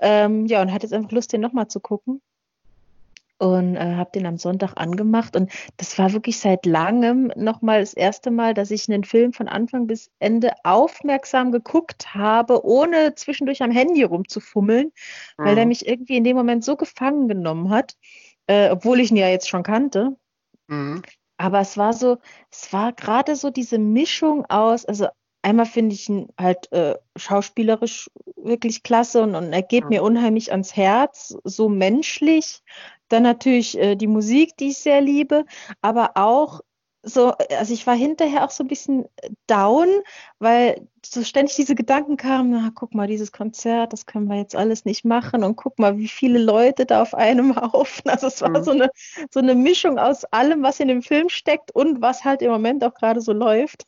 Ähm, 0.00 0.46
ja, 0.46 0.62
und 0.62 0.72
hatte 0.72 0.86
jetzt 0.86 0.92
einfach 0.92 1.12
Lust, 1.12 1.32
den 1.32 1.40
nochmal 1.40 1.68
zu 1.68 1.80
gucken. 1.80 2.20
Und 3.38 3.76
äh, 3.76 3.96
habe 3.96 4.10
den 4.14 4.26
am 4.26 4.38
Sonntag 4.38 4.74
angemacht. 4.76 5.34
Und 5.36 5.50
das 5.76 5.98
war 5.98 6.12
wirklich 6.12 6.38
seit 6.38 6.64
langem 6.66 7.32
nochmal 7.36 7.80
das 7.80 7.92
erste 7.92 8.30
Mal, 8.30 8.54
dass 8.54 8.70
ich 8.70 8.88
einen 8.88 9.04
Film 9.04 9.32
von 9.32 9.48
Anfang 9.48 9.86
bis 9.88 10.10
Ende 10.20 10.52
aufmerksam 10.62 11.50
geguckt 11.50 12.14
habe, 12.14 12.64
ohne 12.64 13.14
zwischendurch 13.16 13.62
am 13.62 13.72
Handy 13.72 14.04
rumzufummeln, 14.04 14.92
weil 15.42 15.56
der 15.56 15.66
Mhm. 15.66 15.68
mich 15.68 15.86
irgendwie 15.86 16.16
in 16.16 16.24
dem 16.24 16.36
Moment 16.36 16.64
so 16.64 16.76
gefangen 16.76 17.26
genommen 17.28 17.70
hat, 17.70 17.96
äh, 18.46 18.70
obwohl 18.70 19.00
ich 19.00 19.10
ihn 19.10 19.16
ja 19.16 19.28
jetzt 19.28 19.48
schon 19.48 19.62
kannte. 19.62 20.16
Mhm. 20.68 21.02
Aber 21.36 21.60
es 21.60 21.76
war 21.76 21.92
so, 21.92 22.18
es 22.50 22.72
war 22.72 22.92
gerade 22.92 23.36
so 23.36 23.50
diese 23.50 23.78
Mischung 23.78 24.46
aus, 24.46 24.84
also 24.84 25.08
einmal 25.42 25.66
finde 25.66 25.94
ich 25.94 26.08
ihn 26.08 26.28
halt 26.40 26.70
äh, 26.72 26.96
schauspielerisch 27.16 28.08
wirklich 28.36 28.82
klasse 28.82 29.22
und, 29.22 29.34
und 29.34 29.52
er 29.52 29.62
geht 29.62 29.84
Mhm. 29.84 29.90
mir 29.90 30.02
unheimlich 30.02 30.52
ans 30.52 30.76
Herz, 30.76 31.36
so 31.44 31.68
menschlich. 31.68 32.62
Dann 33.08 33.22
natürlich 33.24 33.76
äh, 33.78 33.96
die 33.96 34.06
Musik, 34.06 34.56
die 34.56 34.68
ich 34.70 34.78
sehr 34.78 35.00
liebe, 35.00 35.44
aber 35.82 36.12
auch 36.16 36.60
so, 37.04 37.32
also 37.56 37.74
ich 37.74 37.86
war 37.86 37.94
hinterher 37.94 38.44
auch 38.44 38.50
so 38.50 38.64
ein 38.64 38.68
bisschen 38.68 39.06
down, 39.46 39.88
weil 40.38 40.88
so 41.04 41.22
ständig 41.22 41.54
diese 41.56 41.74
Gedanken 41.74 42.16
kamen, 42.16 42.50
na, 42.50 42.70
guck 42.74 42.94
mal, 42.94 43.06
dieses 43.06 43.30
Konzert, 43.32 43.92
das 43.92 44.06
können 44.06 44.26
wir 44.28 44.36
jetzt 44.38 44.56
alles 44.56 44.84
nicht 44.84 45.04
machen 45.04 45.44
und 45.44 45.56
guck 45.56 45.78
mal, 45.78 45.98
wie 45.98 46.08
viele 46.08 46.38
Leute 46.38 46.86
da 46.86 47.02
auf 47.02 47.14
einem 47.14 47.54
Haufen. 47.72 48.10
Also 48.10 48.26
es 48.28 48.40
war 48.40 48.50
Mhm. 48.50 48.62
so 48.62 48.70
eine, 48.72 48.90
so 49.30 49.40
eine 49.40 49.54
Mischung 49.54 49.98
aus 49.98 50.24
allem, 50.26 50.62
was 50.62 50.80
in 50.80 50.88
dem 50.88 51.02
Film 51.02 51.28
steckt 51.28 51.72
und 51.74 52.00
was 52.00 52.24
halt 52.24 52.42
im 52.42 52.50
Moment 52.50 52.82
auch 52.84 52.94
gerade 52.94 53.20
so 53.20 53.32
läuft. 53.32 53.84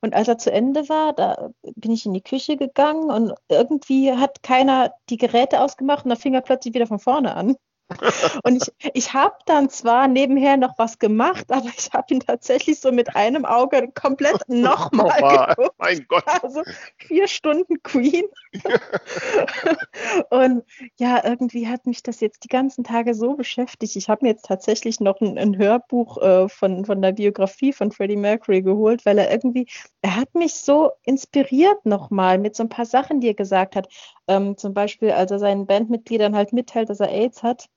Und 0.00 0.14
als 0.14 0.28
er 0.28 0.38
zu 0.38 0.52
Ende 0.52 0.88
war, 0.88 1.12
da 1.12 1.50
bin 1.76 1.92
ich 1.92 2.06
in 2.06 2.14
die 2.14 2.22
Küche 2.22 2.56
gegangen 2.56 3.10
und 3.10 3.34
irgendwie 3.48 4.12
hat 4.12 4.42
keiner 4.42 4.92
die 5.08 5.16
Geräte 5.16 5.60
ausgemacht 5.60 6.04
und 6.04 6.10
da 6.10 6.16
fing 6.16 6.34
er 6.34 6.40
plötzlich 6.42 6.74
wieder 6.74 6.86
von 6.86 6.98
vorne 7.00 7.34
an. 7.34 7.56
Und 8.44 8.72
ich, 8.78 8.90
ich 8.94 9.14
habe 9.14 9.36
dann 9.46 9.68
zwar 9.68 10.08
nebenher 10.08 10.56
noch 10.56 10.78
was 10.78 10.98
gemacht, 10.98 11.50
aber 11.50 11.68
ich 11.76 11.92
habe 11.92 12.14
ihn 12.14 12.20
tatsächlich 12.20 12.80
so 12.80 12.92
mit 12.92 13.16
einem 13.16 13.44
Auge 13.44 13.90
komplett 13.94 14.40
nochmal 14.48 15.48
geguckt. 15.56 15.74
Mein 15.78 16.06
Gott. 16.08 16.24
Also 16.42 16.62
vier 16.98 17.28
Stunden 17.28 17.82
Queen. 17.82 18.24
und 20.30 20.64
ja, 20.98 21.24
irgendwie 21.24 21.68
hat 21.68 21.86
mich 21.86 22.02
das 22.02 22.20
jetzt 22.20 22.44
die 22.44 22.48
ganzen 22.48 22.84
Tage 22.84 23.14
so 23.14 23.34
beschäftigt. 23.34 23.96
Ich 23.96 24.08
habe 24.08 24.24
mir 24.24 24.32
jetzt 24.32 24.46
tatsächlich 24.46 25.00
noch 25.00 25.20
ein, 25.20 25.38
ein 25.38 25.56
Hörbuch 25.58 26.18
äh, 26.18 26.48
von, 26.48 26.84
von 26.84 27.02
der 27.02 27.12
Biografie 27.12 27.72
von 27.72 27.92
Freddie 27.92 28.16
Mercury 28.16 28.62
geholt, 28.62 29.04
weil 29.06 29.18
er 29.18 29.30
irgendwie, 29.30 29.66
er 30.02 30.16
hat 30.16 30.34
mich 30.34 30.54
so 30.54 30.90
inspiriert 31.04 31.84
nochmal 31.84 32.38
mit 32.38 32.56
so 32.56 32.62
ein 32.62 32.68
paar 32.68 32.86
Sachen, 32.86 33.20
die 33.20 33.28
er 33.28 33.34
gesagt 33.34 33.76
hat. 33.76 33.88
Ähm, 34.28 34.56
zum 34.56 34.74
Beispiel, 34.74 35.10
als 35.10 35.30
er 35.30 35.38
seinen 35.38 35.66
Bandmitgliedern 35.66 36.36
halt 36.36 36.52
mitteilt, 36.52 36.88
dass 36.90 37.00
er 37.00 37.10
AIDS 37.10 37.42
hat 37.42 37.68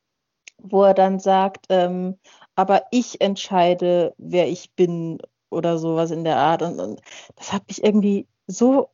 wo 0.64 0.84
er 0.84 0.94
dann 0.94 1.20
sagt, 1.20 1.68
ähm, 1.70 2.18
aber 2.56 2.84
ich 2.92 3.22
entscheide, 3.22 4.14
wer 4.18 4.48
ich 4.48 4.74
bin 4.76 5.20
oder 5.50 5.78
sowas 5.78 6.12
in 6.12 6.24
der 6.24 6.38
Art. 6.38 6.62
Und, 6.62 6.80
und 6.80 7.02
das 7.36 7.54
hat 7.54 7.68
mich 7.68 7.84
irgendwie 7.84 8.28
so 8.48 8.90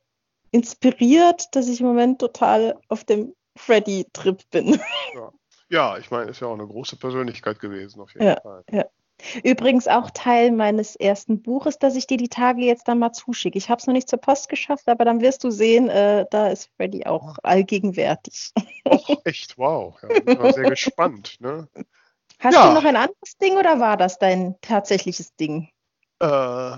inspiriert, 0.51 1.55
dass 1.55 1.67
ich 1.67 1.79
im 1.79 1.87
Moment 1.87 2.19
total 2.19 2.77
auf 2.89 3.03
dem 3.03 3.33
Freddy-Trip 3.55 4.41
bin. 4.51 4.79
Ja. 5.15 5.31
ja, 5.69 5.97
ich 5.97 6.11
meine, 6.11 6.31
ist 6.31 6.41
ja 6.41 6.47
auch 6.47 6.53
eine 6.53 6.67
große 6.67 6.97
Persönlichkeit 6.97 7.59
gewesen, 7.59 8.01
auf 8.01 8.13
jeden 8.13 8.27
ja, 8.27 8.41
Fall. 8.41 8.63
Ja. 8.71 8.85
Übrigens 9.43 9.87
auch 9.87 10.09
Teil 10.11 10.51
meines 10.51 10.95
ersten 10.95 11.41
Buches, 11.41 11.79
das 11.79 11.95
ich 11.95 12.07
dir 12.07 12.17
die 12.17 12.29
Tage 12.29 12.61
jetzt 12.61 12.87
dann 12.87 12.99
mal 12.99 13.11
zuschicke. 13.11 13.57
Ich 13.57 13.69
habe 13.69 13.79
es 13.79 13.87
noch 13.87 13.93
nicht 13.93 14.09
zur 14.09 14.19
Post 14.19 14.49
geschafft, 14.49 14.87
aber 14.87 15.05
dann 15.05 15.21
wirst 15.21 15.43
du 15.43 15.51
sehen, 15.51 15.89
äh, 15.89 16.25
da 16.29 16.47
ist 16.47 16.69
Freddy 16.77 17.05
auch 17.05 17.37
allgegenwärtig. 17.43 18.51
Och, 18.85 19.21
echt, 19.25 19.57
wow. 19.57 19.97
Ja, 20.01 20.09
ich 20.09 20.23
bin 20.23 20.51
sehr 20.51 20.65
gespannt. 20.69 21.35
Ne? 21.39 21.67
Hast 22.39 22.55
Ja. 22.55 22.69
du 22.69 22.73
noch 22.73 22.85
ein 22.85 22.95
anderes 22.95 23.37
Ding 23.41 23.57
oder 23.57 23.79
war 23.79 23.97
das 23.97 24.17
dein 24.17 24.55
tatsächliches 24.61 25.35
Ding? 25.35 25.69
Äh, 26.19 26.77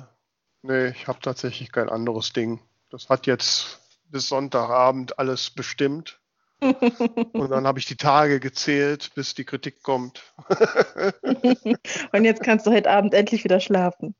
nee, 0.64 0.88
ich 0.88 1.08
habe 1.08 1.20
tatsächlich 1.20 1.72
kein 1.72 1.89
anderes 1.89 2.34
Ding. 2.34 2.60
Das 2.89 3.10
hat 3.10 3.28
jetzt 3.28 3.80
bis 4.06 4.28
Sonntagabend 4.28 5.20
alles 5.20 5.50
bestimmt. 5.50 6.21
Und 6.62 7.49
dann 7.49 7.66
habe 7.66 7.80
ich 7.80 7.86
die 7.86 7.97
Tage 7.97 8.39
gezählt, 8.39 9.12
bis 9.16 9.34
die 9.34 9.45
Kritik 9.45 9.82
kommt. 9.84 10.24
Und 12.12 12.24
jetzt 12.26 12.43
kannst 12.43 12.68
du 12.68 12.72
heute 12.72 12.89
Abend 12.89 13.14
endlich 13.14 13.43
wieder 13.43 13.59
schlafen. 13.59 14.16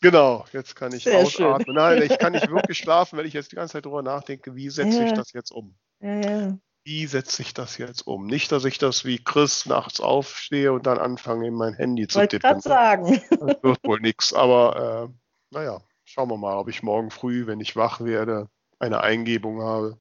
Genau, 0.00 0.44
jetzt 0.52 0.76
kann 0.76 0.92
ich 0.92 1.04
Sehr 1.04 1.24
schön. 1.26 1.46
ausatmen. 1.46 1.74
Nein, 1.76 2.02
ich 2.02 2.18
kann 2.18 2.32
nicht 2.32 2.50
wirklich 2.50 2.78
schlafen, 2.78 3.18
wenn 3.18 3.26
ich 3.26 3.32
jetzt 3.32 3.52
die 3.52 3.56
ganze 3.56 3.72
Zeit 3.74 3.86
drüber 3.86 4.02
nachdenke, 4.02 4.54
wie 4.54 4.68
setze 4.70 5.02
ich 5.02 5.10
Ja. 5.10 5.16
das 5.16 5.32
jetzt 5.32 5.50
um? 5.50 5.74
Ja, 6.00 6.14
ja. 6.20 6.58
Wie 6.84 7.06
setze 7.06 7.42
ich 7.42 7.52
das 7.54 7.78
jetzt 7.78 8.06
um? 8.06 8.26
Nicht, 8.26 8.52
dass 8.52 8.64
ich 8.64 8.78
das 8.78 9.04
wie 9.04 9.18
Chris 9.22 9.66
nachts 9.66 9.98
aufstehe 10.00 10.72
und 10.72 10.86
dann 10.86 10.98
anfange, 10.98 11.48
in 11.48 11.54
mein 11.54 11.74
Handy 11.74 12.06
zu 12.06 12.18
Wollte 12.20 12.38
tippen. 12.38 12.60
sagen. 12.60 13.20
Das 13.30 13.62
wird 13.62 13.82
wohl 13.84 14.00
nichts. 14.00 14.32
Aber 14.32 15.10
äh, 15.10 15.54
naja, 15.54 15.80
schauen 16.04 16.28
wir 16.30 16.36
mal, 16.36 16.56
ob 16.58 16.68
ich 16.68 16.82
morgen 16.82 17.10
früh, 17.10 17.46
wenn 17.46 17.60
ich 17.60 17.74
wach 17.74 18.00
werde, 18.02 18.48
eine 18.78 19.00
Eingebung 19.00 19.62
habe. 19.62 19.98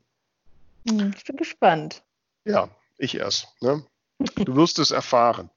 Hm, 0.88 1.14
Ich 1.16 1.24
bin 1.24 1.38
gespannt. 1.38 2.04
Ja, 2.46 2.70
ich 2.98 3.16
erst. 3.18 3.48
Ne? 3.62 3.86
Du 4.20 4.56
wirst 4.56 4.80
es 4.80 4.92
erfahren. 4.92 5.50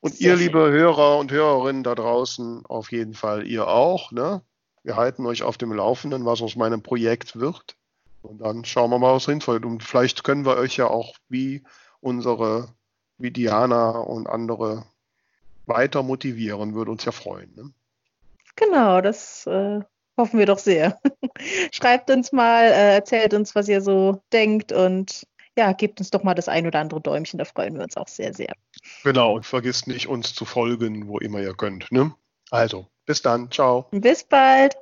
Und 0.00 0.14
Sehr 0.16 0.32
ihr, 0.32 0.36
schön. 0.36 0.46
liebe 0.46 0.70
Hörer 0.70 1.18
und 1.18 1.32
Hörerinnen 1.32 1.82
da 1.82 1.94
draußen, 1.94 2.64
auf 2.66 2.92
jeden 2.92 3.14
Fall 3.14 3.46
ihr 3.46 3.68
auch. 3.68 4.12
Ne? 4.12 4.42
Wir 4.82 4.96
halten 4.96 5.26
euch 5.26 5.42
auf 5.42 5.58
dem 5.58 5.72
Laufenden, 5.72 6.24
was 6.24 6.40
aus 6.40 6.56
meinem 6.56 6.82
Projekt 6.82 7.38
wird. 7.38 7.76
Und 8.22 8.38
dann 8.38 8.64
schauen 8.64 8.90
wir 8.90 8.98
mal, 8.98 9.14
was 9.14 9.26
hinfällt. 9.26 9.64
Und 9.64 9.82
vielleicht 9.82 10.24
können 10.24 10.44
wir 10.44 10.56
euch 10.56 10.76
ja 10.76 10.88
auch 10.88 11.16
wie 11.28 11.64
unsere, 12.00 12.68
wie 13.16 13.30
Diana 13.30 13.90
und 13.90 14.28
andere 14.28 14.86
weiter 15.66 16.02
motivieren. 16.02 16.74
Würde 16.74 16.90
uns 16.90 17.04
ja 17.04 17.12
freuen. 17.12 17.52
Ne? 17.54 17.72
Genau, 18.56 19.00
das 19.00 19.46
äh, 19.46 19.80
hoffen 20.18 20.38
wir 20.38 20.46
doch 20.46 20.58
sehr. 20.58 21.00
Schreibt 21.72 22.10
uns 22.10 22.32
mal, 22.32 22.64
äh, 22.64 22.94
erzählt 22.94 23.32
uns, 23.32 23.54
was 23.54 23.68
ihr 23.68 23.80
so 23.80 24.20
denkt 24.32 24.72
und 24.72 25.26
ja, 25.56 25.72
gebt 25.72 25.98
uns 25.98 26.10
doch 26.10 26.22
mal 26.22 26.34
das 26.34 26.48
ein 26.48 26.66
oder 26.66 26.78
andere 26.78 27.00
Däumchen, 27.00 27.38
da 27.38 27.44
freuen 27.44 27.74
wir 27.74 27.82
uns 27.82 27.96
auch 27.96 28.06
sehr, 28.06 28.32
sehr. 28.32 28.54
Genau. 29.02 29.34
Und 29.34 29.44
vergisst 29.44 29.88
nicht, 29.88 30.06
uns 30.06 30.34
zu 30.34 30.44
folgen, 30.44 31.08
wo 31.08 31.18
immer 31.18 31.40
ihr 31.40 31.54
könnt. 31.54 31.90
Ne? 31.90 32.14
Also, 32.50 32.86
bis 33.06 33.22
dann. 33.22 33.50
Ciao. 33.50 33.86
Bis 33.90 34.22
bald. 34.22 34.76